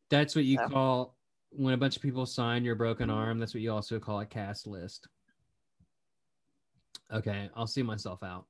That's 0.08 0.34
what 0.34 0.44
you 0.46 0.56
So. 0.58 0.68
call 0.68 1.16
when 1.50 1.74
a 1.74 1.76
bunch 1.76 1.96
of 1.96 2.02
people 2.02 2.24
sign 2.24 2.64
your 2.64 2.74
broken 2.74 3.10
arm. 3.10 3.38
That's 3.38 3.52
what 3.52 3.62
you 3.62 3.70
also 3.72 3.98
call 3.98 4.20
a 4.20 4.26
cast 4.26 4.66
list. 4.66 5.08
Okay, 7.12 7.50
I'll 7.54 7.66
see 7.66 7.82
myself 7.82 8.22
out. 8.22 8.46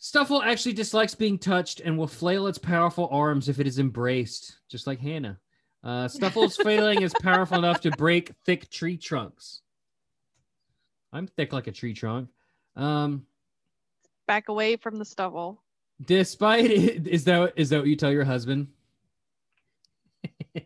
Stufful 0.00 0.44
actually 0.44 0.74
dislikes 0.74 1.14
being 1.14 1.38
touched 1.38 1.80
and 1.80 1.96
will 1.96 2.06
flail 2.06 2.46
its 2.46 2.58
powerful 2.58 3.08
arms 3.10 3.48
if 3.48 3.58
it 3.58 3.66
is 3.66 3.78
embraced, 3.78 4.58
just 4.68 4.86
like 4.86 5.00
Hannah. 5.00 5.38
Uh, 5.82 6.06
Stufful's 6.06 6.56
flailing 6.62 7.02
is 7.02 7.14
powerful 7.22 7.58
enough 7.58 7.80
to 7.82 7.90
break 7.92 8.32
thick 8.44 8.70
tree 8.70 8.96
trunks. 8.96 9.62
I'm 11.12 11.26
thick 11.26 11.52
like 11.52 11.66
a 11.66 11.72
tree 11.72 11.94
trunk. 11.94 12.28
Um, 12.76 13.26
Back 14.26 14.48
away 14.48 14.76
from 14.76 14.98
the 14.98 15.04
stubble. 15.04 15.62
Despite 16.04 16.70
it, 16.70 17.06
is 17.06 17.24
that 17.24 17.52
is 17.56 17.70
that 17.70 17.78
what 17.78 17.86
you 17.86 17.96
tell 17.96 18.10
your 18.10 18.24
husband? 18.24 18.68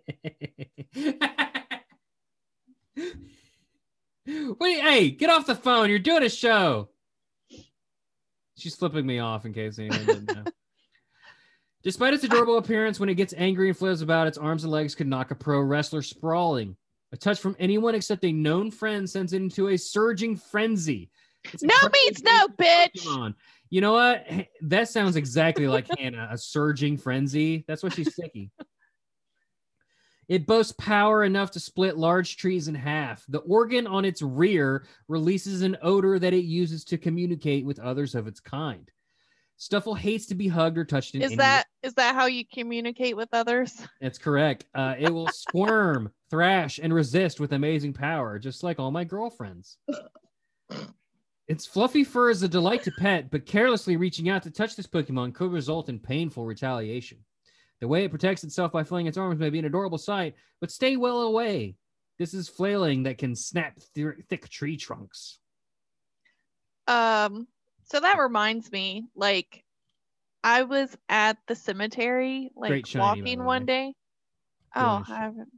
Wait, 4.26 4.80
hey, 4.80 5.10
get 5.10 5.30
off 5.30 5.46
the 5.46 5.54
phone. 5.54 5.90
You're 5.90 5.98
doing 5.98 6.22
a 6.22 6.28
show. 6.28 6.88
She's 8.58 8.74
flipping 8.74 9.06
me 9.06 9.18
off 9.20 9.46
in 9.46 9.52
case 9.52 9.78
anyone 9.78 10.04
didn't 10.04 10.34
know. 10.34 10.44
Despite 11.84 12.12
its 12.12 12.24
adorable 12.24 12.58
appearance, 12.58 12.98
when 12.98 13.08
it 13.08 13.14
gets 13.14 13.32
angry 13.36 13.68
and 13.68 13.78
flails 13.78 14.02
about, 14.02 14.26
its 14.26 14.36
arms 14.36 14.64
and 14.64 14.72
legs 14.72 14.94
could 14.94 15.06
knock 15.06 15.30
a 15.30 15.34
pro 15.34 15.60
wrestler 15.60 16.02
sprawling. 16.02 16.76
A 17.12 17.16
touch 17.16 17.38
from 17.38 17.56
anyone 17.58 17.94
except 17.94 18.24
a 18.24 18.32
known 18.32 18.70
friend 18.70 19.08
sends 19.08 19.32
it 19.32 19.40
into 19.40 19.68
a 19.68 19.76
surging 19.78 20.36
frenzy. 20.36 21.10
It's 21.52 21.62
No 21.62 21.74
means 21.92 22.22
no, 22.22 22.48
bitch. 22.48 22.96
Pokemon. 22.96 23.34
You 23.70 23.80
know 23.80 23.92
what? 23.92 24.26
That 24.62 24.88
sounds 24.88 25.16
exactly 25.16 25.68
like 25.68 25.86
Hannah, 25.98 26.28
a 26.30 26.36
surging 26.36 26.96
frenzy. 26.96 27.64
That's 27.68 27.82
why 27.82 27.90
she's 27.90 28.12
sticky. 28.12 28.50
It 30.28 30.46
boasts 30.46 30.74
power 30.78 31.24
enough 31.24 31.50
to 31.52 31.60
split 31.60 31.96
large 31.96 32.36
trees 32.36 32.68
in 32.68 32.74
half. 32.74 33.24
The 33.28 33.38
organ 33.38 33.86
on 33.86 34.04
its 34.04 34.20
rear 34.20 34.84
releases 35.08 35.62
an 35.62 35.78
odor 35.80 36.18
that 36.18 36.34
it 36.34 36.44
uses 36.44 36.84
to 36.84 36.98
communicate 36.98 37.64
with 37.64 37.78
others 37.78 38.14
of 38.14 38.26
its 38.26 38.38
kind. 38.38 38.90
Stufful 39.58 39.98
hates 39.98 40.26
to 40.26 40.34
be 40.34 40.46
hugged 40.46 40.78
or 40.78 40.84
touched 40.84 41.14
in 41.14 41.22
Is 41.22 41.32
any 41.32 41.36
that 41.38 41.66
is 41.82 41.94
that 41.94 42.14
how 42.14 42.26
you 42.26 42.44
communicate 42.46 43.16
with 43.16 43.28
others? 43.32 43.82
That's 44.00 44.18
correct. 44.18 44.66
Uh, 44.74 44.94
it 44.98 45.10
will 45.10 45.28
squirm, 45.28 46.12
thrash, 46.30 46.78
and 46.80 46.94
resist 46.94 47.40
with 47.40 47.52
amazing 47.52 47.94
power, 47.94 48.38
just 48.38 48.62
like 48.62 48.78
all 48.78 48.90
my 48.90 49.04
girlfriends. 49.04 49.78
Its 51.48 51.64
fluffy 51.64 52.04
fur 52.04 52.28
is 52.28 52.42
a 52.42 52.48
delight 52.48 52.82
to 52.82 52.90
pet, 52.98 53.30
but 53.30 53.46
carelessly 53.46 53.96
reaching 53.96 54.28
out 54.28 54.42
to 54.42 54.50
touch 54.50 54.76
this 54.76 54.86
Pokemon 54.86 55.34
could 55.34 55.50
result 55.50 55.88
in 55.88 55.98
painful 55.98 56.44
retaliation. 56.44 57.16
The 57.80 57.88
way 57.88 58.04
it 58.04 58.10
protects 58.10 58.42
itself 58.44 58.72
by 58.72 58.84
flailing 58.84 59.06
its 59.06 59.16
arms 59.16 59.38
may 59.38 59.50
be 59.50 59.58
an 59.58 59.64
adorable 59.64 59.98
sight, 59.98 60.34
but 60.60 60.70
stay 60.70 60.96
well 60.96 61.22
away. 61.22 61.76
This 62.18 62.34
is 62.34 62.48
flailing 62.48 63.04
that 63.04 63.18
can 63.18 63.36
snap 63.36 63.78
th- 63.94 64.16
thick 64.28 64.48
tree 64.48 64.76
trunks. 64.76 65.38
Um, 66.88 67.46
so 67.84 68.00
that 68.00 68.18
reminds 68.18 68.72
me, 68.72 69.06
like, 69.14 69.64
I 70.42 70.62
was 70.62 70.96
at 71.08 71.38
the 71.46 71.54
cemetery, 71.54 72.50
like 72.56 72.86
shiny, 72.86 73.22
walking 73.22 73.44
one 73.44 73.66
day. 73.66 73.94
Oh, 74.74 75.04
I 75.08 75.14
haven't. 75.14 75.48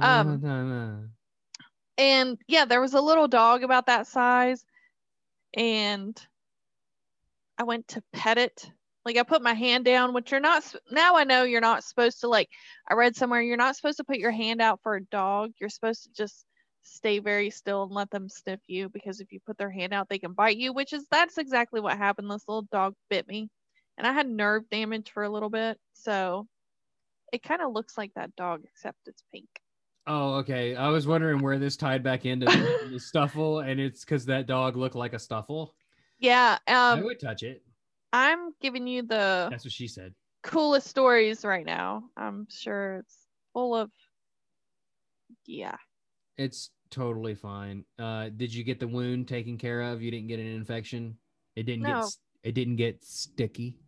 Um, 0.00 0.44
Um, 0.44 1.12
And 1.96 2.38
yeah, 2.48 2.64
there 2.64 2.80
was 2.80 2.94
a 2.94 3.00
little 3.00 3.28
dog 3.28 3.62
about 3.62 3.86
that 3.86 4.06
size, 4.06 4.64
and 5.54 6.20
I 7.58 7.64
went 7.64 7.88
to 7.88 8.02
pet 8.12 8.38
it. 8.38 8.70
Like 9.04 9.16
I 9.16 9.22
put 9.24 9.42
my 9.42 9.54
hand 9.54 9.84
down, 9.84 10.12
which 10.14 10.30
you're 10.30 10.40
not. 10.40 10.62
Now 10.90 11.16
I 11.16 11.24
know 11.24 11.42
you're 11.42 11.60
not 11.60 11.84
supposed 11.84 12.20
to. 12.20 12.28
Like 12.28 12.48
I 12.88 12.94
read 12.94 13.16
somewhere, 13.16 13.42
you're 13.42 13.56
not 13.56 13.76
supposed 13.76 13.98
to 13.98 14.04
put 14.04 14.18
your 14.18 14.30
hand 14.30 14.60
out 14.62 14.80
for 14.82 14.94
a 14.94 15.04
dog. 15.04 15.52
You're 15.60 15.70
supposed 15.70 16.04
to 16.04 16.10
just 16.12 16.44
stay 16.84 17.18
very 17.20 17.50
still 17.50 17.84
and 17.84 17.92
let 17.92 18.10
them 18.10 18.28
sniff 18.28 18.60
you 18.66 18.88
because 18.88 19.20
if 19.20 19.32
you 19.32 19.40
put 19.44 19.58
their 19.58 19.70
hand 19.70 19.92
out, 19.92 20.08
they 20.08 20.18
can 20.18 20.32
bite 20.32 20.56
you. 20.56 20.72
Which 20.72 20.92
is 20.92 21.06
that's 21.10 21.38
exactly 21.38 21.80
what 21.80 21.98
happened. 21.98 22.30
This 22.30 22.44
little 22.46 22.66
dog 22.70 22.94
bit 23.10 23.26
me, 23.26 23.48
and 23.98 24.06
I 24.06 24.12
had 24.12 24.28
nerve 24.28 24.68
damage 24.70 25.10
for 25.10 25.24
a 25.24 25.30
little 25.30 25.50
bit. 25.50 25.78
So 25.94 26.46
it 27.32 27.42
kind 27.42 27.62
of 27.62 27.72
looks 27.72 27.98
like 27.98 28.12
that 28.14 28.36
dog, 28.36 28.62
except 28.64 28.98
it's 29.06 29.22
pink. 29.32 29.48
Oh, 30.06 30.34
okay. 30.36 30.74
I 30.76 30.88
was 30.88 31.06
wondering 31.06 31.40
where 31.40 31.58
this 31.58 31.76
tied 31.76 32.02
back 32.02 32.26
into 32.26 32.46
the, 32.46 32.88
the 32.90 32.96
Stufful, 32.98 33.64
and 33.64 33.80
it's 33.80 34.04
because 34.04 34.26
that 34.26 34.46
dog 34.46 34.76
looked 34.76 34.96
like 34.96 35.12
a 35.12 35.16
Stufful. 35.16 35.70
Yeah. 36.18 36.58
I 36.66 36.92
Um, 36.92 37.04
would 37.04 37.20
touch 37.20 37.42
it. 37.42 37.62
I'm 38.12 38.52
giving 38.60 38.86
you 38.86 39.02
the 39.02 39.48
That's 39.50 39.64
what 39.64 39.72
she 39.72 39.88
said. 39.88 40.14
coolest 40.42 40.86
stories 40.86 41.44
right 41.44 41.64
now. 41.64 42.04
I'm 42.16 42.46
sure 42.50 42.96
it's 42.96 43.26
full 43.52 43.74
of 43.74 43.90
yeah. 45.46 45.76
It's 46.36 46.70
totally 46.90 47.34
fine. 47.34 47.84
Uh, 47.98 48.28
did 48.28 48.52
you 48.52 48.64
get 48.64 48.80
the 48.80 48.88
wound 48.88 49.28
taken 49.28 49.56
care 49.58 49.82
of? 49.82 50.02
You 50.02 50.10
didn't 50.10 50.28
get 50.28 50.40
an 50.40 50.46
infection. 50.46 51.16
It 51.56 51.64
didn't 51.64 51.84
get. 51.84 51.92
No. 51.92 51.98
s- 52.00 52.18
It 52.42 52.52
didn't 52.54 52.76
get 52.76 53.04
sticky. 53.04 53.78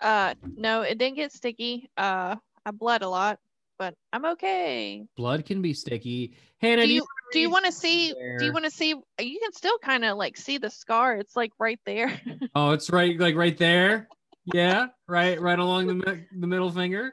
Uh 0.00 0.34
no, 0.56 0.82
it 0.82 0.98
didn't 0.98 1.16
get 1.16 1.32
sticky. 1.32 1.88
Uh 1.96 2.36
I 2.66 2.70
bled 2.72 3.02
a 3.02 3.08
lot, 3.08 3.38
but 3.78 3.94
I'm 4.12 4.24
okay. 4.34 5.06
Blood 5.16 5.44
can 5.46 5.62
be 5.62 5.72
sticky. 5.74 6.34
Hannah, 6.58 6.82
Do 6.82 6.88
do 6.88 6.94
you 6.94 7.06
do 7.32 7.40
you 7.40 7.50
want 7.50 7.64
to 7.64 7.72
see 7.72 8.12
do 8.38 8.44
you 8.44 8.52
want 8.52 8.64
to 8.64 8.70
see 8.70 8.88
you 8.90 9.40
can 9.40 9.52
still 9.52 9.78
kind 9.78 10.04
of 10.04 10.16
like 10.16 10.36
see 10.36 10.58
the 10.58 10.70
scar. 10.70 11.16
It's 11.16 11.36
like 11.36 11.52
right 11.58 11.80
there. 11.84 12.20
Oh, 12.54 12.72
it's 12.72 12.90
right, 12.90 13.18
like 13.18 13.34
right 13.34 13.56
there. 13.56 14.08
Yeah, 14.52 14.88
right, 15.08 15.40
right 15.40 15.58
along 15.58 15.86
the 15.86 16.20
the 16.38 16.46
middle 16.46 16.70
finger. 16.70 17.12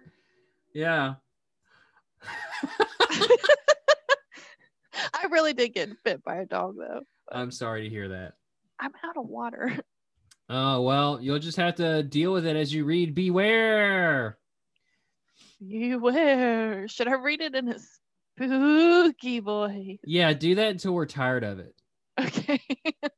Yeah. 0.74 1.16
I 5.14 5.26
really 5.32 5.54
did 5.54 5.70
get 5.70 5.90
bit 6.04 6.24
by 6.24 6.38
a 6.38 6.46
dog 6.46 6.76
though. 6.78 7.02
I'm 7.32 7.52
sorry 7.52 7.84
to 7.84 7.90
hear 7.90 8.10
that. 8.10 8.34
I'm 8.80 8.92
out 9.04 9.18
of 9.18 9.28
water. 9.28 9.80
Oh 10.52 10.82
well, 10.82 11.20
you'll 11.22 11.38
just 11.38 11.58
have 11.58 11.76
to 11.76 12.02
deal 12.02 12.34
with 12.34 12.48
it 12.48 12.56
as 12.56 12.74
you 12.74 12.84
read. 12.84 13.16
Bewear. 13.16 14.34
Bewear. 15.62 16.90
Should 16.90 17.08
I 17.08 17.14
read 17.14 17.42
it 17.42 17.54
in 17.54 17.70
a 17.70 17.76
spooky 18.40 19.40
boy. 19.40 19.98
Yeah, 20.04 20.34
do 20.34 20.56
that 20.56 20.72
until 20.72 20.94
we're 20.94 21.06
tired 21.06 21.44
of 21.44 21.60
it. 21.60 21.76
Okay. 22.20 22.62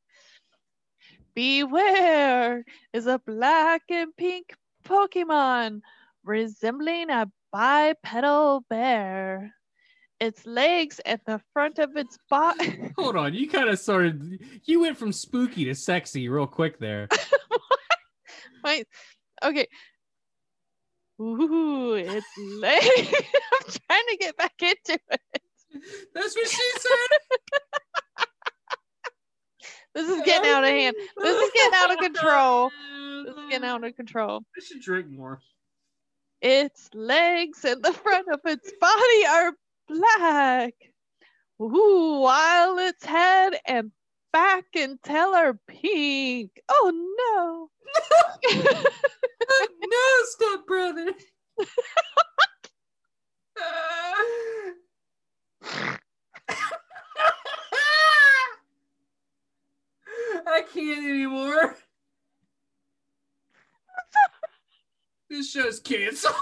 Bewear 1.38 2.63
is 2.93 3.07
a 3.07 3.19
black 3.26 3.84
and 3.89 4.15
pink 4.17 4.53
Pokemon 4.84 5.82
resembling 6.24 7.09
a 7.09 7.32
bipedal 7.53 8.65
bear. 8.69 9.53
Its 10.19 10.45
legs 10.45 11.01
at 11.05 11.26
the 11.26 11.41
front 11.51 11.80
of 11.80 11.95
its 11.95 12.17
body. 12.30 12.91
Hold 12.97 13.15
on, 13.15 13.34
you 13.34 13.49
kind 13.49 13.69
of 13.69 13.80
started. 13.80 14.39
You 14.65 14.82
went 14.82 14.97
from 14.97 15.11
spooky 15.11 15.65
to 15.65 15.74
sexy 15.74 16.30
real 16.30 16.45
quick 16.45 16.78
there. 16.78 17.07
Wait, 18.63 18.86
okay. 19.43 19.67
Ooh, 21.22 21.93
its 21.93 22.26
legs. 22.38 22.86
I'm 23.13 23.74
trying 23.88 24.05
to 24.09 24.17
get 24.19 24.38
back 24.38 24.53
into 24.59 24.99
it. 25.11 25.41
That's 26.15 26.36
what 26.36 26.47
she 26.49 26.72
said. 26.80 27.17
This 29.93 30.09
is 30.09 30.22
getting 30.24 30.49
out 30.49 30.63
of 30.63 30.69
hand. 30.69 30.95
This 31.17 31.36
is 31.36 31.51
getting 31.53 31.74
out 31.76 31.91
of 31.91 31.97
control. 31.99 32.72
This 33.26 33.36
is 33.36 33.49
getting 33.49 33.67
out 33.67 33.84
of 33.84 33.93
control. 33.97 34.41
I 34.57 34.63
should 34.63 34.82
drink 34.82 35.09
more. 35.09 35.41
Its 36.41 36.89
legs 36.93 37.65
and 37.65 37.84
the 37.84 37.91
front 37.91 38.28
of 38.32 38.39
its 38.45 38.72
body 38.80 39.26
are 39.30 39.53
black. 39.89 40.74
Ooh, 41.61 42.22
while 42.22 42.80
its 42.80 43.03
head 43.05 43.55
and 43.65 43.91
back 44.32 44.65
and 44.75 45.01
tail 45.03 45.34
are 45.36 45.59
pink. 45.67 46.61
Oh 46.69 46.91
no. 47.19 47.69
no, 49.86 50.23
step 50.25 50.65
brother. 50.67 51.13
I 60.47 60.63
can't 60.73 61.05
anymore. 61.05 61.75
This 65.29 65.51
show's 65.51 65.79
canceled. 65.79 66.34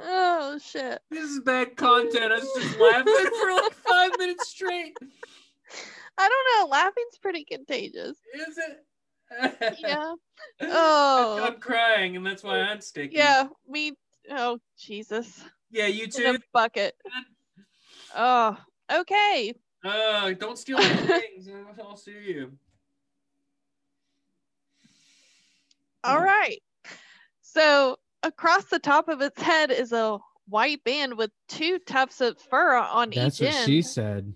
oh 0.00 0.58
shit. 0.62 1.00
this 1.10 1.30
is 1.30 1.40
I 2.22 2.28
was 2.28 2.50
just 2.56 2.78
laughing 2.78 3.30
for 3.40 3.52
like 3.52 3.72
five 3.74 4.10
minutes 4.18 4.48
straight. 4.48 4.96
I 6.16 6.28
don't 6.28 6.46
know. 6.60 6.70
Laughing's 6.70 7.18
pretty 7.20 7.44
contagious. 7.44 8.16
Is 8.34 8.58
it? 8.58 9.78
Yeah. 9.80 10.14
Oh. 10.60 11.40
I'm 11.42 11.58
crying, 11.58 12.16
and 12.16 12.24
that's 12.24 12.44
why 12.44 12.60
I'm 12.60 12.80
sticky. 12.80 13.16
Yeah. 13.16 13.48
Me. 13.68 13.92
Oh 14.30 14.58
Jesus. 14.78 15.42
Yeah, 15.70 15.86
you 15.86 16.04
In 16.04 16.10
too. 16.10 16.30
a 16.36 16.38
bucket. 16.52 16.94
Oh. 18.14 18.56
Okay. 18.92 19.54
Uh, 19.84 20.32
don't 20.32 20.58
steal 20.58 20.78
my 20.78 20.84
things. 20.96 21.48
I'll 21.80 21.96
sue 21.96 22.12
you. 22.12 22.52
All 26.04 26.20
right. 26.20 26.62
So 27.42 27.96
across 28.22 28.64
the 28.66 28.78
top 28.78 29.08
of 29.08 29.20
its 29.22 29.40
head 29.40 29.70
is 29.70 29.92
a 29.92 30.18
white 30.48 30.82
band 30.84 31.16
with 31.16 31.30
two 31.48 31.78
tufts 31.78 32.20
of 32.20 32.38
fur 32.38 32.76
on 32.76 33.10
That's 33.10 33.40
each 33.40 33.46
end. 33.46 33.54
That's 33.54 33.60
what 33.60 33.66
she 33.66 33.82
said. 33.82 34.34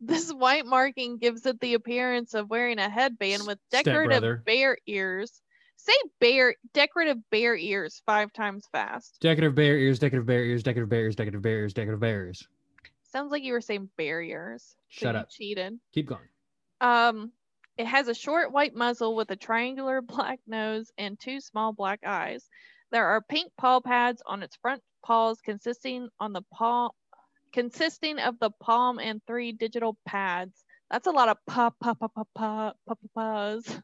This 0.00 0.32
white 0.32 0.66
marking 0.66 1.18
gives 1.18 1.46
it 1.46 1.60
the 1.60 1.74
appearance 1.74 2.34
of 2.34 2.50
wearing 2.50 2.78
a 2.78 2.90
headband 2.90 3.46
with 3.46 3.58
decorative 3.70 4.44
bear 4.44 4.76
ears. 4.86 5.40
Say 5.76 5.92
bear 6.20 6.56
decorative 6.74 7.18
bear 7.30 7.56
ears 7.56 8.02
five 8.04 8.32
times 8.32 8.66
fast. 8.72 9.18
Decorative 9.20 9.54
bear 9.54 9.78
ears, 9.78 10.00
decorative 10.00 10.26
bear 10.26 10.44
ears, 10.44 10.62
decorative 10.62 10.88
bear 10.88 11.02
ears, 11.02 11.14
decorative 11.14 11.42
bear 11.42 11.58
ears, 11.60 11.72
decorative 11.72 12.00
bear 12.00 12.24
ears. 12.26 12.48
Sounds 13.12 13.30
like 13.30 13.42
you 13.42 13.52
were 13.52 13.60
saying 13.60 13.90
barriers. 13.96 14.74
Shut 14.88 15.14
up. 15.14 15.28
Cheated. 15.30 15.78
Keep 15.92 16.08
going. 16.08 16.28
Um, 16.80 17.30
it 17.76 17.86
has 17.86 18.08
a 18.08 18.14
short 18.14 18.52
white 18.52 18.74
muzzle 18.74 19.14
with 19.14 19.30
a 19.30 19.36
triangular 19.36 20.00
black 20.02 20.40
nose 20.46 20.90
and 20.98 21.18
two 21.18 21.40
small 21.40 21.72
black 21.72 22.00
eyes. 22.06 22.48
There 22.92 23.06
are 23.06 23.22
pink 23.22 23.50
paw 23.56 23.80
pads 23.80 24.22
on 24.26 24.42
its 24.42 24.54
front 24.56 24.82
paws, 25.02 25.40
consisting 25.40 26.08
on 26.20 26.34
the 26.34 26.42
paw, 26.52 26.90
consisting 27.52 28.18
of 28.18 28.38
the 28.38 28.50
palm 28.60 28.98
and 28.98 29.20
three 29.26 29.52
digital 29.52 29.96
pads. 30.06 30.62
That's 30.90 31.06
a 31.06 31.10
lot 31.10 31.30
of 31.30 31.38
paw 31.46 31.70
paw 31.70 31.94
paw 31.94 32.08
paw 32.08 32.24
paw 32.36 32.72
paw 32.86 32.94
paw 32.94 32.94
paws. 33.14 33.80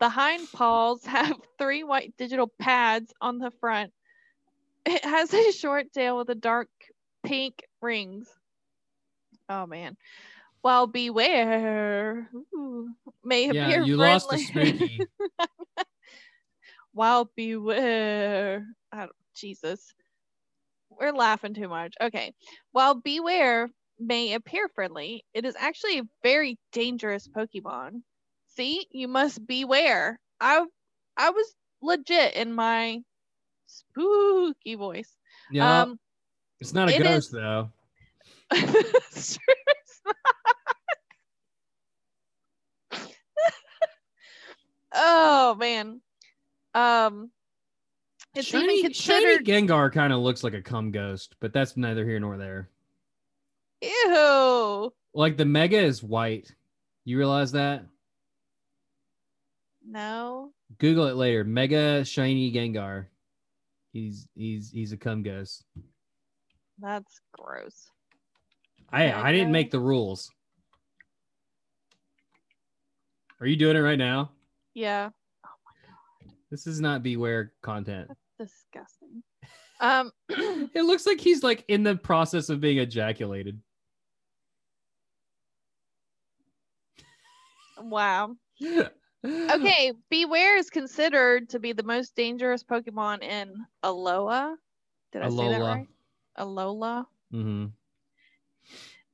The 0.00 0.08
hind 0.08 0.48
paws 0.50 1.04
have 1.06 1.36
three 1.58 1.84
white 1.84 2.14
digital 2.16 2.50
pads 2.58 3.12
on 3.20 3.38
the 3.38 3.50
front. 3.60 3.92
It 4.86 5.04
has 5.04 5.32
a 5.34 5.52
short 5.52 5.92
tail 5.92 6.16
with 6.16 6.30
a 6.30 6.34
dark 6.34 6.68
pink 7.22 7.62
rings. 7.82 8.28
Oh 9.50 9.66
man. 9.66 9.96
Well, 10.62 10.88
Bewear 10.88 12.28
ooh, 12.54 12.88
may 13.22 13.50
Yeah, 13.50 13.68
appear 13.68 13.84
you 13.84 13.96
lost 13.96 14.30
the 14.30 14.38
friendly. 14.38 14.70
spooky. 14.70 15.06
While 16.92 17.30
Bewear. 17.38 18.64
Don't, 18.92 19.10
Jesus. 19.34 19.94
We're 20.90 21.12
laughing 21.12 21.54
too 21.54 21.68
much. 21.68 21.94
Okay. 22.00 22.34
While 22.72 23.00
Bewear 23.00 23.68
may 23.98 24.34
appear 24.34 24.68
friendly, 24.74 25.24
it 25.34 25.44
is 25.44 25.54
actually 25.58 25.98
a 25.98 26.04
very 26.22 26.58
dangerous 26.72 27.28
Pokemon. 27.28 28.02
See, 28.56 28.86
you 28.90 29.08
must 29.08 29.46
beware. 29.46 30.18
I 30.40 30.64
I 31.16 31.30
was 31.30 31.54
legit 31.82 32.34
in 32.34 32.52
my 32.52 33.00
spooky 33.66 34.74
voice. 34.74 35.16
Yeah, 35.52 35.82
Um 35.82 35.98
it's 36.60 36.74
not 36.74 36.88
a 36.88 36.94
it 36.94 37.02
ghost 37.02 37.28
is- 37.28 37.32
though. 37.32 37.70
it's 38.52 39.38
not. 40.04 40.16
oh 44.94 45.54
man. 45.54 46.00
Um 46.74 47.30
it's 48.34 48.46
shiny, 48.46 48.78
even 48.78 48.92
shiny 48.92 49.38
Gengar 49.38 49.92
kind 49.92 50.12
of 50.12 50.20
looks 50.20 50.44
like 50.44 50.54
a 50.54 50.62
cum 50.62 50.92
ghost, 50.92 51.34
but 51.40 51.52
that's 51.52 51.76
neither 51.76 52.04
here 52.04 52.20
nor 52.20 52.36
there. 52.36 52.68
ew. 53.82 54.92
Like 55.14 55.36
the 55.36 55.44
Mega 55.44 55.78
is 55.78 56.02
white. 56.02 56.54
You 57.04 57.18
realize 57.18 57.52
that? 57.52 57.84
No. 59.84 60.52
Google 60.78 61.06
it 61.08 61.16
later. 61.16 61.42
Mega 61.42 62.04
shiny 62.04 62.52
Gengar. 62.52 63.06
He's 63.92 64.28
he's 64.36 64.70
he's 64.70 64.92
a 64.92 64.96
cum 64.96 65.24
ghost. 65.24 65.64
That's 66.78 67.20
gross. 67.32 67.90
I 68.92 69.12
I 69.12 69.32
didn't 69.32 69.52
make 69.52 69.72
the 69.72 69.80
rules. 69.80 70.30
Are 73.40 73.46
you 73.46 73.56
doing 73.56 73.76
it 73.76 73.80
right 73.80 73.98
now? 73.98 74.30
Yeah. 74.74 75.10
This 76.50 76.66
is 76.66 76.80
not 76.80 77.02
Bewear 77.02 77.50
content. 77.62 78.08
That's 78.08 78.52
disgusting. 78.72 79.22
Um 79.80 80.10
It 80.74 80.84
looks 80.84 81.06
like 81.06 81.20
he's 81.20 81.42
like 81.42 81.64
in 81.68 81.82
the 81.82 81.96
process 81.96 82.48
of 82.48 82.60
being 82.60 82.78
ejaculated. 82.78 83.60
wow. 87.82 88.36
Okay, 89.24 89.92
Bewear 90.12 90.58
is 90.58 90.70
considered 90.70 91.50
to 91.50 91.58
be 91.58 91.72
the 91.72 91.82
most 91.82 92.14
dangerous 92.14 92.64
Pokemon 92.64 93.22
in 93.22 93.54
Alola. 93.82 94.54
Did 95.12 95.22
I 95.22 95.28
say 95.28 95.48
that 95.48 95.60
right? 95.60 95.88
Alola. 96.38 97.06
Mm 97.32 97.42
hmm 97.42 97.66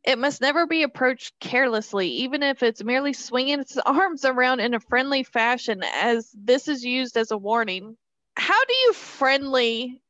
It 0.06 0.18
must 0.18 0.40
never 0.40 0.68
be 0.68 0.84
approached 0.84 1.34
carelessly, 1.40 2.06
even 2.08 2.44
if 2.44 2.62
it's 2.62 2.84
merely 2.84 3.12
swinging 3.12 3.58
its 3.58 3.76
arms 3.78 4.24
around 4.24 4.60
in 4.60 4.72
a 4.74 4.80
friendly 4.80 5.24
fashion, 5.24 5.82
as 5.82 6.30
this 6.32 6.68
is 6.68 6.84
used 6.84 7.16
as 7.16 7.32
a 7.32 7.36
warning. 7.36 7.96
How 8.36 8.64
do 8.64 8.74
you 8.74 8.92
friendly 8.92 10.00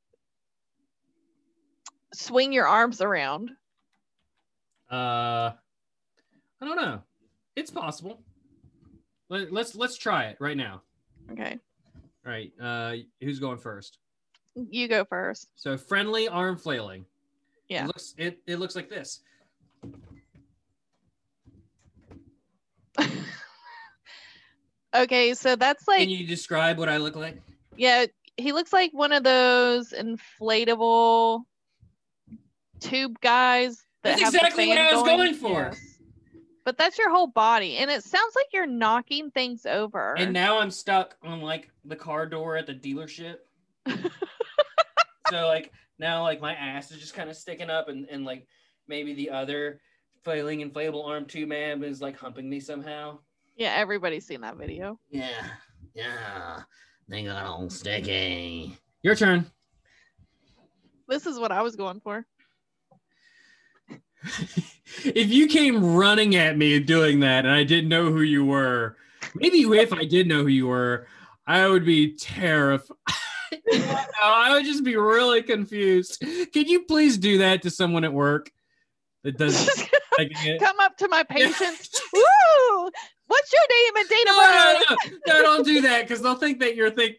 swing 2.13 2.53
your 2.53 2.67
arms 2.67 3.01
around? 3.01 3.53
Uh, 4.91 5.53
I 6.61 6.65
don't 6.65 6.77
know. 6.77 7.03
It's 7.57 7.71
possible. 7.71 8.21
Let, 9.31 9.51
let's 9.51 9.75
let's 9.75 9.97
try 9.97 10.27
it 10.27 10.37
right 10.41 10.57
now. 10.57 10.83
Okay, 11.33 11.59
All 12.25 12.33
right. 12.33 12.53
Uh, 12.61 12.97
who's 13.21 13.41
going 13.41 13.59
first? 13.59 13.99
you 14.71 14.89
go 14.89 15.05
first. 15.07 15.49
So 15.57 15.77
friendly 15.77 16.29
arm 16.29 16.59
flailing. 16.59 17.07
Yeah. 17.69 17.85
It 17.85 17.87
looks 17.87 18.15
it, 18.19 18.39
it 18.47 18.57
looks 18.59 18.77
like 18.77 18.91
this. 18.91 19.21
Okay, 24.95 25.35
so 25.35 25.57
that's 25.57 25.87
like 25.87 26.01
Can 26.01 26.09
you 26.09 26.27
describe 26.27 26.79
what 26.79 26.89
I 26.89 26.97
look 26.97 27.17
like? 27.17 27.43
yeah, 27.77 28.07
he 28.39 28.53
looks 28.53 28.73
like 28.73 28.93
one 28.93 29.13
of 29.13 29.25
those 29.25 29.93
inflatable 29.93 31.43
tube 32.81 33.21
guys. 33.21 33.85
That 34.03 34.19
That's 34.19 34.35
exactly 34.35 34.69
what 34.69 34.79
I 34.79 34.95
was 34.95 35.03
going. 35.03 35.17
going 35.19 35.35
for. 35.35 35.51
Yes. 35.51 35.99
But 36.65 36.79
that's 36.79 36.99
your 36.99 37.11
whole 37.11 37.29
body, 37.29 37.77
and 37.77 37.91
it 37.91 38.03
sounds 38.03 38.35
like 38.35 38.47
you're 38.53 38.67
knocking 38.67 39.31
things 39.31 39.67
over. 39.67 40.15
And 40.17 40.33
now 40.33 40.59
I'm 40.59 40.71
stuck 40.71 41.17
on 41.23 41.41
like 41.41 41.71
the 41.85 41.95
car 41.95 42.27
door 42.27 42.57
at 42.57 42.67
the 42.67 42.75
dealership. 42.75 43.37
so 45.31 45.47
like 45.47 45.73
now 45.99 46.23
like 46.23 46.41
my 46.41 46.55
ass 46.55 46.91
is 46.91 46.99
just 46.99 47.15
kind 47.15 47.31
of 47.31 47.37
sticking 47.37 47.71
up 47.71 47.89
and, 47.89 48.09
and 48.11 48.25
like 48.25 48.49
maybe 48.89 49.15
the 49.15 49.31
other 49.31 49.81
flailing 50.25 50.69
inflatable 50.69 51.07
arm 51.07 51.25
two 51.25 51.47
man 51.47 51.83
is 51.85 52.01
like 52.01 52.17
humping 52.17 52.49
me 52.49 52.61
somehow. 52.61 53.19
yeah, 53.57 53.75
everybody's 53.77 54.27
seen 54.27 54.41
that 54.43 54.57
video. 54.57 54.99
Yeah. 55.11 55.47
Yeah. 55.95 56.63
They 57.09 57.25
got 57.25 57.47
all 57.47 57.71
sticky. 57.71 58.77
Your 59.03 59.15
turn. 59.15 59.51
This 61.09 61.27
is 61.27 61.39
what 61.39 61.53
I 61.53 61.63
was 61.63 61.77
going 61.77 62.01
for. 62.01 62.27
if 65.05 65.29
you 65.31 65.47
came 65.47 65.95
running 65.95 66.35
at 66.35 66.59
me 66.59 66.81
doing 66.81 67.21
that 67.21 67.45
and 67.45 67.55
I 67.55 67.65
didn't 67.65 67.89
know 67.89 68.11
who 68.11 68.23
you 68.23 68.45
were, 68.45 68.97
maybe 69.35 69.61
if 69.61 69.93
I 69.93 70.05
did 70.05 70.27
know 70.27 70.43
who 70.43 70.49
you 70.49 70.67
were, 70.67 71.07
I 71.47 71.69
would 71.69 71.85
be 71.85 72.17
terrified. 72.17 72.97
I 74.23 74.51
would 74.53 74.65
just 74.65 74.83
be 74.83 74.97
really 74.97 75.43
confused. 75.43 76.21
Can 76.21 76.67
you 76.67 76.83
please 76.83 77.17
do 77.17 77.39
that 77.39 77.63
to 77.63 77.71
someone 77.71 78.05
at 78.05 78.13
work 78.13 78.51
doesn't 79.33 79.91
like? 80.19 80.33
Come 80.61 80.81
up 80.81 80.97
to 80.99 81.09
my 81.09 81.23
patients. 81.25 82.01
Woo! 82.13 82.91
What's 83.27 83.53
your 83.53 83.63
name 83.71 83.97
and 83.97 84.09
date 84.09 84.29
of 84.29 84.37
No, 84.37 84.75
birth? 84.79 85.21
no, 85.27 85.35
no, 85.35 85.43
don't 85.43 85.67
do 85.67 85.81
that 85.83 86.03
because 86.03 86.23
they'll 86.23 86.37
think 86.37 86.61
that 86.61 86.77
you're 86.77 86.91
think 86.91 87.17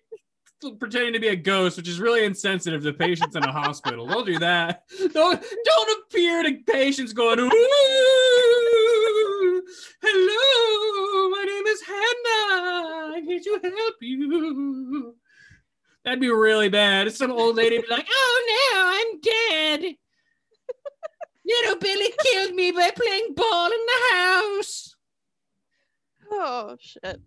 pretending 0.80 1.14
to 1.14 1.20
be 1.20 1.28
a 1.28 1.36
ghost, 1.36 1.78
which 1.78 1.88
is 1.88 2.00
really 2.00 2.24
insensitive 2.26 2.82
to 2.84 2.92
patients 2.94 3.36
in 3.36 3.44
a 3.44 3.52
hospital. 3.52 4.08
Don't 4.08 4.26
do 4.26 4.40
that. 4.40 4.84
Don't 5.14 5.44
don't 5.66 6.00
appear 6.06 6.44
to 6.44 6.58
patients 6.66 7.14
going, 7.14 7.38
hello, 10.02 11.30
my 11.30 11.44
name 11.44 11.66
is 11.68 11.82
Hannah. 11.82 13.14
I 13.16 13.22
need 13.24 13.44
to 13.44 13.60
help 13.64 13.96
you. 14.02 15.16
That'd 16.04 16.22
be 16.22 16.30
really 16.30 16.70
bad. 16.70 17.12
Some 17.12 17.32
old 17.32 17.56
lady 17.58 17.80
be 17.80 17.88
like, 17.90 18.08
oh 18.10 18.72
no, 18.74 18.80
I'm 18.88 19.20
dead. 19.82 19.96
Little 21.48 21.78
Billy 21.80 22.12
killed 22.24 22.54
me 22.56 22.72
by 22.72 22.92
playing 22.96 23.34
ball 23.36 23.66
in 23.68 23.80
the 23.86 24.16
house. 24.16 24.96
Oh 26.32 26.76
shit. 26.80 27.22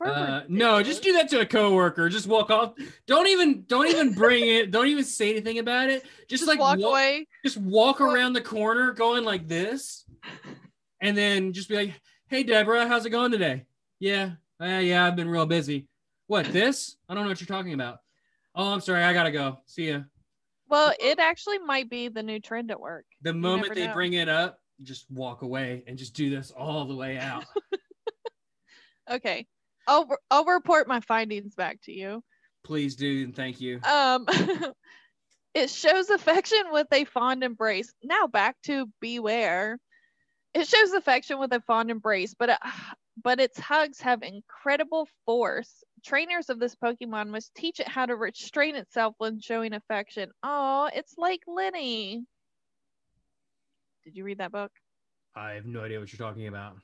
Uh, 0.00 0.42
no, 0.48 0.80
just 0.80 1.02
do 1.02 1.12
that 1.14 1.28
to 1.28 1.40
a 1.40 1.46
coworker. 1.46 2.08
Just 2.08 2.28
walk 2.28 2.50
off. 2.50 2.74
Don't 3.08 3.26
even 3.26 3.64
don't 3.66 3.88
even 3.88 4.12
bring 4.12 4.46
it. 4.46 4.70
Don't 4.70 4.86
even 4.86 5.02
say 5.02 5.30
anything 5.30 5.58
about 5.58 5.88
it. 5.88 6.02
Just, 6.28 6.44
Just 6.44 6.46
like 6.46 6.60
walk 6.60 6.78
wa- 6.78 6.90
away. 6.90 7.26
Just 7.44 7.56
walk 7.56 7.98
Walk- 7.98 8.12
around 8.12 8.34
the 8.34 8.40
corner 8.40 8.92
going 8.92 9.24
like 9.24 9.48
this, 9.48 10.04
and 11.00 11.16
then 11.16 11.52
just 11.52 11.68
be 11.68 11.74
like, 11.74 12.00
"Hey, 12.28 12.44
Deborah, 12.44 12.86
how's 12.86 13.06
it 13.06 13.10
going 13.10 13.32
today?" 13.32 13.64
Yeah, 13.98 14.32
uh, 14.62 14.66
yeah, 14.66 15.04
I've 15.04 15.16
been 15.16 15.28
real 15.28 15.46
busy. 15.46 15.88
What 16.28 16.46
this? 16.52 16.96
I 17.08 17.14
don't 17.14 17.24
know 17.24 17.30
what 17.30 17.40
you're 17.40 17.46
talking 17.48 17.72
about. 17.72 17.98
Oh, 18.54 18.72
I'm 18.72 18.80
sorry, 18.80 19.02
I 19.02 19.12
gotta 19.12 19.32
go. 19.32 19.58
See 19.66 19.88
ya. 19.88 20.02
Well, 20.68 20.92
it 21.00 21.18
actually 21.18 21.58
might 21.58 21.88
be 21.88 22.08
the 22.08 22.22
new 22.22 22.40
trend 22.40 22.70
at 22.70 22.80
work. 22.80 23.06
The 23.22 23.32
moment 23.32 23.74
they 23.74 23.86
know. 23.86 23.94
bring 23.94 24.12
it 24.12 24.28
up, 24.28 24.60
just 24.82 25.10
walk 25.10 25.42
away 25.42 25.82
and 25.86 25.96
just 25.96 26.14
do 26.14 26.30
this 26.30 26.50
all 26.50 26.84
the 26.84 26.94
way 26.94 27.18
out. 27.18 27.44
Okay. 29.10 29.46
I'll 29.86 30.08
I'll 30.30 30.44
report 30.44 30.86
my 30.86 31.00
findings 31.00 31.54
back 31.54 31.78
to 31.84 31.92
you. 31.92 32.22
Please 32.64 32.96
do 32.96 33.24
and 33.24 33.34
thank 33.34 33.60
you. 33.60 33.80
Um 33.82 34.26
it 35.54 35.70
shows 35.70 36.10
affection 36.10 36.64
with 36.72 36.88
a 36.92 37.04
fond 37.04 37.42
embrace. 37.42 37.92
Now 38.02 38.26
back 38.26 38.56
to 38.64 38.86
Bewear. 39.02 39.78
It 40.54 40.66
shows 40.66 40.92
affection 40.92 41.38
with 41.38 41.52
a 41.52 41.60
fond 41.60 41.90
embrace, 41.90 42.34
but 42.38 42.50
it, 42.50 42.58
but 43.22 43.40
its 43.40 43.58
hugs 43.58 44.00
have 44.00 44.22
incredible 44.22 45.08
force. 45.24 45.84
Trainers 46.04 46.48
of 46.48 46.58
this 46.58 46.74
Pokemon 46.74 47.28
must 47.28 47.54
teach 47.54 47.80
it 47.80 47.88
how 47.88 48.06
to 48.06 48.16
restrain 48.16 48.76
itself 48.76 49.14
when 49.18 49.40
showing 49.40 49.72
affection. 49.72 50.30
Oh, 50.42 50.88
it's 50.94 51.14
like 51.18 51.40
Lenny. 51.46 52.24
Did 54.04 54.16
you 54.16 54.24
read 54.24 54.38
that 54.38 54.52
book? 54.52 54.72
I 55.36 55.52
have 55.52 55.66
no 55.66 55.82
idea 55.82 56.00
what 56.00 56.12
you're 56.12 56.26
talking 56.26 56.48
about. 56.48 56.76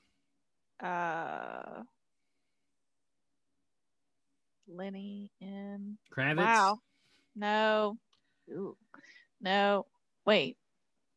Uh 0.83 1.83
Lenny 4.69 5.31
in 5.41 5.99
Kravitz. 6.17 6.37
Wow. 6.37 6.79
No. 7.37 7.99
Ooh. 8.51 8.77
No. 9.41 9.87
Wait. 10.27 10.57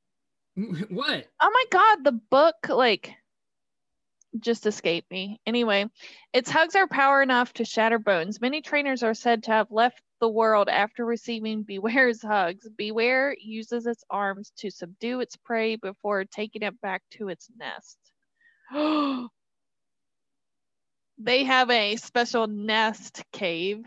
what? 0.56 1.28
Oh 1.42 1.52
my 1.54 1.64
god, 1.72 2.04
the 2.04 2.20
book 2.30 2.56
like 2.70 3.16
just 4.42 4.66
escaped 4.66 5.10
me. 5.12 5.40
Anyway, 5.46 5.86
its 6.34 6.50
hugs 6.50 6.76
are 6.76 6.88
power 6.88 7.22
enough 7.22 7.54
to 7.54 7.66
shatter 7.66 8.00
bones. 8.00 8.42
Many 8.42 8.62
trainers 8.62 9.04
are 9.04 9.14
said 9.14 9.44
to 9.44 9.52
have 9.52 9.72
left 9.72 10.02
the 10.20 10.30
world 10.30 10.70
after 10.70 11.06
receiving 11.06 11.64
Bewear's 11.64 12.22
hugs. 12.22 12.68
Bewear 12.80 13.36
uses 13.40 13.86
its 13.86 14.04
arms 14.10 14.52
to 14.58 14.72
subdue 14.72 15.20
its 15.20 15.36
prey 15.36 15.76
before 15.76 16.26
taking 16.26 16.64
it 16.64 16.80
back 16.82 17.04
to 17.12 17.30
its 17.30 17.50
nest. 17.58 17.98
they 21.18 21.44
have 21.44 21.70
a 21.70 21.96
special 21.96 22.48
nest 22.48 23.24
cave. 23.32 23.84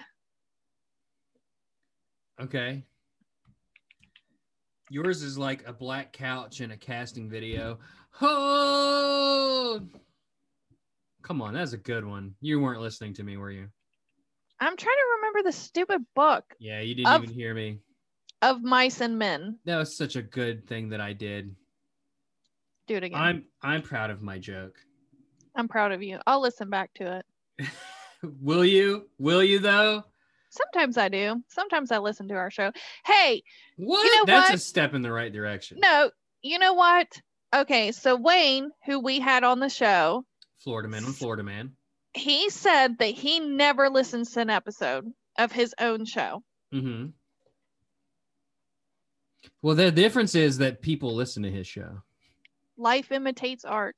Okay. 2.41 2.85
Yours 4.89 5.23
is 5.23 5.39
like 5.39 5.67
a 5.69 5.73
black 5.73 6.13
couch 6.13 6.61
and 6.61 6.73
a 6.73 6.77
casting 6.77 7.29
video. 7.29 7.79
Oh, 8.21 9.81
come 11.23 11.43
on, 11.43 11.55
that's 11.55 11.73
a 11.73 11.79
good 11.79 12.05
one. 12.05 12.35
You 12.41 12.61
weren't 12.61 12.81
listening 12.81 13.15
to 13.15 13.23
me, 13.23 13.37
were 13.37 13.51
you? 13.51 13.69
I'm 14.61 14.77
trying 14.77 14.97
to 14.97 15.17
remember 15.17 15.43
the 15.49 15.53
stupid 15.53 16.05
book 16.15 16.45
Yeah, 16.59 16.81
you 16.81 16.95
didn't 16.95 17.13
Of- 17.13 17.23
even 17.25 17.35
hear 17.35 17.55
me. 17.55 17.79
of 18.43 18.63
mice 18.63 19.01
and 19.01 19.19
men. 19.19 19.59
That 19.65 19.79
was 19.79 19.97
such 19.97 20.17
a 20.17 20.23
good 20.23 20.67
thing 20.67 20.91
that 20.91 21.01
I 21.01 21.13
did. 21.13 21.55
Do 22.87 22.97
it 22.97 23.05
again. 23.05 23.21
I'm 23.21 23.45
I'm 23.63 23.83
proud 23.83 24.11
of 24.11 24.23
my 24.23 24.39
joke. 24.39 24.77
I'm 25.55 25.69
proud 25.69 25.93
of 25.93 26.03
you. 26.03 26.19
I'll 26.27 26.41
listen 26.41 26.71
back 26.71 26.93
to 26.95 27.23
it. 27.59 27.67
Will 28.23 28.65
you? 28.65 29.09
Will 29.19 29.43
you 29.43 29.59
though? 29.59 30.05
Sometimes 30.51 30.99
I 30.99 31.09
do. 31.09 31.43
Sometimes 31.49 31.93
I 31.93 31.99
listen 31.99 32.27
to 32.29 32.35
our 32.35 32.51
show. 32.51 32.73
Hey, 33.07 33.43
What? 33.77 34.03
You 34.05 34.17
know 34.17 34.25
That's 34.27 34.51
a 34.51 34.59
step 34.59 34.95
in 34.95 35.03
the 35.03 35.13
right 35.13 35.33
direction. 35.33 35.79
no, 35.81 36.11
you 36.43 36.59
know 36.59 36.73
what? 36.75 37.07
Okay, 37.55 37.93
so 37.93 38.17
Wayne, 38.17 38.71
who 38.87 38.99
we 39.01 39.21
had 39.21 39.45
on 39.45 39.61
the 39.61 39.69
show, 39.69 40.25
Florida 40.63 40.89
man 40.89 41.05
on 41.05 41.13
Florida 41.13 41.43
man. 41.43 41.73
he 42.15 42.51
said 42.51 42.99
that 42.99 43.15
he 43.15 43.41
never 43.41 43.89
listens 43.89 44.33
to 44.33 44.41
an 44.41 44.51
episode 44.51 45.07
of 45.39 45.53
his 45.53 45.75
own 45.81 46.05
show. 46.05 46.43
Mm-hmm. 46.75 47.07
Well, 49.63 49.75
the 49.75 49.91
difference 49.91 50.35
is 50.35 50.59
that 50.59 50.83
people 50.83 51.15
listen 51.15 51.43
to 51.45 51.51
his 51.51 51.67
show. 51.67 52.03
Life 52.77 53.11
imitates 53.13 53.65
art. 53.65 53.97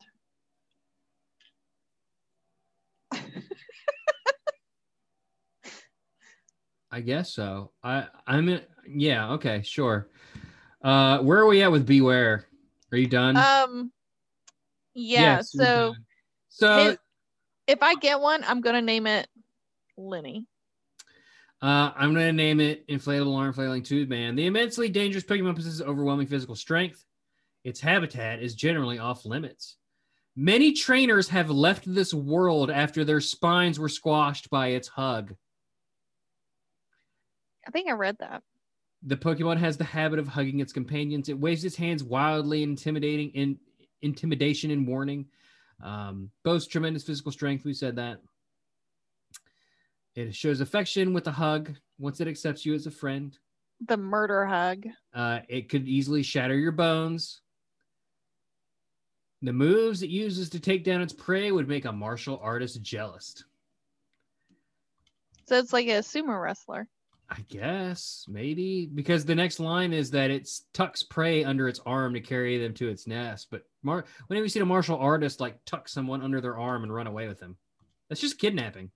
I 6.91 7.01
guess 7.01 7.35
so. 7.35 7.73
I 7.83 8.07
I'm 8.27 8.49
in, 8.49 8.61
yeah, 8.87 9.33
okay, 9.33 9.63
sure. 9.63 10.09
Uh 10.83 11.19
where 11.21 11.39
are 11.39 11.47
we 11.47 11.63
at 11.63 11.73
with 11.73 11.87
Bewear? 11.89 12.45
Are 12.93 12.99
you 12.99 13.07
done? 13.07 13.37
Um 13.37 13.93
yeah, 14.95 15.37
Yes, 15.37 15.53
so. 15.53 15.95
So 16.53 16.97
if 17.67 17.83
I 17.83 17.95
get 17.97 18.21
one, 18.21 18.45
I'm 18.45 18.61
gonna 18.61 18.83
name 18.83 19.07
it 19.07 19.29
Lenny. 19.97 20.47
uh 21.61 21.93
I'm 21.97 22.13
gonna 22.13 22.33
name 22.33 22.61
it 22.61 22.87
Inflatable 22.89 23.37
Arm 23.37 23.53
Flailing 23.53 23.83
Tube 23.83 24.09
Man. 24.09 24.37
The 24.37 24.47
immensely 24.47 24.89
dangerous 24.89 25.25
Pokemon 25.25 25.57
possesses 25.57 25.81
overwhelming 25.83 26.27
physical 26.27 26.55
strength. 26.55 27.05
Its 27.65 27.81
habitat 27.81 28.43
is 28.43 28.55
generally 28.55 28.99
off 28.99 29.25
limits. 29.25 29.77
Many 30.35 30.73
trainers 30.73 31.29
have 31.29 31.51
left 31.51 31.85
this 31.87 32.13
world 32.13 32.71
after 32.71 33.05
their 33.05 33.21
spines 33.21 33.79
were 33.79 33.89
squashed 33.89 34.51
by 34.51 34.69
its 34.69 34.89
hug. 34.89 35.35
I 37.67 37.71
think 37.71 37.89
I 37.89 37.93
read 37.93 38.17
that. 38.21 38.43
The 39.05 39.17
Pokemon 39.17 39.59
has 39.59 39.77
the 39.77 39.85
habit 39.85 40.19
of 40.19 40.29
hugging 40.29 40.61
its 40.61 40.73
companions. 40.73 41.29
It 41.29 41.39
waves 41.39 41.65
its 41.65 41.77
hands 41.77 42.03
wildly, 42.03 42.63
intimidating 42.63 43.31
in 43.31 43.59
intimidation 44.01 44.71
and 44.71 44.87
warning. 44.87 45.27
Um, 45.83 46.31
boasts 46.45 46.69
tremendous 46.69 47.03
physical 47.03 47.33
strength. 47.33 47.65
We 47.65 47.75
said 47.75 47.97
that. 47.97 48.21
It 50.15 50.35
shows 50.35 50.61
affection 50.61 51.13
with 51.13 51.27
a 51.27 51.33
hug 51.33 51.75
once 51.99 52.21
it 52.21 52.29
accepts 52.29 52.67
you 52.67 52.75
as 52.75 52.87
a 52.87 52.91
friend. 52.91 53.37
The 53.87 53.97
murder 53.97 54.45
hug. 54.47 54.87
Uh, 55.13 55.41
it 55.49 55.69
could 55.69 55.89
easily 55.89 56.23
shatter 56.23 56.57
your 56.57 56.73
bones. 56.73 57.41
The 59.41 59.53
moves 59.53 60.03
it 60.03 60.11
uses 60.11 60.51
to 60.51 60.61
take 60.61 60.85
down 60.85 61.03
its 61.03 61.13
prey 61.13 61.51
would 61.51 61.67
make 61.67 61.85
a 61.85 61.93
martial 61.93 62.39
artist 62.43 62.81
jealous. 62.83 63.43
So 65.49 65.59
it's 65.59 65.73
like 65.73 65.89
a 65.89 65.99
sumo 65.99 66.41
wrestler. 66.41 66.87
I 67.35 67.41
guess 67.49 68.27
maybe 68.29 68.87
because 68.87 69.25
the 69.25 69.35
next 69.35 69.59
line 69.59 69.95
is 69.95 70.11
that 70.11 70.31
it 70.31 70.51
tucks 70.75 71.03
prey 71.03 71.45
under 71.45 71.67
its 71.67 71.81
arm 71.87 72.13
to 72.13 72.21
carry 72.21 72.59
them 72.59 72.75
to 72.75 72.89
its 72.91 73.07
nest. 73.07 73.49
But 73.51 73.65
Mar- 73.83 74.05
whenever 74.27 74.45
you 74.45 74.51
see 74.51 74.61
a 74.61 74.67
martial 74.67 74.99
artist 74.99 75.41
like 75.41 75.65
tuck 75.65 75.89
someone 75.89 76.23
under 76.23 76.43
their 76.43 76.59
arm 76.59 76.83
and 76.83 76.95
run 76.95 77.07
away 77.07 77.29
with 77.29 77.41
them, 77.41 77.57
that's 78.09 78.21
just 78.21 78.39
kidnapping. 78.39 78.91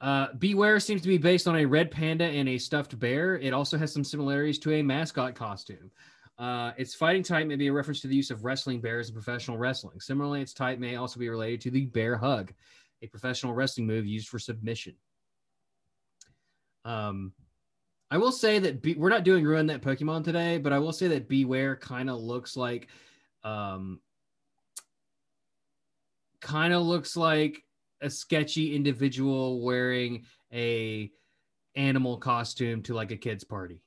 Uh, 0.00 0.32
Bewear 0.32 0.82
seems 0.82 1.02
to 1.02 1.08
be 1.08 1.18
based 1.18 1.46
on 1.46 1.56
a 1.56 1.64
red 1.64 1.92
panda 1.92 2.24
and 2.24 2.48
a 2.48 2.58
stuffed 2.58 2.98
bear. 2.98 3.38
It 3.38 3.54
also 3.54 3.78
has 3.78 3.92
some 3.92 4.04
similarities 4.04 4.58
to 4.60 4.72
a 4.72 4.82
mascot 4.82 5.36
costume. 5.36 5.90
Uh, 6.36 6.72
its 6.76 6.96
fighting 6.96 7.22
type 7.22 7.46
may 7.46 7.54
be 7.54 7.68
a 7.68 7.72
reference 7.72 8.00
to 8.00 8.08
the 8.08 8.16
use 8.16 8.32
of 8.32 8.44
wrestling 8.44 8.80
bears 8.80 9.08
in 9.08 9.14
professional 9.14 9.56
wrestling. 9.56 10.00
Similarly, 10.00 10.42
its 10.42 10.52
type 10.52 10.80
may 10.80 10.96
also 10.96 11.20
be 11.20 11.28
related 11.28 11.60
to 11.60 11.70
the 11.70 11.86
bear 11.86 12.16
hug, 12.16 12.52
a 13.02 13.06
professional 13.06 13.54
wrestling 13.54 13.86
move 13.86 14.04
used 14.04 14.28
for 14.28 14.40
submission. 14.40 14.94
Um, 16.84 17.32
I 18.10 18.18
will 18.18 18.32
say 18.32 18.58
that 18.58 18.82
be- 18.82 18.94
we're 18.94 19.08
not 19.08 19.24
doing 19.24 19.44
ruin 19.44 19.66
that 19.66 19.82
Pokemon 19.82 20.24
today, 20.24 20.58
but 20.58 20.72
I 20.72 20.78
will 20.78 20.92
say 20.92 21.08
that 21.08 21.28
Bewear 21.28 21.80
kind 21.80 22.10
of 22.10 22.20
looks 22.20 22.56
like, 22.56 22.88
um, 23.42 24.00
kind 26.40 26.74
of 26.74 26.82
looks 26.82 27.16
like 27.16 27.64
a 28.00 28.10
sketchy 28.10 28.76
individual 28.76 29.62
wearing 29.62 30.26
a 30.52 31.10
animal 31.74 32.18
costume 32.18 32.82
to 32.82 32.94
like 32.94 33.10
a 33.10 33.16
kid's 33.16 33.44
party. 33.44 33.80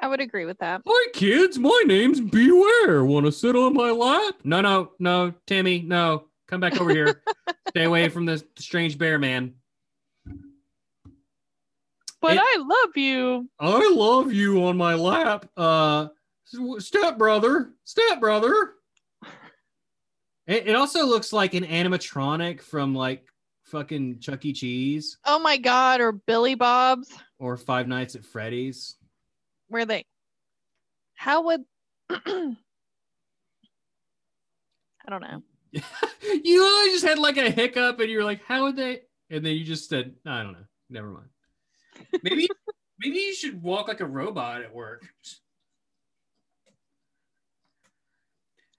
I 0.00 0.08
would 0.08 0.20
agree 0.20 0.44
with 0.44 0.58
that. 0.58 0.82
Hi 0.86 1.10
kids, 1.12 1.58
my 1.58 1.82
name's 1.86 2.20
Bewear. 2.20 3.04
Want 3.06 3.26
to 3.26 3.32
sit 3.32 3.56
on 3.56 3.72
my 3.74 3.90
lap? 3.90 4.36
No, 4.44 4.60
no, 4.60 4.92
no, 4.98 5.32
Timmy, 5.46 5.82
no. 5.82 6.26
Come 6.46 6.60
back 6.60 6.80
over 6.80 6.90
here. 6.90 7.22
Stay 7.70 7.84
away 7.84 8.08
from 8.08 8.26
the 8.26 8.44
strange 8.56 8.98
bear 8.98 9.18
man. 9.18 9.54
But 12.22 12.36
It- 12.36 12.40
I 12.42 12.56
love 12.58 12.96
you. 12.96 13.48
I 13.60 13.90
love 13.92 14.32
you 14.32 14.64
on 14.64 14.76
my 14.76 14.94
lap. 14.94 15.46
Uh 15.56 16.08
step 16.78 17.18
brother, 17.18 17.72
step 17.84 18.20
brother. 18.20 18.72
It, 20.46 20.68
it 20.68 20.76
also 20.76 21.04
looks 21.06 21.32
like 21.32 21.54
an 21.54 21.64
animatronic 21.64 22.62
from 22.62 22.94
like 22.94 23.26
fucking 23.64 24.20
Chuck 24.20 24.44
E. 24.44 24.52
Cheese 24.52 25.18
Oh 25.24 25.40
my 25.40 25.56
god, 25.56 26.00
or 26.00 26.12
Billy 26.12 26.54
Bob's. 26.54 27.12
or 27.40 27.56
Five 27.56 27.88
Nights 27.88 28.14
at 28.14 28.24
Freddy's. 28.24 28.94
Where 29.68 29.84
they 29.84 30.04
how 31.14 31.42
would 31.46 31.64
I 32.10 32.54
don't 35.08 35.22
know. 35.22 35.42
you 35.72 36.62
literally 36.62 36.90
just 36.92 37.04
had 37.04 37.18
like 37.18 37.36
a 37.36 37.50
hiccup 37.50 38.00
and 38.00 38.10
you 38.10 38.18
were 38.18 38.24
like, 38.24 38.42
how 38.44 38.64
would 38.64 38.76
they? 38.76 39.00
And 39.30 39.44
then 39.44 39.54
you 39.56 39.64
just 39.64 39.88
said, 39.88 40.14
I 40.24 40.42
don't 40.42 40.52
know. 40.52 40.64
Never 40.90 41.08
mind. 41.08 41.26
Maybe 42.22 42.48
maybe 42.98 43.18
you 43.18 43.34
should 43.34 43.62
walk 43.62 43.88
like 43.88 44.00
a 44.00 44.06
robot 44.06 44.62
at 44.62 44.74
work. 44.74 45.06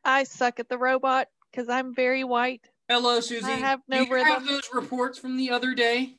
I 0.04 0.24
suck 0.24 0.60
at 0.60 0.70
the 0.70 0.78
robot 0.78 1.28
because 1.52 1.70
I'm 1.70 1.94
very 1.94 2.24
white. 2.24 2.62
Hello, 2.90 3.20
Susie. 3.20 3.46
I 3.46 3.56
have 3.56 3.82
no 3.88 4.06
Do 4.06 4.10
you 4.10 4.24
have 4.24 4.46
those 4.46 4.70
reports 4.74 5.20
from 5.20 5.36
the 5.36 5.52
other 5.52 5.74
day? 5.74 6.16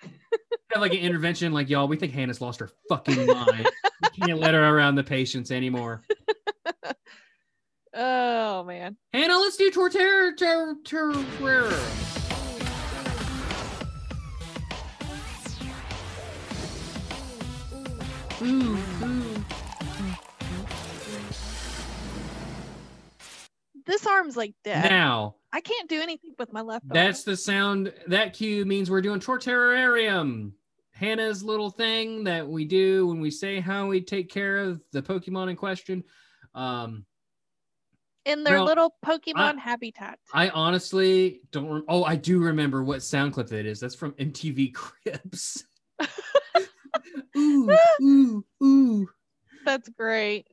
have 0.02 0.80
like 0.80 0.92
an 0.92 0.98
intervention, 0.98 1.52
like 1.52 1.68
y'all. 1.68 1.88
We 1.88 1.96
think 1.96 2.12
Hannah's 2.12 2.40
lost 2.40 2.60
her 2.60 2.70
fucking 2.88 3.26
mind. 3.26 3.68
we 4.02 4.26
can't 4.26 4.38
let 4.38 4.54
her 4.54 4.62
around 4.62 4.94
the 4.94 5.04
patients 5.04 5.50
anymore. 5.50 6.02
Oh 7.96 8.64
man. 8.64 8.96
Hannah, 9.12 9.38
let's 9.38 9.56
do 9.56 9.70
Torterra. 9.70 10.36
Ter, 10.36 10.74
ter, 10.84 11.12
Ooh, 18.44 18.76
ooh. 19.02 19.44
This 23.86 24.06
arm's 24.06 24.36
like 24.36 24.54
dead. 24.64 24.90
Now, 24.90 25.36
I 25.52 25.60
can't 25.60 25.88
do 25.88 26.00
anything 26.00 26.34
with 26.38 26.52
my 26.52 26.60
left 26.60 26.84
arm. 26.84 26.94
that's 26.94 27.22
the 27.24 27.36
sound. 27.36 27.92
That 28.06 28.34
cue 28.34 28.64
means 28.64 28.90
we're 28.90 29.02
doing 29.02 29.20
Torterrarium. 29.20 30.52
Hannah's 30.92 31.42
little 31.42 31.70
thing 31.70 32.24
that 32.24 32.46
we 32.46 32.64
do 32.64 33.06
when 33.06 33.20
we 33.20 33.30
say 33.30 33.60
how 33.60 33.88
we 33.88 34.00
take 34.00 34.30
care 34.30 34.58
of 34.58 34.80
the 34.92 35.02
Pokemon 35.02 35.50
in 35.50 35.56
question. 35.56 36.04
Um, 36.54 37.04
in 38.24 38.44
their 38.44 38.62
little 38.62 38.94
Pokemon 39.04 39.58
habitat. 39.58 40.18
I 40.32 40.48
honestly 40.50 41.40
don't. 41.50 41.68
Rem- 41.68 41.84
oh, 41.88 42.04
I 42.04 42.16
do 42.16 42.38
remember 42.38 42.82
what 42.82 43.02
sound 43.02 43.32
clip 43.34 43.48
that 43.48 43.66
is. 43.66 43.80
That's 43.80 43.94
from 43.94 44.12
MTV 44.12 44.72
Cribs. 44.72 45.64
ooh, 47.36 47.76
ooh, 48.02 48.44
ooh. 48.62 49.08
That's 49.64 49.88
great. 49.88 50.46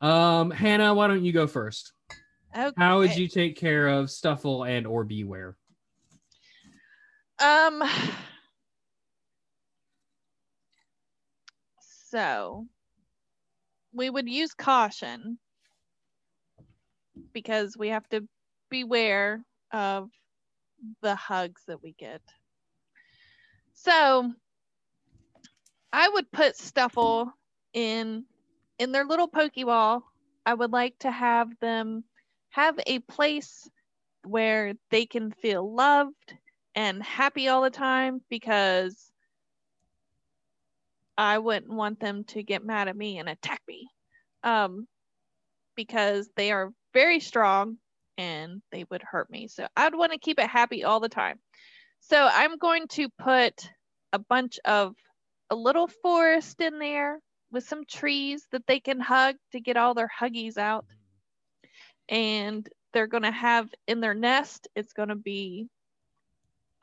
Um, 0.00 0.50
Hannah, 0.50 0.94
why 0.94 1.08
don't 1.08 1.24
you 1.24 1.32
go 1.32 1.46
first? 1.46 1.92
Okay. 2.56 2.72
How 2.76 2.98
would 2.98 3.16
you 3.16 3.28
take 3.28 3.56
care 3.56 3.88
of 3.88 4.06
Stufful 4.06 4.68
and 4.68 4.86
or 4.86 5.04
Bewear? 5.04 5.54
Um. 7.40 7.82
So, 12.10 12.66
we 13.92 14.08
would 14.08 14.28
use 14.28 14.54
caution 14.54 15.38
because 17.32 17.76
we 17.76 17.88
have 17.88 18.08
to 18.10 18.26
beware 18.70 19.44
of 19.72 20.10
the 21.02 21.16
hugs 21.16 21.62
that 21.66 21.82
we 21.82 21.92
get. 21.98 22.22
So, 23.72 24.32
I 25.94 26.08
would 26.08 26.32
put 26.32 26.56
Stufful 26.56 27.30
in 27.72 28.24
in 28.80 28.90
their 28.90 29.04
little 29.04 29.28
Pokeball. 29.28 30.02
I 30.44 30.52
would 30.52 30.72
like 30.72 30.98
to 30.98 31.10
have 31.10 31.48
them 31.60 32.02
have 32.50 32.80
a 32.84 32.98
place 32.98 33.70
where 34.24 34.74
they 34.90 35.06
can 35.06 35.30
feel 35.30 35.72
loved 35.72 36.34
and 36.74 37.00
happy 37.00 37.46
all 37.46 37.62
the 37.62 37.70
time 37.70 38.20
because 38.28 39.08
I 41.16 41.38
wouldn't 41.38 41.72
want 41.72 42.00
them 42.00 42.24
to 42.24 42.42
get 42.42 42.64
mad 42.64 42.88
at 42.88 42.96
me 42.96 43.18
and 43.18 43.28
attack 43.28 43.62
me. 43.68 43.86
Um, 44.42 44.88
because 45.76 46.28
they 46.34 46.50
are 46.50 46.72
very 46.92 47.20
strong 47.20 47.78
and 48.18 48.62
they 48.72 48.84
would 48.90 49.02
hurt 49.02 49.30
me. 49.30 49.46
So 49.46 49.68
I'd 49.76 49.94
want 49.94 50.10
to 50.10 50.18
keep 50.18 50.40
it 50.40 50.50
happy 50.50 50.82
all 50.82 50.98
the 50.98 51.08
time. 51.08 51.38
So 52.00 52.28
I'm 52.32 52.58
going 52.58 52.88
to 52.88 53.08
put 53.10 53.70
a 54.12 54.18
bunch 54.18 54.58
of 54.64 54.96
a 55.50 55.54
little 55.54 55.88
forest 55.88 56.60
in 56.60 56.78
there 56.78 57.20
with 57.50 57.66
some 57.66 57.84
trees 57.84 58.46
that 58.52 58.66
they 58.66 58.80
can 58.80 59.00
hug 59.00 59.36
to 59.52 59.60
get 59.60 59.76
all 59.76 59.94
their 59.94 60.10
huggies 60.20 60.58
out. 60.58 60.84
And 62.08 62.68
they're 62.92 63.06
going 63.06 63.22
to 63.22 63.30
have 63.30 63.68
in 63.86 64.00
their 64.00 64.14
nest, 64.14 64.68
it's 64.74 64.92
going 64.92 65.08
to 65.08 65.16
be 65.16 65.68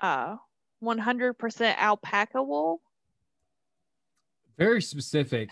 uh 0.02 0.36
100% 0.84 1.78
alpaca 1.78 2.42
wool 2.42 2.82
Very 4.58 4.82
specific. 4.82 5.50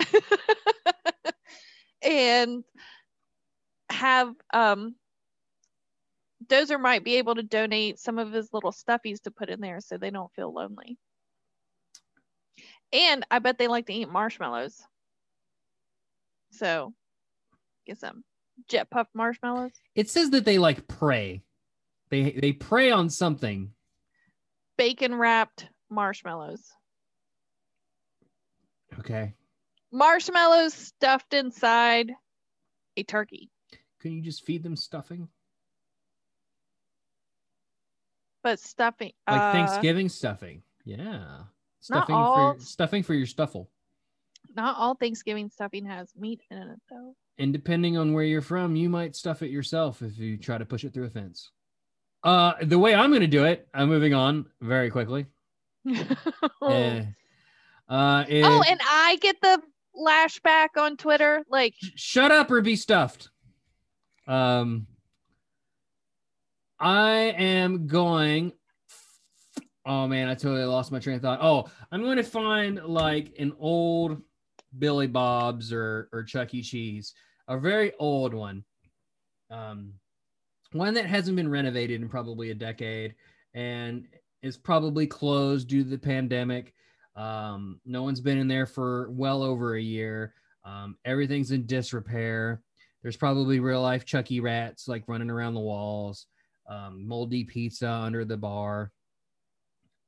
and 2.02 2.64
have 3.92 4.34
um 4.54 4.96
Dozer 6.48 6.80
might 6.80 7.04
be 7.04 7.18
able 7.18 7.36
to 7.36 7.44
donate 7.44 8.00
some 8.00 8.18
of 8.18 8.32
his 8.32 8.50
little 8.54 8.72
stuffies 8.72 9.22
to 9.22 9.32
put 9.32 9.50
in 9.50 9.60
there 9.60 9.82
so 9.82 9.98
they 9.98 10.10
don't 10.10 10.34
feel 10.34 10.52
lonely. 10.54 10.98
And 12.92 13.26
I 13.30 13.40
bet 13.40 13.58
they 13.58 13.68
like 13.68 13.86
to 13.88 13.94
eat 13.94 14.10
marshmallows. 14.10 14.82
So 16.52 16.94
get 17.86 18.00
some 18.00 18.24
jet 18.68 18.90
puff 18.90 19.08
marshmallows. 19.14 19.72
It 19.96 20.10
says 20.10 20.32
that 20.32 20.46
they 20.46 20.58
like 20.58 20.88
prey. 20.88 21.44
They 22.10 22.32
they 22.32 22.52
prey 22.52 22.92
on 22.92 23.10
something. 23.10 23.72
Bacon 24.78 25.16
wrapped 25.16 25.68
marshmallows. 25.90 26.64
Okay. 28.98 29.34
Marshmallows 29.92 30.74
stuffed 30.74 31.34
inside 31.34 32.12
a 32.98 33.04
turkey. 33.04 33.50
Can 34.00 34.14
you 34.14 34.22
just 34.22 34.46
feed 34.46 34.64
them 34.64 34.76
stuffing? 34.76 35.28
But 38.42 38.60
stuffing 38.60 39.12
Like 39.30 39.42
uh, 39.42 39.52
Thanksgiving 39.52 40.10
stuffing. 40.10 40.64
Yeah. 40.86 41.42
Stuffing 41.82 42.16
all- 42.16 42.54
for 42.56 42.60
stuffing 42.60 43.04
for 43.04 43.14
your 43.14 43.26
Stufful. 43.28 43.68
not 44.56 44.76
all 44.78 44.96
Thanksgiving 44.96 45.50
stuffing 45.50 45.86
has 45.86 46.12
meat 46.16 46.42
in 46.52 46.58
it 46.58 46.80
though. 46.90 47.16
And 47.38 47.54
depending 47.54 47.98
on 47.98 48.14
where 48.14 48.24
you're 48.26 48.42
from, 48.42 48.76
you 48.76 48.90
might 48.90 49.16
stuff 49.16 49.42
it 49.42 49.50
yourself 49.52 50.02
if 50.02 50.18
you 50.18 50.38
try 50.38 50.58
to 50.58 50.66
push 50.66 50.84
it 50.84 50.94
through 50.94 51.06
a 51.06 51.10
fence. 51.10 51.52
Uh 52.24 52.54
the 52.62 52.78
way 52.80 52.94
I'm 52.94 53.14
gonna 53.14 53.28
do 53.28 53.46
it, 53.46 53.68
I'm 53.74 53.88
moving 53.90 54.14
on 54.14 54.46
very 54.62 54.90
quickly. 54.90 55.26
Eh, 56.62 57.06
uh 57.88 58.26
is- 58.28 58.46
Oh, 58.46 58.64
and 58.68 58.80
I 58.86 59.18
get 59.22 59.40
the 59.42 59.62
lashback 59.98 60.70
on 60.78 60.98
Twitter. 60.98 61.44
Like, 61.50 61.74
Sh- 61.78 61.92
shut 61.96 62.32
up 62.32 62.52
or 62.52 62.62
be 62.62 62.76
stuffed. 62.76 63.30
Um 64.28 64.88
I 66.80 67.34
am 67.38 67.88
going. 67.88 68.54
Oh 69.90 70.08
man, 70.08 70.28
I 70.28 70.36
totally 70.36 70.66
lost 70.66 70.92
my 70.92 71.00
train 71.00 71.16
of 71.16 71.24
thought. 71.24 71.40
Oh, 71.42 71.68
I'm 71.92 72.04
going 72.04 72.18
to 72.18 72.24
find 72.24 72.80
like 72.86 73.34
an 73.40 73.54
old 73.58 74.22
Billy 74.78 75.08
Bob's 75.08 75.74
or 75.74 76.10
or 76.14 76.22
Chuck 76.22 76.54
E. 76.54 76.62
Cheese, 76.62 77.16
a 77.48 77.58
very 77.58 77.94
old 77.98 78.36
one, 78.36 78.64
um, 79.50 79.94
one 80.74 80.94
that 80.94 81.08
hasn't 81.08 81.36
been 81.36 81.50
renovated 81.50 82.04
in 82.04 82.08
probably 82.08 82.52
a 82.52 82.54
decade 82.54 83.16
and 83.56 84.08
is 84.44 84.58
probably 84.58 85.08
closed 85.08 85.68
due 85.68 85.84
to 85.84 85.90
the 85.90 85.98
pandemic. 85.98 86.76
Um, 87.16 87.82
no 87.84 88.04
one's 88.04 88.22
been 88.22 88.38
in 88.38 88.48
there 88.48 88.68
for 88.68 89.10
well 89.10 89.42
over 89.42 89.74
a 89.74 89.82
year. 89.82 90.36
Um, 90.66 90.98
everything's 91.04 91.50
in 91.50 91.66
disrepair. 91.66 92.62
There's 93.02 93.18
probably 93.18 93.60
real 93.60 93.82
life 93.82 94.06
Chucky 94.06 94.40
rats 94.40 94.88
like 94.88 95.08
running 95.08 95.32
around 95.32 95.56
the 95.56 95.62
walls, 95.62 96.28
um, 96.70 97.08
moldy 97.08 97.44
pizza 97.44 97.90
under 97.90 98.24
the 98.24 98.38
bar, 98.38 98.92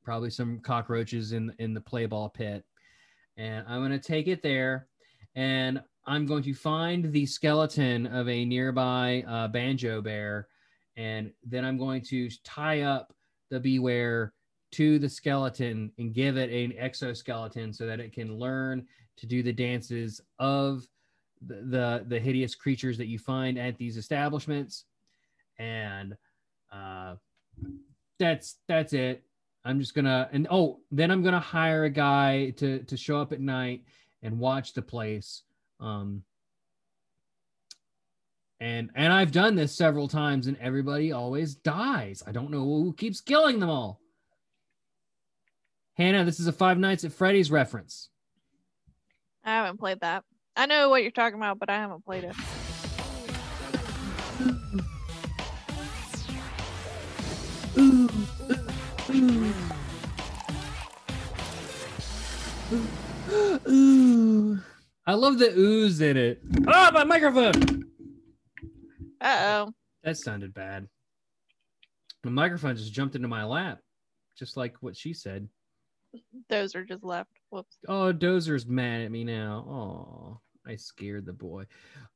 probably 0.03 0.29
some 0.29 0.59
cockroaches 0.59 1.31
in 1.31 1.53
in 1.59 1.73
the 1.73 1.81
play 1.81 2.05
ball 2.05 2.29
pit. 2.29 2.65
And 3.37 3.65
I'm 3.67 3.81
gonna 3.81 3.99
take 3.99 4.27
it 4.27 4.41
there, 4.41 4.87
and 5.35 5.81
I'm 6.05 6.25
going 6.25 6.43
to 6.43 6.53
find 6.53 7.11
the 7.11 7.25
skeleton 7.25 8.07
of 8.07 8.27
a 8.27 8.45
nearby 8.45 9.23
uh, 9.27 9.47
banjo 9.47 10.01
bear, 10.01 10.47
and 10.97 11.31
then 11.43 11.63
I'm 11.63 11.77
going 11.77 12.01
to 12.03 12.29
tie 12.43 12.81
up 12.81 13.13
the 13.49 13.59
Bewear 13.59 14.31
to 14.71 14.99
the 14.99 15.09
skeleton 15.09 15.91
and 15.97 16.13
give 16.13 16.37
it 16.37 16.49
an 16.49 16.77
exoskeleton 16.77 17.73
so 17.73 17.85
that 17.85 17.99
it 17.99 18.13
can 18.13 18.37
learn 18.37 18.87
to 19.17 19.25
do 19.27 19.43
the 19.43 19.53
dances 19.53 20.21
of 20.39 20.87
the, 21.45 21.55
the, 21.55 22.05
the 22.07 22.19
hideous 22.19 22.55
creatures 22.55 22.97
that 22.97 23.07
you 23.07 23.19
find 23.19 23.57
at 23.59 23.77
these 23.77 23.97
establishments 23.97 24.85
and 25.59 26.15
uh, 26.71 27.15
that's 28.17 28.57
that's 28.67 28.93
it 28.93 29.23
i'm 29.63 29.79
just 29.79 29.93
gonna 29.93 30.29
and 30.31 30.47
oh 30.49 30.79
then 30.91 31.11
i'm 31.11 31.23
gonna 31.23 31.39
hire 31.39 31.83
a 31.85 31.89
guy 31.89 32.49
to 32.51 32.79
to 32.83 32.97
show 32.97 33.19
up 33.21 33.31
at 33.31 33.39
night 33.39 33.83
and 34.23 34.39
watch 34.39 34.73
the 34.73 34.81
place. 34.81 35.43
Um 35.79 36.23
and 38.59 38.91
and 38.93 39.11
i've 39.11 39.31
done 39.31 39.55
this 39.55 39.75
several 39.75 40.07
times 40.07 40.47
and 40.47 40.57
everybody 40.57 41.11
always 41.11 41.55
dies. 41.55 42.23
I 42.25 42.31
don't 42.31 42.51
know 42.51 42.63
who 42.63 42.93
keeps 42.93 43.21
killing 43.21 43.59
them 43.59 43.69
all. 43.69 43.99
Hannah 45.95 46.25
this 46.25 46.39
is 46.39 46.47
a 46.47 46.51
five 46.53 46.77
nights 46.77 47.03
at 47.03 47.11
freddy's 47.11 47.51
reference. 47.51 48.09
I 49.43 49.51
haven't 49.51 49.79
played 49.79 50.01
that. 50.01 50.23
I 50.55 50.65
know 50.65 50.89
what 50.89 51.01
you're 51.01 51.11
talking 51.11 51.39
about, 51.39 51.57
but 51.59 51.69
I 51.69 51.77
haven't 51.77 52.05
played 52.05 52.25
it. 52.25 52.35
Ooh, 57.77 58.09
ooh, 59.21 59.53
ooh. 62.73 63.59
Ooh. 63.67 64.59
I 65.05 65.13
love 65.13 65.39
the 65.39 65.51
ooze 65.57 66.01
in 66.01 66.17
it. 66.17 66.41
Oh, 66.67 66.91
my 66.91 67.03
microphone. 67.03 67.85
Uh 69.19 69.37
oh. 69.67 69.73
That 70.03 70.17
sounded 70.17 70.53
bad. 70.53 70.87
The 72.23 72.29
microphone 72.29 72.75
just 72.75 72.93
jumped 72.93 73.15
into 73.15 73.27
my 73.27 73.43
lap, 73.43 73.79
just 74.37 74.57
like 74.57 74.75
what 74.81 74.95
she 74.95 75.13
said. 75.13 75.47
Dozer 76.49 76.87
just 76.87 77.03
left. 77.03 77.31
Whoops. 77.49 77.77
Oh, 77.87 78.13
Dozer's 78.13 78.65
mad 78.67 79.01
at 79.01 79.11
me 79.11 79.23
now. 79.23 79.65
Oh, 79.67 80.39
I 80.69 80.75
scared 80.75 81.25
the 81.25 81.33
boy. 81.33 81.65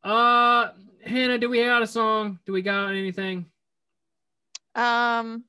Uh, 0.03 0.69
Hannah, 1.03 1.37
do 1.37 1.49
we 1.49 1.59
have 1.59 1.81
a 1.81 1.87
song? 1.87 2.39
Do 2.45 2.53
we 2.53 2.61
got 2.61 2.89
anything? 2.89 3.45
Um, 4.75 5.43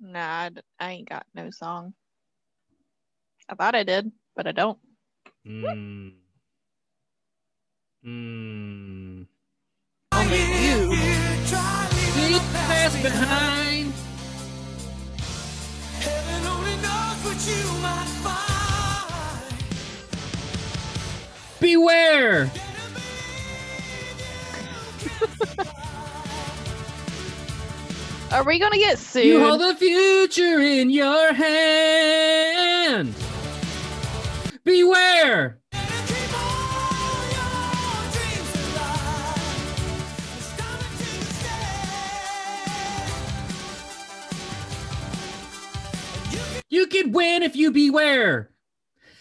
nah, 0.00 0.50
I 0.78 0.90
ain't 0.90 1.08
got 1.08 1.26
no 1.34 1.50
song. 1.50 1.94
I 3.48 3.54
thought 3.54 3.74
I 3.74 3.82
did, 3.82 4.12
but 4.36 4.46
I 4.46 4.52
don't. 4.52 4.78
Mm. 5.46 6.12
Mm. 8.04 9.26
Only 10.12 10.38
you. 10.38 10.90
Leave 12.16 12.32
the 12.32 12.40
past 12.52 13.02
behind. 13.02 13.92
Heaven 16.00 16.46
only 16.46 16.76
knows 16.76 17.24
what 17.24 17.38
you 17.48 17.64
might 17.82 18.10
find. 18.22 18.48
Beware. 21.60 22.50
Are 28.30 28.44
we 28.44 28.58
gonna 28.58 28.76
get 28.76 28.98
sued? 28.98 29.24
You 29.24 29.40
hold 29.40 29.62
the 29.62 29.74
future 29.74 30.60
in 30.60 30.90
your 30.90 31.32
hand. 31.32 33.14
Beware. 34.64 35.60
Keep 35.72 36.38
all 36.38 37.22
your 37.32 38.12
dreams 38.12 38.54
alive. 38.54 39.40
It's 40.36 40.56
time 40.58 40.88
to 40.98 41.04
stay. 41.32 43.08
You 46.68 46.86
can 46.86 47.12
win 47.12 47.42
if 47.42 47.56
you 47.56 47.70
beware. 47.70 48.50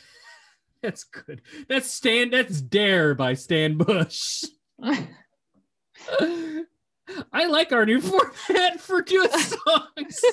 That's 0.81 1.05
good. 1.05 1.41
That's 1.69 1.89
Stan. 1.89 2.31
That's 2.31 2.59
Dare 2.59 3.15
by 3.15 3.35
Stan 3.35 3.77
Bush. 3.77 4.43
I 7.31 7.47
like 7.47 7.71
our 7.71 7.85
new 7.85 8.01
format 8.47 8.79
for 8.79 9.01
doing 9.01 9.29
songs. 9.29 10.21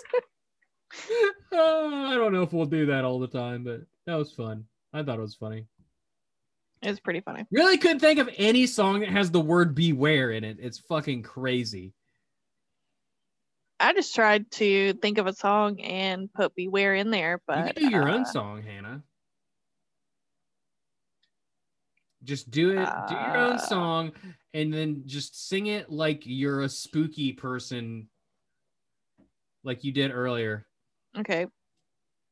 Uh, 1.53 1.57
I 1.57 2.15
don't 2.15 2.33
know 2.33 2.43
if 2.45 2.53
we'll 2.53 2.67
do 2.67 2.87
that 2.87 3.05
all 3.05 3.19
the 3.19 3.27
time, 3.27 3.65
but 3.65 3.81
that 4.07 4.15
was 4.15 4.31
fun. 4.31 4.65
I 4.93 5.03
thought 5.03 5.19
it 5.19 5.23
was 5.23 5.35
funny. 5.35 5.67
it's 6.83 7.01
pretty 7.01 7.19
funny. 7.21 7.45
Really 7.51 7.79
couldn't 7.79 7.99
think 7.99 8.21
of 8.21 8.31
any 8.37 8.67
song 8.69 9.01
that 9.01 9.09
has 9.09 9.33
the 9.33 9.41
word 9.41 9.75
beware 9.75 10.31
in 10.31 10.45
it. 10.45 10.59
It's 10.61 10.79
fucking 10.79 11.25
crazy. 11.25 11.95
I 13.81 13.93
just 13.93 14.15
tried 14.15 14.49
to 14.53 14.93
think 14.95 15.19
of 15.19 15.27
a 15.27 15.33
song 15.33 15.81
and 15.81 16.33
put 16.33 16.55
"Beware" 16.55 16.95
in 16.95 17.11
there, 17.11 17.41
but 17.45 17.67
You 17.67 17.73
can 17.75 17.83
do 17.83 17.91
your 17.91 18.09
own 18.09 18.21
uh, 18.23 18.25
song, 18.27 18.63
Hannah. 18.63 19.03
Just 22.23 22.51
do 22.53 22.71
it. 22.71 22.89
do 23.09 23.15
your 23.15 23.37
own 23.37 23.53
Uh. 23.55 23.59
song, 23.59 24.13
and 24.55 24.73
then 24.73 25.03
just 25.05 25.49
sing 25.49 25.67
it 25.67 25.91
like 25.91 26.23
you're 26.25 26.63
a 26.63 26.69
spooky 26.69 27.33
person, 27.33 28.09
like 29.65 29.85
you 29.85 29.93
did 29.93 30.13
earlier. 30.13 30.67
Okay, 31.19 31.47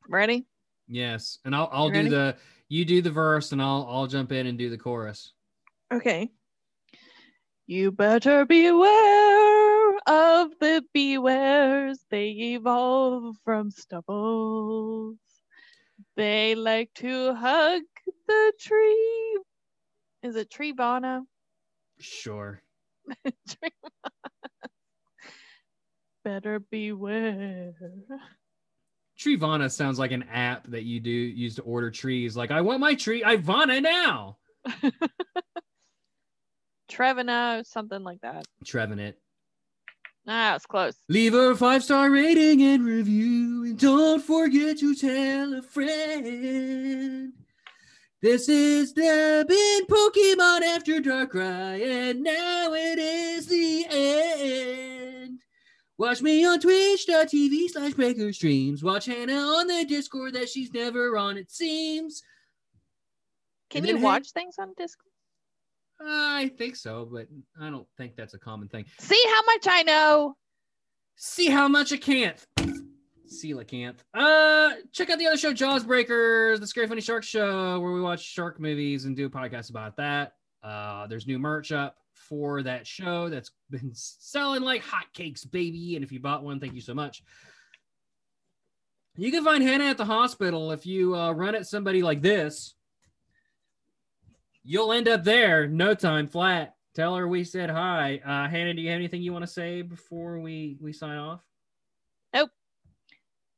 ready? 0.09 0.47
Yes, 0.89 1.39
and 1.45 1.55
I'll 1.55 1.69
I'll 1.73 1.87
You 1.89 1.93
do 1.93 1.99
ready? 1.99 2.09
the 2.11 2.37
you 2.69 2.85
do 2.85 3.03
the 3.03 3.11
verse, 3.11 3.53
and 3.53 3.61
I'll 3.61 3.87
I'll 3.91 4.07
jump 4.07 4.33
in 4.33 4.47
and 4.47 4.57
do 4.57 4.71
the 4.71 4.79
chorus. 4.79 5.33
Okay. 5.93 6.31
You 7.67 7.93
better 7.93 8.45
beware 8.45 9.97
of 10.07 10.51
the 10.61 10.85
Bewears. 10.95 11.99
They 12.11 12.31
evolve 12.55 13.37
from 13.45 13.71
Stuffuls. 13.71 15.17
They 16.17 16.55
like 16.55 16.93
to 16.95 17.35
hug 17.35 17.83
the 18.27 18.53
tree. 18.59 19.41
Is 20.23 20.37
it 20.37 20.51
Trevana? 20.51 21.23
Sure. 22.03 22.61
Better 26.25 26.59
beware. 26.59 27.75
Trevana 29.19 29.71
sounds 29.71 29.99
like 29.99 30.11
an 30.11 30.25
app 30.25 30.67
that 30.69 30.83
you 30.83 31.01
do 31.01 31.11
use 31.11 31.57
to 31.57 31.63
order 31.63 31.91
trees. 31.91 32.37
Like 32.37 32.51
I 32.51 32.61
want 32.61 32.81
my 32.81 32.95
tree, 32.95 33.23
Ivana 33.23 33.81
now. 33.81 34.39
Trevina, 36.89 37.63
something 37.65 38.03
like 38.03 38.21
that. 38.23 38.45
Trevenant. 38.65 39.17
Ah, 40.27 40.55
it's 40.57 40.67
close. 40.67 40.95
Leave 41.09 41.35
a 41.35 41.57
five 41.57 41.83
star 41.83 42.11
rating 42.11 42.63
and 42.63 42.85
review, 42.85 43.65
and 43.65 43.79
don't 43.79 44.23
forget 44.23 44.79
to 44.79 44.95
tell 44.95 45.55
a 45.55 45.63
friend. 45.63 47.33
This 48.23 48.49
is 48.49 48.95
the 48.95 49.45
been 49.49 49.87
Pokemon 49.87 50.63
After 50.63 51.01
Darkrai, 51.01 51.83
and 51.85 52.23
now 52.23 52.73
it 52.73 52.97
is 52.97 53.47
the 53.49 53.85
end. 53.91 55.41
Watch 55.99 56.23
me 56.23 56.45
on 56.47 56.61
twitch.tv 56.61 57.71
slash 57.71 57.95
breaker 57.95 58.33
streams. 58.33 58.85
Watch 58.85 59.07
Hannah 59.07 59.33
on 59.33 59.67
the 59.67 59.85
Discord 59.85 60.35
that 60.35 60.49
she's 60.49 60.73
never 60.73 61.19
on, 61.19 61.37
it 61.37 61.51
seems. 61.51 62.23
Can 63.71 63.85
you 63.85 63.99
watch 63.99 64.31
things 64.31 64.55
on 64.57 64.73
Discord? 64.77 65.11
I 66.01 66.53
think 66.57 66.77
so, 66.77 67.09
but 67.13 67.27
I 67.61 67.71
don't 67.71 67.89
think 67.97 68.15
that's 68.15 68.35
a 68.35 68.39
common 68.39 68.69
thing. 68.69 68.85
See 69.01 69.23
how 69.31 69.43
much 69.47 69.67
I 69.67 69.83
know. 69.83 70.37
See 71.17 71.51
how 71.51 71.67
much 71.67 71.93
I 71.93 71.97
can't. 71.97 72.39
Coelacanth. 73.31 73.97
Uh, 74.15 74.71
check 74.93 75.11
out 75.11 75.19
the 75.19 75.27
other 75.27 75.37
show, 75.37 75.53
Jaws 75.53 75.85
Breakers, 75.85 76.61
the 76.61 76.67
Scary 76.67 76.87
Funny 76.87 77.01
Shark 77.01 77.25
Show, 77.25 77.81
where 77.81 77.93
we 77.93 78.01
watch 78.01 78.23
shark 78.23 78.61
movies 78.61 79.05
and 79.05 79.17
do 79.17 79.27
a 79.27 79.31
podcast 79.31 79.71
about 79.71 79.97
that. 79.97 80.35
Uh, 80.63 81.07
there's 81.07 81.27
new 81.27 81.39
merch 81.39 81.73
up. 81.73 81.97
for 82.15 82.63
that 82.63 82.87
show 82.87 83.29
that's 83.29 83.51
been 83.71 83.91
selling 83.95 84.63
like 84.63 84.85
hotcakes, 84.85 85.51
baby. 85.51 85.97
And 85.97 86.05
if 86.05 86.13
you 86.13 86.21
bought 86.21 86.45
one, 86.45 86.61
thank 86.61 86.75
you 86.75 86.81
so 86.81 86.95
much. 86.95 87.23
You 89.17 89.31
can 89.31 89.45
find 89.45 89.63
Hannah 89.63 89.87
at 89.87 89.99
the 89.99 90.05
hospital 90.05 90.71
if 90.73 90.87
you 90.87 91.15
uh, 91.15 91.33
run 91.33 91.55
at 91.55 91.67
somebody 91.67 92.03
like 92.03 92.23
this. 92.23 92.75
You'll 94.65 94.93
end 94.93 95.09
up 95.09 95.25
there 95.25 95.67
no 95.67 95.95
time 95.95 96.29
flat. 96.29 96.77
Tell 96.95 97.17
her 97.17 97.27
we 97.27 97.45
said 97.45 97.69
hi. 97.69 98.21
Uh, 98.25 98.49
Hannah, 98.49 98.75
do 98.75 98.81
you 98.81 98.91
have 98.91 98.97
anything 98.97 99.23
you 99.23 99.33
want 99.33 99.45
to 99.45 99.51
say 99.51 99.83
before 99.83 100.39
we 100.39 100.77
we 100.81 100.93
sign 100.93 101.19
off? 101.19 101.41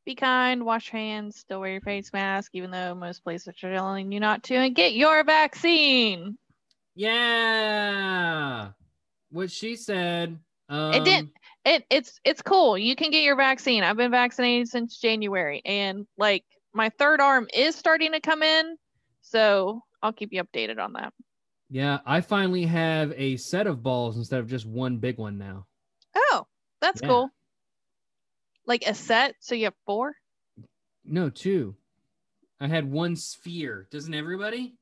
Be 0.05 0.15
kind, 0.15 0.65
wash 0.65 0.93
your 0.93 1.01
hands, 1.01 1.37
still 1.39 1.61
wear 1.61 1.73
your 1.73 1.81
face 1.81 2.13
mask, 2.13 2.51
even 2.55 2.71
though 2.71 2.95
most 2.95 3.25
places 3.25 3.49
are 3.49 3.73
telling 3.73 4.13
you 4.13 4.21
not 4.21 4.43
to, 4.45 4.55
and 4.55 4.75
get 4.75 4.93
your 4.95 5.25
vaccine. 5.25 6.37
Yeah. 6.95 8.71
What 9.31 9.51
she 9.51 9.77
said. 9.77 10.39
Um, 10.69 10.93
didn't- 11.05 11.33
It 11.65 11.87
it's 11.89 12.21
it's 12.25 12.43
cool. 12.43 12.77
You 12.77 12.95
can 12.95 13.11
get 13.11 13.23
your 13.23 13.37
vaccine. 13.37 13.83
I've 13.83 13.97
been 13.97 14.11
vaccinated 14.11 14.69
since 14.69 14.99
January, 14.99 15.63
and 15.65 16.07
like 16.19 16.45
my 16.75 16.91
third 16.99 17.21
arm 17.23 17.49
is 17.55 17.75
starting 17.75 18.13
to 18.13 18.21
come 18.21 18.43
in, 18.43 18.77
so 19.23 19.83
I'll 20.03 20.13
keep 20.13 20.33
you 20.33 20.45
updated 20.45 20.79
on 20.79 20.93
that. 20.95 21.15
Yeah, 21.71 22.01
I 22.05 22.21
finally 22.21 22.67
have 22.67 23.15
a 23.17 23.39
set 23.39 23.67
of 23.67 23.83
balls 23.83 24.19
instead 24.19 24.41
of 24.41 24.49
just 24.49 24.67
one 24.67 24.99
big 24.99 25.17
one 25.17 25.39
now. 25.39 25.67
Oh, 26.15 26.47
that's 26.83 27.01
Yeah. 27.01 27.09
cool. 27.09 27.31
Like 28.67 28.85
a 28.87 28.95
set, 28.95 29.35
so 29.41 29.55
you 29.55 29.65
have 29.65 29.75
four. 29.87 30.15
No, 31.05 31.29
two. 31.29 31.77
I 32.61 32.67
had 32.67 32.91
one 32.91 33.17
sphere. 33.17 33.87
Doesn't 33.91 34.15
everybody? 34.15 34.75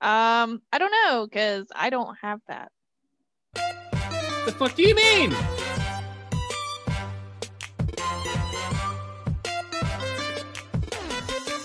Um, 0.00 0.62
I 0.72 0.78
don't 0.78 0.92
know 0.92 1.26
because 1.26 1.66
I 1.74 1.90
don't 1.90 2.16
have 2.22 2.40
that. 2.48 2.70
The 3.54 4.52
fuck 4.52 4.74
do 4.76 4.82
you 4.82 4.94
mean? 4.94 5.34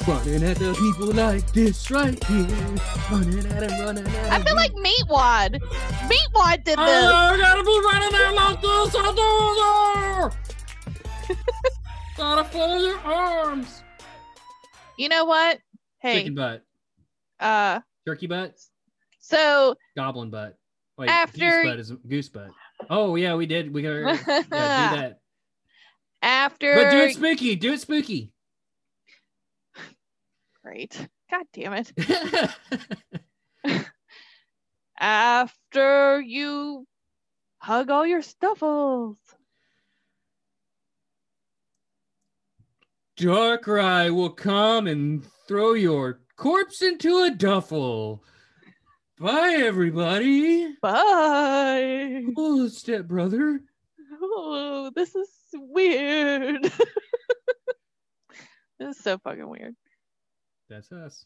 Running 0.07 0.43
at 0.43 0.57
the 0.57 0.73
people 0.73 1.13
like 1.13 1.49
this 1.53 1.89
right 1.89 2.21
here. 2.25 2.45
Running 3.09 3.39
at 3.51 3.63
him, 3.63 3.79
running 3.85 4.05
at 4.05 4.11
them. 4.11 4.33
I 4.33 4.43
feel 4.43 4.55
like 4.55 4.73
Meatwad. 4.73 5.61
Meatwad 6.09 6.63
did 6.65 6.77
this. 6.77 6.79
I 6.79 7.37
gotta 7.41 7.63
be 7.63 7.79
running 7.85 8.13
out 8.13 8.35
like 8.35 8.61
this. 8.61 8.95
I 8.99 10.29
do. 11.29 11.37
Gotta 12.17 12.43
follow 12.49 12.75
your 12.77 12.97
arms. 12.99 13.81
You 14.97 15.07
know 15.07 15.23
what? 15.23 15.59
Hey, 15.99 16.17
Chicken 16.19 16.35
butt, 16.35 16.63
uh, 17.39 17.79
turkey 18.05 18.27
butt, 18.27 18.59
so 19.19 19.75
goblin 19.95 20.29
butt. 20.29 20.57
Wait, 20.97 21.09
After- 21.09 21.39
goose 21.39 21.65
butt 21.65 21.79
is 21.79 21.91
goose 22.09 22.27
butt. 22.29 22.49
Oh 22.89 23.15
yeah, 23.15 23.35
we 23.35 23.45
did. 23.45 23.73
We 23.73 23.81
got 23.83 23.89
yeah, 23.93 24.17
do 24.17 24.43
that. 24.49 25.19
after 26.21 26.75
But 26.75 26.91
do 26.91 26.97
it 27.03 27.13
spooky. 27.13 27.55
Do 27.55 27.71
it 27.71 27.79
spooky. 27.79 28.32
Great. 30.63 31.07
God 31.29 31.45
damn 31.53 31.73
it. 31.73 31.91
After 34.99 36.21
you 36.21 36.85
hug 37.57 37.89
all 37.89 38.05
your 38.05 38.21
Stuffuls. 38.21 39.17
Darkrai 43.17 44.13
will 44.13 44.31
come 44.31 44.87
and 44.87 45.23
throw 45.47 45.73
your 45.73 46.19
corpse 46.35 46.81
into 46.81 47.23
a 47.23 47.31
duffel. 47.31 48.23
Bye, 49.19 49.55
everybody. 49.59 50.75
Bye. 50.81 52.23
Oh, 52.35 52.67
stepbrother. 52.67 53.61
Oh, 54.21 54.91
this 54.95 55.15
is 55.15 55.29
weird. 55.53 56.63
this 58.79 58.97
is 58.97 58.99
so 59.03 59.19
fucking 59.19 59.47
weird. 59.47 59.75
That's 60.73 60.91
us. 60.91 61.25